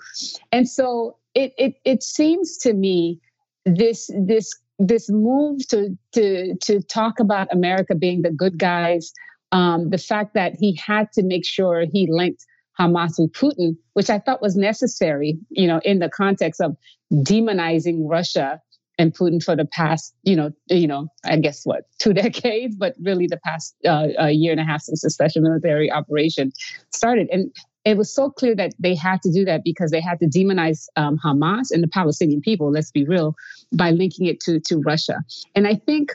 [0.53, 3.21] And so it it it seems to me
[3.65, 9.13] this this this move to to to talk about America being the good guys,
[9.53, 12.45] um, the fact that he had to make sure he linked
[12.79, 16.77] Hamas and Putin, which I thought was necessary, you know, in the context of
[17.13, 18.61] demonizing Russia
[18.99, 22.95] and Putin for the past, you know, you know, I guess what two decades, but
[23.01, 26.53] really the past uh, a year and a half since the special military operation
[26.93, 27.53] started, and
[27.89, 30.87] it was so clear that they had to do that because they had to demonize
[30.97, 32.71] um, Hamas and the Palestinian people.
[32.71, 33.35] Let's be real,
[33.73, 35.23] by linking it to to Russia,
[35.55, 36.13] and I think,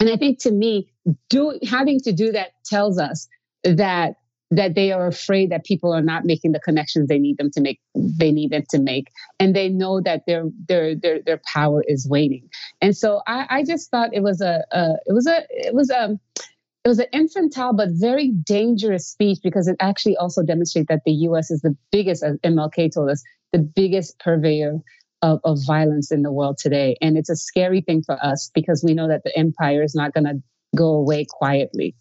[0.00, 0.88] and I think to me,
[1.28, 3.28] do having to do that tells us
[3.62, 4.14] that
[4.50, 7.60] that they are afraid that people are not making the connections they need them to
[7.60, 9.10] make they need them to make
[9.40, 12.48] and they know that their their their their power is waning
[12.80, 15.90] and so i i just thought it was a, a it was a it was
[15.90, 16.16] a
[16.86, 21.10] it was an infantile but very dangerous speech because it actually also demonstrates that the
[21.12, 24.78] us is the biggest as mlk told us the biggest purveyor
[25.20, 28.84] of, of violence in the world today and it's a scary thing for us because
[28.86, 30.40] we know that the empire is not going to
[30.76, 31.96] go away quietly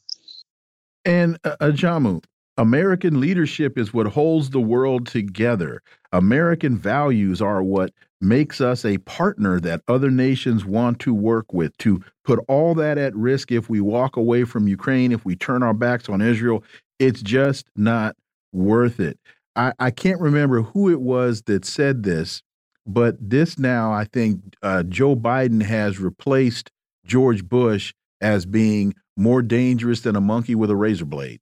[1.03, 2.23] and uh, Ajamu,
[2.57, 5.83] American leadership is what holds the world together.
[6.11, 7.91] American values are what
[8.25, 11.77] makes us a partner that other nations want to work with.
[11.77, 15.63] To put all that at risk if we walk away from Ukraine, if we turn
[15.63, 16.63] our backs on Israel,
[16.99, 18.15] it's just not
[18.51, 19.19] worth it.
[19.55, 22.41] I, I can't remember who it was that said this,
[22.85, 26.71] but this now, I think uh, Joe Biden has replaced
[27.05, 31.39] George Bush as being more dangerous than a monkey with a razor blade.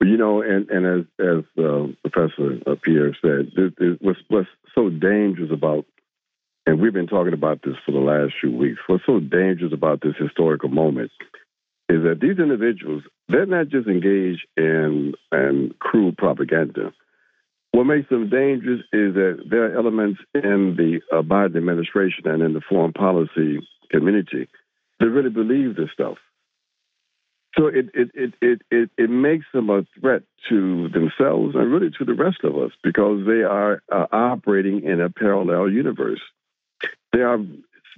[0.00, 4.90] You know, and and as as uh, Professor uh, Pierre said, this, this, what's so
[4.90, 5.84] dangerous about,
[6.66, 8.80] and we've been talking about this for the last few weeks.
[8.86, 11.10] What's so dangerous about this historical moment
[11.88, 16.92] is that these individuals they're not just engaged in in crude propaganda.
[17.72, 22.42] What makes them dangerous is that there are elements in the uh, Biden administration and
[22.42, 23.58] in the foreign policy
[23.90, 24.48] community
[24.98, 26.16] that really believe this stuff.
[27.58, 31.90] So it it, it, it, it, it makes them a threat to themselves and really
[31.98, 36.20] to the rest of us because they are uh, operating in a parallel universe.
[37.12, 37.38] They are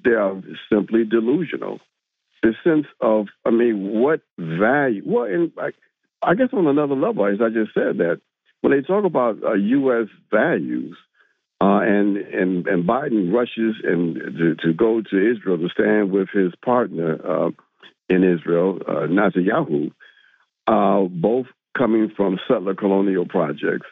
[0.04, 0.40] they are
[0.72, 1.80] simply delusional.
[2.42, 5.02] The sense of I mean, what value?
[5.04, 5.70] Well, in, I,
[6.22, 8.20] I guess on another level, as I just said, that
[8.60, 10.08] when they talk about uh, U.S.
[10.30, 10.96] values,
[11.60, 16.28] uh, and and and Biden rushes and to, to, go to Israel to stand with
[16.32, 17.50] his partner uh,
[18.08, 19.92] in Israel, uh, Netanyahu,
[20.66, 23.86] uh, both coming from settler colonial projects,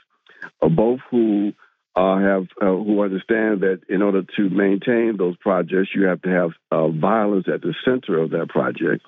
[0.61, 1.53] uh, both who
[1.95, 6.29] uh, have uh, who understand that in order to maintain those projects, you have to
[6.29, 9.05] have uh, violence at the center of that project.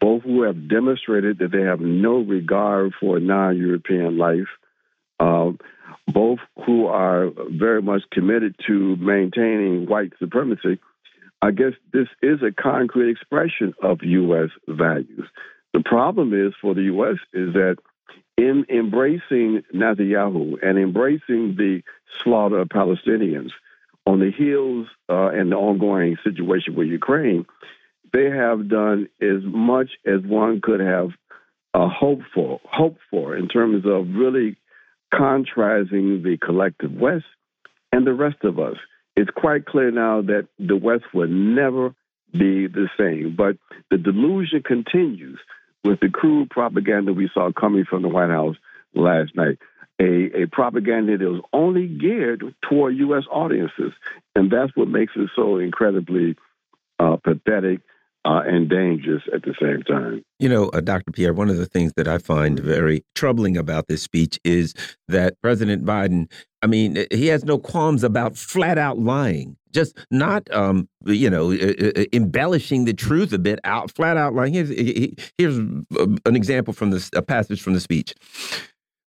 [0.00, 4.48] Both who have demonstrated that they have no regard for non-European life.
[6.08, 10.80] both who are very much committed to maintaining white supremacy
[11.42, 14.50] I guess this is a concrete expression of U.S.
[14.68, 15.28] values.
[15.74, 17.16] The problem is for the U.S.
[17.32, 17.78] is that
[18.36, 21.82] in embracing Netanyahu and embracing the
[22.22, 23.50] slaughter of Palestinians
[24.06, 27.44] on the heels uh, and the ongoing situation with Ukraine,
[28.12, 31.10] they have done as much as one could have
[31.74, 32.60] uh, hoped for,
[33.10, 34.56] for in terms of really
[35.12, 37.24] contrasting the collective West
[37.90, 38.76] and the rest of us.
[39.16, 41.94] It's quite clear now that the West will never
[42.32, 43.36] be the same.
[43.36, 43.56] But
[43.90, 45.38] the delusion continues
[45.84, 48.56] with the crude propaganda we saw coming from the White House
[48.94, 49.58] last night.
[50.00, 53.24] A, a propaganda that was only geared toward U.S.
[53.30, 53.92] audiences.
[54.34, 56.36] And that's what makes it so incredibly
[56.98, 57.80] uh, pathetic
[58.24, 60.22] uh, and dangerous at the same time.
[60.38, 61.10] You know, uh, Dr.
[61.10, 64.74] Pierre, one of the things that I find very troubling about this speech is
[65.08, 66.30] that President Biden,
[66.62, 71.28] I mean, eh, he has no qualms about flat out lying, just not, um, you
[71.28, 74.54] know, uh, embellishing the truth a bit, out flat out lying.
[74.54, 74.70] Here's,
[75.36, 78.14] here's an example from this a passage from the speech.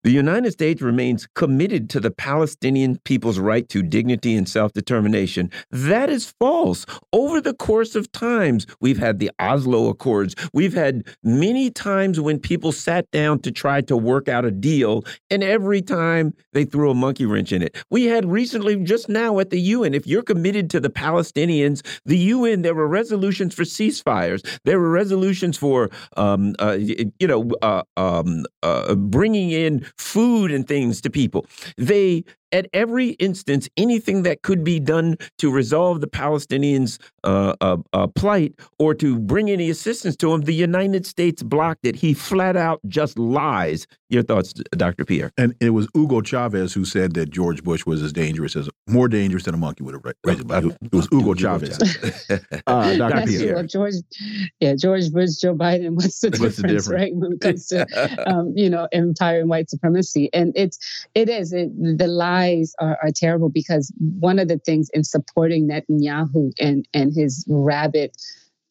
[0.04, 5.50] The United States remains committed to the Palestinian people's right to dignity and self determination.
[5.70, 6.84] That is false.
[7.14, 10.34] Over the course of times, we've had the Oslo Accords.
[10.52, 15.06] We've had many times when people sat down to try to work out a deal,
[15.30, 17.74] and every time they threw a monkey wrench in it.
[17.88, 22.18] We had recently, just now at the UN, if you're committed to the Palestinians, the
[22.18, 27.82] UN, there were resolutions for ceasefires, there were resolutions for, um, uh, you know, uh,
[27.96, 31.46] um, uh, bringing in food and things to people.
[31.76, 32.24] They
[32.54, 38.06] at every instance, anything that could be done to resolve the Palestinians' uh, uh, uh,
[38.06, 41.96] plight or to bring any assistance to them, the United States blocked it.
[41.96, 43.86] He flat out just lies.
[44.08, 45.04] Your thoughts, Dr.
[45.04, 45.32] Pierre?
[45.36, 49.08] And it was Hugo Chavez who said that George Bush was as dangerous as more
[49.08, 50.48] dangerous than a monkey would have raised.
[50.48, 51.76] It was Hugo Chavez.
[52.68, 53.26] uh, Dr.
[53.26, 53.54] Pierre.
[53.56, 53.94] Well, George,
[54.60, 55.94] yeah, George Bush, Joe Biden.
[55.94, 57.14] What's the, what's difference, the difference, right?
[57.14, 60.78] When it comes to um, you know empire and white supremacy, and it's
[61.14, 62.43] it is it, the lie
[62.78, 68.12] are, are terrible because one of the things in supporting Netanyahu and and his rabid,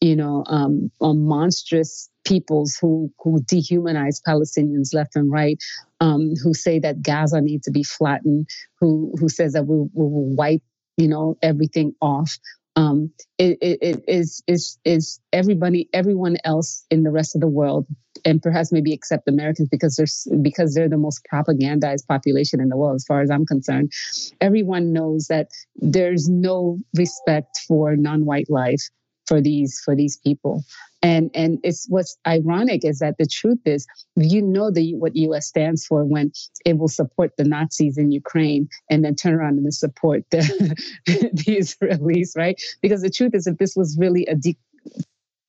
[0.00, 5.58] you know, um, um, monstrous peoples who who dehumanize Palestinians left and right,
[6.00, 8.48] um, who say that Gaza needs to be flattened,
[8.80, 10.62] who who says that we, will wipe
[10.96, 12.38] you know everything off.
[12.76, 17.48] Um, it, it, it is is is everybody everyone else in the rest of the
[17.48, 17.86] world
[18.24, 22.76] and perhaps maybe except Americans because they're because they're the most propagandized population in the
[22.76, 23.92] world as far as I'm concerned.
[24.40, 28.82] Everyone knows that there's no respect for non-white life
[29.26, 30.62] for these for these people.
[31.02, 33.86] And and it's what's ironic is that the truth is
[34.16, 36.32] you know the what us stands for when
[36.64, 40.40] it will support the nazis in ukraine and then turn around and support the,
[41.06, 42.60] the israelis right?
[42.80, 44.56] Because the truth is if this was really a de-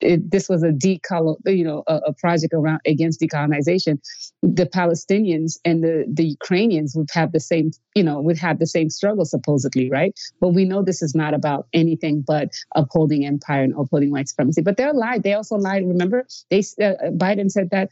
[0.02, 4.00] it, this was a decolor, you know, a, a, project around against decolonization,
[4.42, 8.68] the Palestinians and the the Ukrainians would have the same, you know, would have the
[8.68, 10.14] same struggle supposedly, right?
[10.42, 14.62] But we know this is not about anything but upholding empire and upholding white supremacy.
[14.62, 15.24] But they're lied.
[15.24, 15.88] They also lied.
[15.88, 17.90] Remember, they uh, Biden said that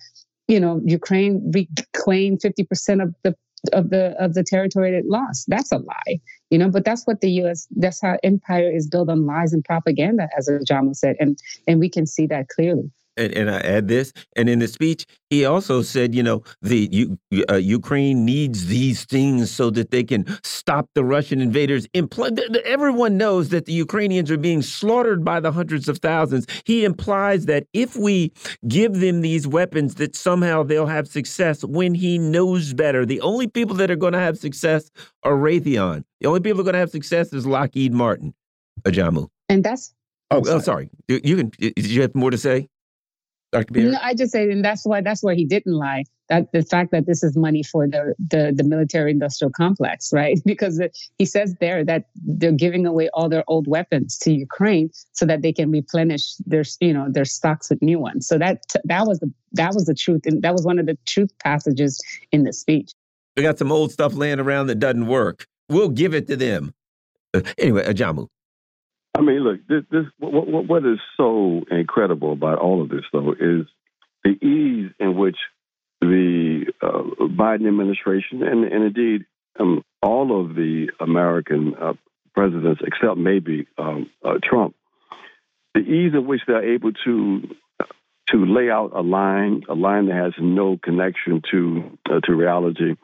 [0.48, 3.36] you know Ukraine reclaimed fifty percent of the
[3.72, 5.46] of the of the territory it lost.
[5.48, 6.20] That's a lie,
[6.50, 6.70] you know.
[6.70, 7.68] But that's what the U.S.
[7.72, 11.38] That's how empire is built on lies and propaganda, as Ajamu said, and
[11.68, 14.14] and we can see that clearly and, and I add this.
[14.36, 17.18] And in the speech, he also said, you know, the you,
[17.50, 21.88] uh, Ukraine needs these things so that they can stop the Russian invaders.
[22.66, 26.46] Everyone knows that the Ukrainians are being slaughtered by the hundreds of thousands.
[26.66, 28.32] He implies that if we
[28.68, 31.64] give them these weapons, that somehow they'll have success.
[31.64, 34.92] When he knows better, the only people that are going to have success
[35.24, 36.04] are Raytheon.
[36.22, 38.34] The only people who are going to have success is Lockheed Martin,
[38.86, 39.30] Ajamu.
[39.50, 39.94] And that's
[40.34, 40.90] Oh, oh, sorry.
[41.08, 41.52] You can.
[41.60, 42.68] Did you have more to say?
[43.54, 43.92] Dr.
[43.92, 46.06] No, I just say, and that's why that's why he didn't lie.
[46.30, 50.40] That the fact that this is money for the the, the military industrial complex, right?
[50.46, 54.90] Because it, he says there that they're giving away all their old weapons to Ukraine
[55.12, 58.28] so that they can replenish their you know their stocks with new ones.
[58.28, 60.98] So that that was the that was the truth, and that was one of the
[61.06, 62.02] truth passages
[62.32, 62.92] in the speech.
[63.38, 65.46] We got some old stuff laying around that doesn't work.
[65.70, 66.74] We'll give it to them.
[67.36, 68.28] Uh, anyway, Ajamu.
[69.16, 73.04] I mean, look, this, this what, what, what is so incredible about all of this,
[73.12, 73.68] though, is
[74.24, 75.38] the ease in which
[76.02, 79.26] the uh, Biden administration and, and indeed
[79.60, 81.94] um, all of the American uh,
[82.34, 84.76] presidents, except maybe um, uh, Trump,
[85.76, 87.42] the ease in which they're able to
[88.30, 92.96] to lay out a line, a line that has no connection to uh, to reality,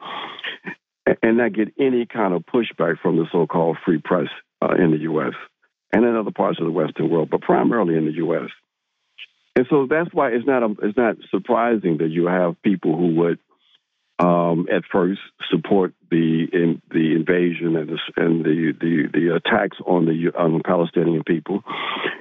[1.21, 4.27] and not get any kind of pushback from the so-called free press
[4.61, 5.33] uh, in the U.S
[5.91, 8.49] and in other parts of the Western world, but primarily in the U.S.
[9.55, 13.15] And so that's why it's not a, it's not surprising that you have people who
[13.15, 13.39] would
[14.19, 19.77] um, at first support the in, the invasion and the and the, the, the attacks
[19.85, 21.63] on the on Palestinian people.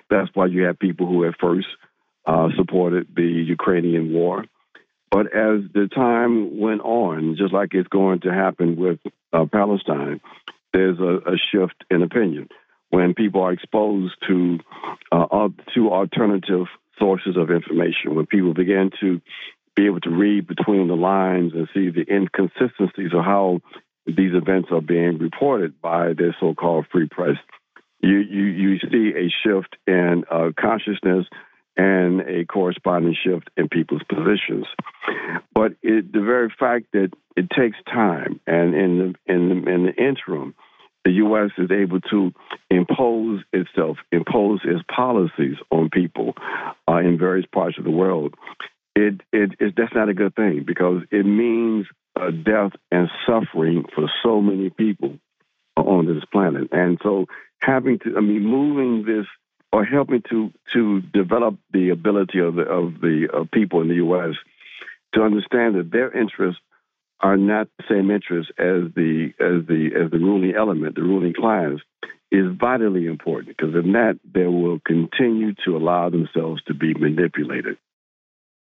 [0.08, 1.66] That's why you have people who at first
[2.26, 4.44] uh, supported the Ukrainian war.
[5.10, 9.00] But as the time went on, just like it's going to happen with
[9.32, 10.20] uh, Palestine,
[10.72, 12.48] there's a, a shift in opinion.
[12.90, 14.58] When people are exposed to
[15.12, 16.66] uh, to alternative
[16.98, 19.20] sources of information, when people begin to
[19.76, 23.60] be able to read between the lines and see the inconsistencies of how
[24.06, 27.36] these events are being reported by their so-called free press,
[28.00, 31.26] you you, you see a shift in uh, consciousness
[31.76, 34.66] and a corresponding shift in people's positions.
[35.54, 39.86] But it, the very fact that it takes time, and in the, in the, in
[39.86, 40.54] the interim,
[41.04, 41.50] the U.S.
[41.58, 42.32] is able to
[42.70, 46.34] impose itself, impose its policies on people
[46.88, 48.34] uh, in various parts of the world.
[48.94, 53.84] It, it, it, that's not a good thing because it means uh, death and suffering
[53.94, 55.18] for so many people
[55.76, 56.68] on this planet.
[56.72, 57.26] And so,
[57.60, 59.26] having to, I mean, moving this
[59.72, 63.96] or helping to to develop the ability of the of the of people in the
[63.96, 64.34] U.S.
[65.14, 66.60] to understand that their interests
[67.20, 71.34] are not the same interests as the as the as the ruling element, the ruling
[71.34, 71.78] class,
[72.30, 77.76] is vitally important because in that they will continue to allow themselves to be manipulated.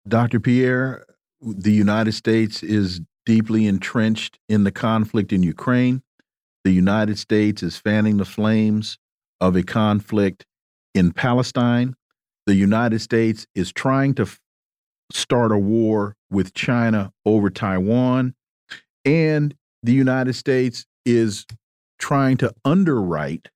[0.07, 0.39] Dr.
[0.39, 1.05] Pierre,
[1.41, 6.01] the United States is deeply entrenched in the conflict in Ukraine.
[6.63, 8.97] The United States is fanning the flames
[9.41, 10.45] of a conflict
[10.95, 11.95] in Palestine.
[12.45, 14.27] The United States is trying to
[15.11, 18.33] start a war with China over Taiwan.
[19.07, 21.45] And the United States is
[21.97, 23.47] trying to underwrite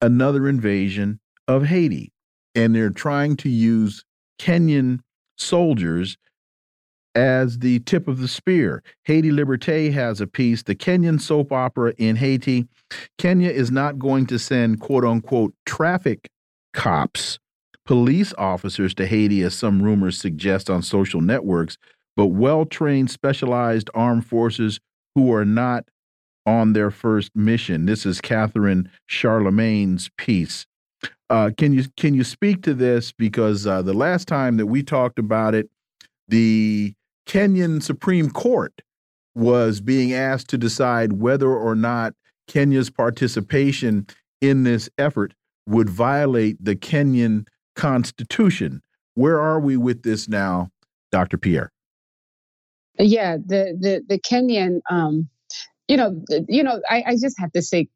[0.00, 1.18] another invasion
[1.48, 2.12] of Haiti.
[2.54, 4.04] And they're trying to use
[4.40, 5.00] Kenyan
[5.36, 6.16] soldiers
[7.16, 8.84] as the tip of the spear.
[9.02, 12.68] Haiti Liberté has a piece, the Kenyan soap opera in Haiti.
[13.18, 16.28] Kenya is not going to send quote unquote traffic
[16.72, 17.40] cops,
[17.86, 21.76] police officers to Haiti, as some rumors suggest on social networks,
[22.16, 24.80] but well trained, specialized armed forces
[25.14, 25.84] who are not
[26.46, 27.86] on their first mission.
[27.86, 30.66] This is Catherine Charlemagne's piece.
[31.30, 34.82] Uh, can you can you speak to this because uh, the last time that we
[34.82, 35.70] talked about it,
[36.28, 36.94] the
[37.26, 38.82] Kenyan Supreme Court
[39.34, 42.14] was being asked to decide whether or not
[42.46, 44.06] Kenya's participation
[44.40, 45.34] in this effort
[45.66, 48.82] would violate the Kenyan constitution.
[49.14, 50.70] Where are we with this now,
[51.10, 51.38] Dr.
[51.38, 51.73] Pierre?
[52.98, 55.28] Yeah, the the the Kenyan, um,
[55.88, 57.88] you know, you know, I, I just have to say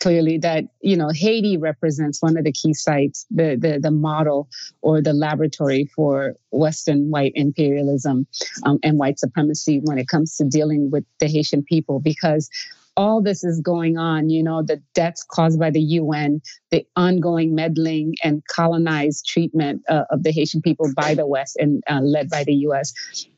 [0.00, 4.48] clearly that you know Haiti represents one of the key sites, the the the model
[4.82, 8.26] or the laboratory for Western white imperialism
[8.64, 12.50] um, and white supremacy when it comes to dealing with the Haitian people, because
[12.96, 16.40] all this is going on, you know, the deaths caused by the UN,
[16.70, 21.82] the ongoing meddling and colonized treatment uh, of the Haitian people by the West and
[21.90, 22.92] uh, led by the US,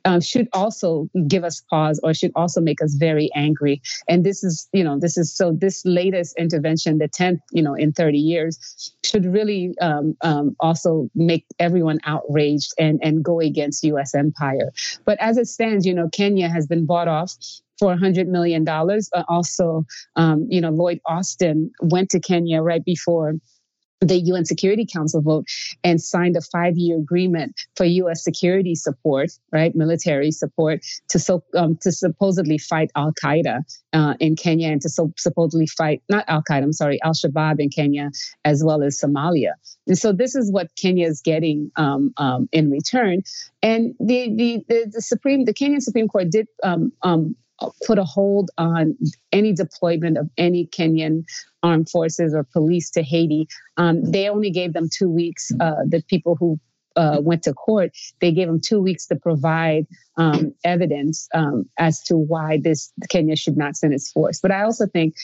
[0.04, 3.80] uh, should also give us pause or should also make us very angry.
[4.08, 7.74] And this is, you know, this is so this latest intervention, the 10th, you know,
[7.74, 13.84] in 30 years, should really um, um, also make everyone outraged and, and go against
[13.84, 14.70] US empire.
[15.04, 17.32] But as it stands, you know, Kenya has been bought off
[17.78, 18.66] for $100 million.
[19.28, 19.84] Also,
[20.16, 23.34] um, you know, Lloyd Austin went to Kenya right before
[24.00, 25.46] the UN Security Council vote
[25.82, 31.42] and signed a five year agreement for US security support, right, military support to so
[31.54, 33.62] um, to supposedly fight Al Qaeda
[33.92, 37.56] uh, in Kenya and to so supposedly fight not Al Qaeda, I'm sorry, Al Shabaab
[37.58, 38.10] in Kenya
[38.44, 39.52] as well as Somalia.
[39.86, 43.22] And so this is what Kenya is getting um, um, in return.
[43.62, 47.34] And the, the the the Supreme the Kenyan Supreme Court did um, um,
[47.86, 48.96] put a hold on
[49.32, 51.24] any deployment of any Kenyan
[51.62, 53.48] armed forces or police to Haiti.
[53.76, 55.52] Um, they only gave them two weeks.
[55.60, 56.60] Uh, the people who
[56.96, 62.02] uh, went to court, they gave them two weeks to provide um, evidence um, as
[62.04, 64.40] to why this Kenya should not send its force.
[64.40, 65.14] But I also think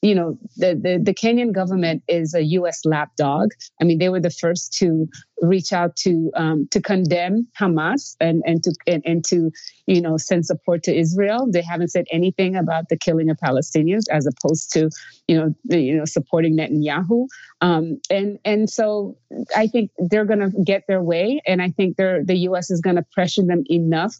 [0.00, 2.84] you know, the, the, the Kenyan government is a U.S.
[2.84, 3.50] lapdog.
[3.80, 5.08] I mean, they were the first to
[5.42, 9.50] reach out to um, to condemn Hamas and and to and, and, to
[9.86, 11.48] you know send support to Israel.
[11.50, 14.88] They haven't said anything about the killing of Palestinians, as opposed to
[15.26, 17.26] you know the, you know supporting Netanyahu.
[17.60, 19.16] Um, and and so
[19.56, 22.70] I think they're going to get their way, and I think they're the U.S.
[22.70, 24.14] is going to pressure them enough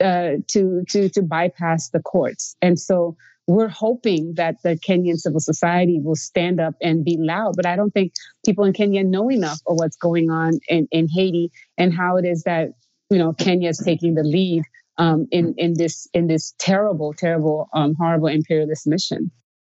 [0.00, 2.56] uh, to to to bypass the courts.
[2.62, 3.16] And so
[3.48, 7.54] we're hoping that the Kenyan civil society will stand up and be loud.
[7.56, 8.12] But I don't think
[8.44, 12.26] people in Kenya know enough of what's going on in, in Haiti and how it
[12.26, 12.68] is that
[13.10, 14.64] you know Kenya is taking the lead
[14.98, 19.30] um, in in this in this terrible, terrible, um, horrible imperialist mission.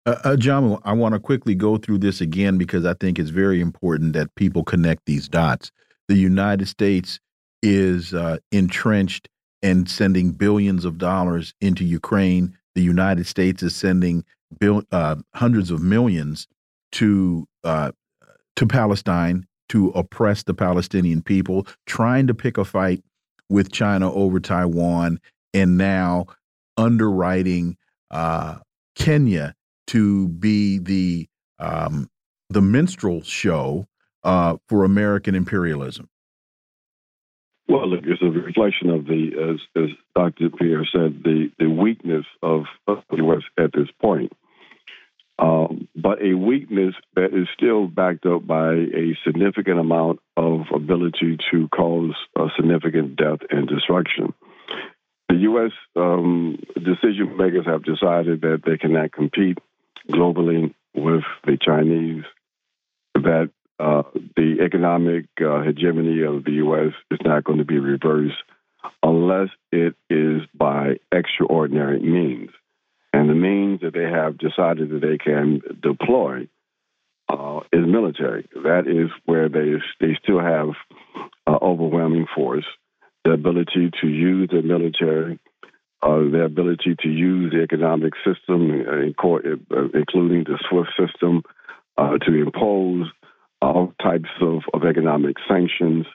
[0.07, 3.61] Uh, uh, I want to quickly go through this again because I think it's very
[3.61, 5.73] important that people connect these dots.
[6.09, 7.19] The United States
[7.63, 9.29] is uh, entrenched
[9.63, 14.25] and sending billions of dollars into Ukraine the United States is sending
[14.59, 16.47] bill, uh, hundreds of millions
[16.93, 17.93] to uh,
[18.57, 23.03] to Palestine to oppress the Palestinian people, trying to pick a fight
[23.49, 25.19] with China over Taiwan,
[25.53, 26.27] and now
[26.77, 27.77] underwriting
[28.11, 28.59] uh,
[28.95, 29.55] Kenya
[29.89, 31.29] to be the
[31.59, 32.09] um,
[32.51, 33.87] the minstrel show
[34.23, 36.09] uh, for American imperialism?
[37.67, 40.51] Well, look, it's a reflection of the, as, as Dr.
[40.51, 43.43] Pierre said, the, the weakness of, the U.S.
[43.59, 44.33] at this point.
[45.39, 51.39] Um, but a weakness that is still backed up by a significant amount of ability
[51.51, 54.33] to cause a significant death and destruction.
[55.29, 55.73] The U.S.
[55.97, 59.59] Um, decision makers have decided that they cannot compete
[60.09, 62.25] globally with the Chinese,
[63.15, 64.03] that uh,
[64.37, 66.93] the economic uh, hegemony of the U.S.
[67.11, 68.35] is not going to be reversed
[69.03, 72.51] unless it is by extraordinary means.
[73.13, 76.49] And the means that they have decided that they can deploy
[77.29, 78.49] uh, is military.
[78.55, 80.71] That is where they they still have
[81.47, 82.67] uh, overwhelming force,
[83.25, 85.39] the ability to use the military,
[86.03, 91.43] uh, their ability to use the economic system, uh, uh, including the SWIFT system,
[91.97, 93.07] uh, to impose
[93.61, 96.07] all types of, of economic sanctions,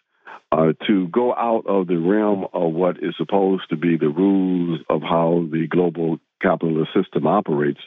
[0.52, 4.80] uh, to go out of the realm of what is supposed to be the rules
[4.90, 7.82] of how the global capitalist system operates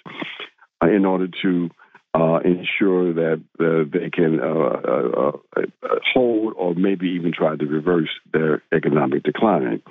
[0.82, 1.70] uh, in order to
[2.14, 8.10] uh, ensure that uh, they can uh, uh, hold or maybe even try to reverse
[8.32, 9.82] their economic decline.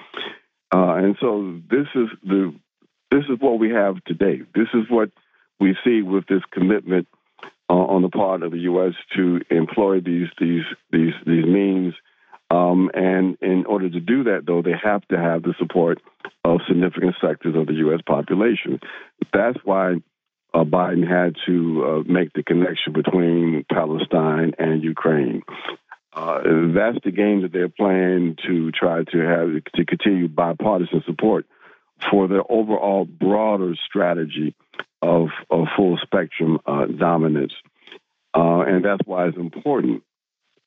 [0.71, 2.53] and so this is the
[3.09, 4.41] this is what we have today.
[4.55, 5.09] This is what
[5.59, 7.07] we see with this commitment
[7.69, 8.93] on the part of the U.S.
[9.15, 11.93] to employ these these these these means
[12.51, 16.01] um, and in order to do that, though, they have to have the support
[16.43, 18.01] of significant sectors of the U.S.
[18.05, 18.81] population.
[19.31, 19.93] That's why
[20.53, 25.43] uh, Biden had to uh, make the connection between Palestine and Ukraine.
[26.13, 26.41] Uh,
[26.75, 31.45] that's the game that they're playing to try to have to continue bipartisan support
[32.09, 34.53] for their overall broader strategy
[35.01, 37.53] of, of full spectrum uh, dominance.
[38.33, 40.03] Uh, and that's why it's important,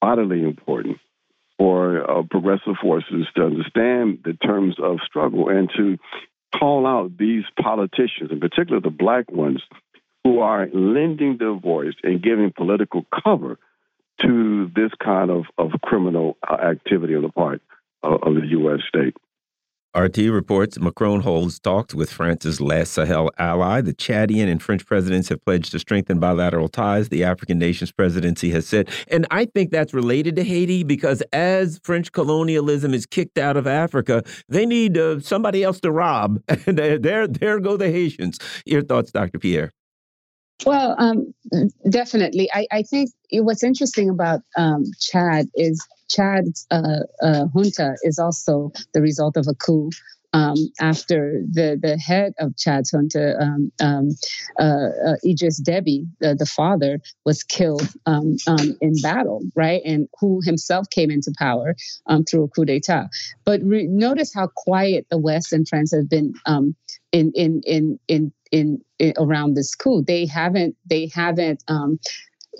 [0.03, 0.99] vitally important,
[1.59, 5.97] for uh, progressive forces to understand the terms of struggle and to
[6.59, 9.63] call out these politicians, in particular the black ones,
[10.25, 13.59] who are lending their voice and giving political cover
[14.23, 17.61] to this kind of, of criminal uh, activity on the part
[18.03, 18.81] of, of the U.S.
[18.89, 19.17] state.
[19.97, 23.81] RT reports Macron holds talks with France's last Sahel ally.
[23.81, 28.51] The Chadian and French presidents have pledged to strengthen bilateral ties, the African nation's presidency
[28.51, 28.89] has said.
[29.09, 33.67] And I think that's related to Haiti because as French colonialism is kicked out of
[33.67, 36.41] Africa, they need uh, somebody else to rob.
[36.67, 38.39] And there, there go the Haitians.
[38.65, 39.39] Your thoughts, Dr.
[39.39, 39.71] Pierre?
[40.65, 41.35] Well, um,
[41.91, 42.49] definitely.
[42.55, 48.73] I, I, think what's interesting about um, Chad is Chad's uh, uh, junta is also
[48.93, 49.91] the result of a coup.
[50.33, 54.09] Um, after the, the head of Chad's junta, um, um,
[54.59, 59.81] uh, uh, Idris Deby, the, the father, was killed um, um, in battle, right?
[59.85, 61.77] And who himself came into power
[62.09, 63.11] um, through a coup d'etat.
[63.45, 66.35] But re- notice how quiet the West and France have been
[67.13, 70.03] in, in, in, in, in, in around this coup.
[70.03, 71.63] They haven't, they haven't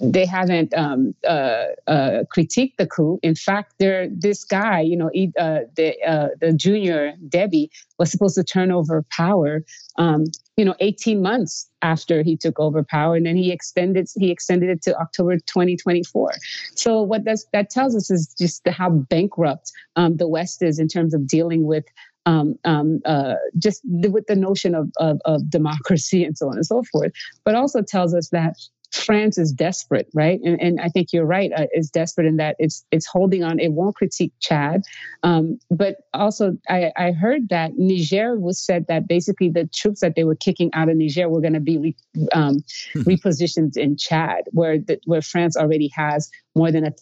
[0.03, 3.19] they haven't um, uh, uh, critiqued the coup.
[3.23, 5.09] In fact, there this guy, you know,
[5.39, 7.69] uh, the uh, the junior Deby
[7.99, 9.63] was supposed to turn over power,
[9.97, 10.25] um,
[10.57, 14.71] you know, 18 months after he took over power, and then he extended he extended
[14.71, 16.33] it to October 2024.
[16.75, 20.89] So what that's, that tells us is just how bankrupt um, the West is in
[20.89, 21.85] terms of dealing with
[22.27, 26.65] um, um, uh, just with the notion of, of, of, democracy and so on and
[26.65, 27.13] so forth,
[27.45, 28.57] but also tells us that
[28.95, 30.41] France is desperate, right?
[30.45, 31.51] And, and I think you're right.
[31.57, 33.59] Uh, is desperate in that it's it's holding on.
[33.59, 34.83] It won't critique Chad,
[35.23, 40.15] um, but also I, I, heard that Niger was said that basically the troops that
[40.15, 41.97] they were kicking out of Niger were going to be re,
[42.33, 43.01] um, hmm.
[43.01, 46.93] repositioned in Chad, where the, where France already has more than a.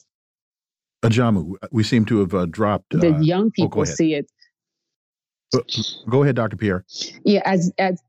[1.03, 2.91] Ajamu, we seem to have uh, dropped.
[2.91, 4.31] The uh, young oh, people oh, see it.
[6.09, 6.57] Go ahead, Dr.
[6.57, 6.85] Pierre.
[7.25, 8.01] Yeah, as as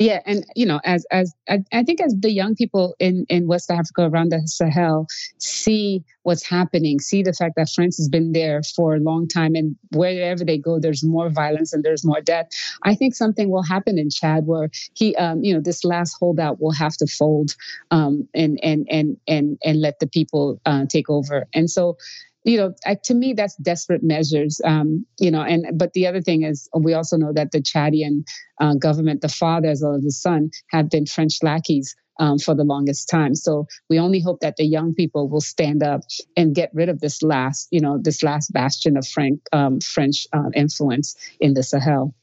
[0.00, 3.46] yeah, and you know, as as I, I, think as the young people in in
[3.46, 5.06] West Africa around the Sahel
[5.36, 9.54] see what's happening, see the fact that France has been there for a long time,
[9.54, 12.48] and wherever they go, there's more violence and there's more death.
[12.82, 16.62] I think something will happen in Chad where he, um, you know, this last holdout
[16.62, 17.54] will have to fold
[17.90, 21.46] um, and and and and and let the people uh, take over.
[21.52, 21.98] And so
[22.44, 24.60] you know, I, to me, that's desperate measures.
[24.64, 28.24] Um, you know, and but the other thing is, we also know that the Chadian
[28.60, 32.54] uh, government, the father as well as the son, have been French lackeys um, for
[32.54, 33.34] the longest time.
[33.34, 36.02] So we only hope that the young people will stand up
[36.36, 40.26] and get rid of this last, you know, this last bastion of Frank, um, French
[40.32, 42.14] uh, influence in the Sahel.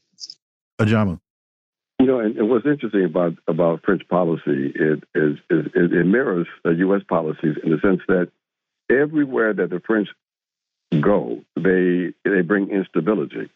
[0.80, 1.20] Ajamu.
[2.00, 6.06] You know, and, and, what's interesting about about French policy it is, is, is it
[6.06, 7.02] mirrors U.S.
[7.08, 8.30] policies in the sense that
[8.90, 10.08] everywhere that the French
[11.00, 13.50] go, they they bring instability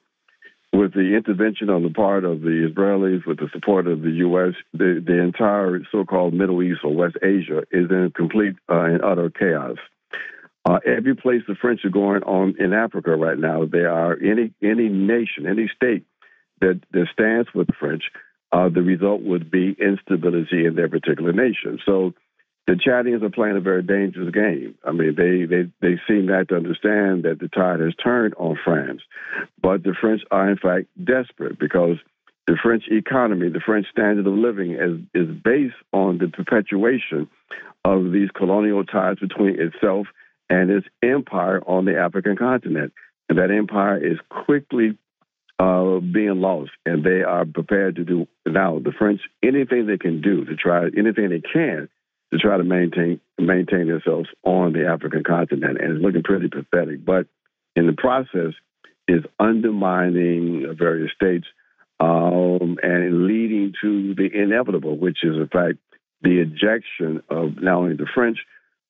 [0.72, 4.54] with the intervention on the part of the Israelis, with the support of the U.S.,
[4.72, 9.28] the, the entire so-called Middle East or West Asia is in complete uh, and utter
[9.28, 9.76] chaos.
[10.64, 14.52] Uh, every place the French are going on in Africa right now, they are any
[14.62, 16.06] any nation, any state
[16.60, 18.04] that, that stands with the French,
[18.52, 21.80] uh, the result would be instability in their particular nation.
[21.84, 22.14] So
[22.66, 24.76] the Chadians are playing a very dangerous game.
[24.84, 28.56] I mean, they, they, they seem not to understand that the tide has turned on
[28.64, 29.02] France.
[29.60, 31.97] But the French are, in fact, desperate because
[32.47, 37.28] the French economy, the French standard of living is, is based on the perpetuation
[37.84, 40.06] of these colonial ties between itself
[40.48, 42.93] and its empire on the African continent.
[43.28, 44.97] And that empire is quickly
[45.59, 50.20] uh, being lost, and they are prepared to do now the French anything they can
[50.20, 51.89] do to try anything they can
[52.32, 57.04] to try to maintain maintain themselves on the African continent, and it's looking pretty pathetic.
[57.04, 57.26] But
[57.76, 58.54] in the process,
[59.09, 61.46] is undermining various states
[62.00, 65.78] um, and leading to the inevitable, which is in fact
[66.22, 68.38] the ejection of not only the French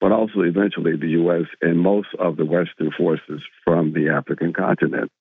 [0.02, 1.46] but also eventually the U.S.
[1.62, 5.12] and most of the Western forces from the African continent.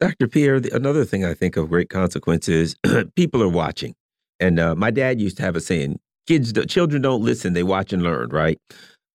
[0.00, 0.26] Dr.
[0.26, 2.74] Pierre, another thing I think of great consequence is
[3.14, 3.94] people are watching.
[4.40, 7.92] And uh, my dad used to have a saying, kids, children don't listen, they watch
[7.92, 8.58] and learn, right?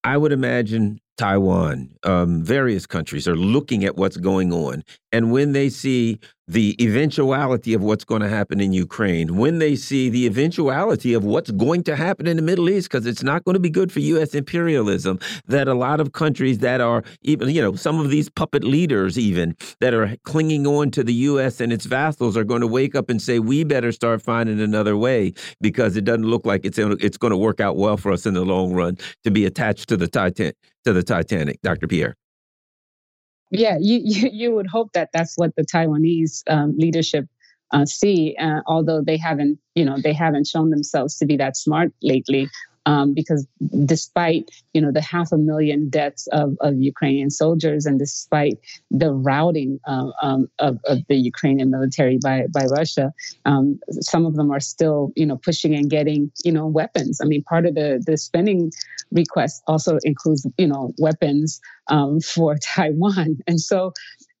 [0.04, 4.82] I would imagine Taiwan, um, various countries are looking at what's going on.
[5.12, 6.18] And when they see
[6.48, 11.22] the eventuality of what's going to happen in Ukraine, when they see the eventuality of
[11.22, 13.92] what's going to happen in the Middle East, because it's not going to be good
[13.92, 14.34] for U.S.
[14.34, 18.64] imperialism, that a lot of countries that are even, you know, some of these puppet
[18.64, 21.60] leaders, even that are clinging on to the U.S.
[21.60, 24.96] and its vassals, are going to wake up and say, we better start finding another
[24.96, 28.24] way because it doesn't look like it's, it's going to work out well for us
[28.24, 30.52] in the long run to be attached to the Titan
[30.84, 31.88] to the Titanic, Dr.
[31.88, 32.16] Pierre.
[33.50, 37.26] Yeah, you, you, you would hope that that's what the Taiwanese um, leadership
[37.72, 41.56] uh, see, uh, although they haven't, you know, they haven't shown themselves to be that
[41.56, 42.48] smart lately
[42.86, 43.46] um, because
[43.84, 48.58] despite you know the half a million deaths of, of Ukrainian soldiers and despite
[48.90, 53.12] the routing uh, um, of, of, the Ukrainian military by by Russia,
[53.44, 57.20] um, some of them are still you know pushing and getting you know weapons.
[57.22, 58.72] I mean, part of the the spending
[59.12, 63.92] request also includes you know weapons um, for Taiwan, and so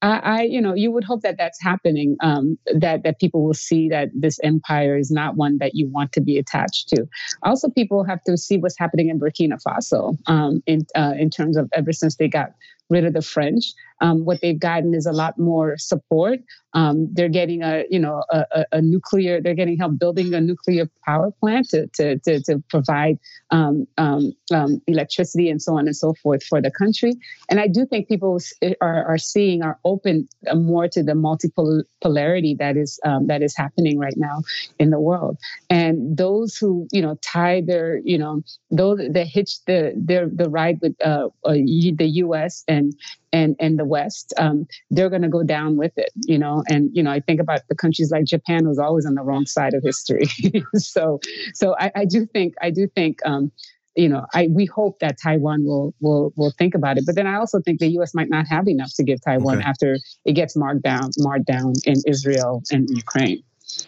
[0.02, 2.16] I, I, you know, you would hope that that's happening.
[2.20, 6.12] Um, that that people will see that this empire is not one that you want
[6.12, 7.06] to be attached to.
[7.42, 11.56] Also, people have to see what's happening in Burkina Faso um, in uh, in terms
[11.56, 12.52] of ever since they got
[12.88, 13.72] rid of the French.
[14.00, 16.40] Um, what they've gotten is a lot more support.
[16.72, 19.40] Um, they're getting a you know a, a, a, nuclear.
[19.40, 23.18] They're getting help building a nuclear power plant to to to, to provide
[23.50, 27.14] um, um, um electricity and so on and so forth for the country.
[27.48, 28.38] And I do think people
[28.80, 33.98] are are seeing are open more to the multipolarity that is um, that is happening
[33.98, 34.42] right now
[34.78, 35.38] in the world.
[35.70, 40.48] And those who you know tie their you know those that hitch the their the
[40.48, 42.64] ride with uh, uh, the U.S.
[42.68, 42.94] and
[43.32, 46.62] and and the West, um, they're going to go down with it, you know.
[46.68, 49.46] And you know, I think about the countries like Japan, was always on the wrong
[49.46, 50.26] side of history.
[50.74, 51.20] so,
[51.54, 53.18] so I, I, do think I do think.
[53.24, 53.52] Um,
[53.96, 57.04] you know, I we hope that Taiwan will will will think about it.
[57.04, 58.14] But then I also think the U.S.
[58.14, 59.66] might not have enough to give Taiwan okay.
[59.66, 63.42] after it gets marked down marked down in Israel and Ukraine.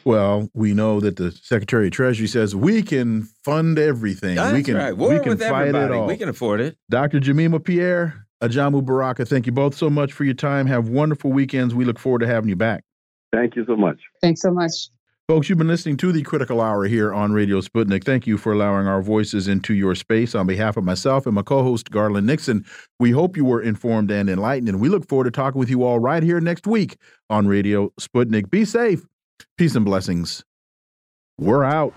[0.05, 4.36] Well, we know that the Secretary of Treasury says we can fund everything.
[4.36, 4.97] That's we can right.
[4.97, 5.94] we can fight everybody.
[5.94, 6.06] it all.
[6.06, 6.77] We can afford it.
[6.90, 7.20] Dr.
[7.20, 10.66] Jemima Pierre, Ajamu Baraka, thank you both so much for your time.
[10.66, 11.74] Have wonderful weekends.
[11.74, 12.82] We look forward to having you back.
[13.32, 14.01] Thank you so much.
[14.20, 14.73] Thanks so much.
[15.28, 18.02] Folks, you've been listening to the Critical Hour here on Radio Sputnik.
[18.05, 20.35] Thank you for allowing our voices into your space.
[20.35, 22.64] On behalf of myself and my co host, Garland Nixon,
[22.98, 24.69] we hope you were informed and enlightened.
[24.69, 26.97] And we look forward to talking with you all right here next week
[27.31, 28.51] on Radio Sputnik.
[28.51, 29.06] Be safe.
[29.56, 30.44] Peace and blessings.
[31.39, 31.94] We're out.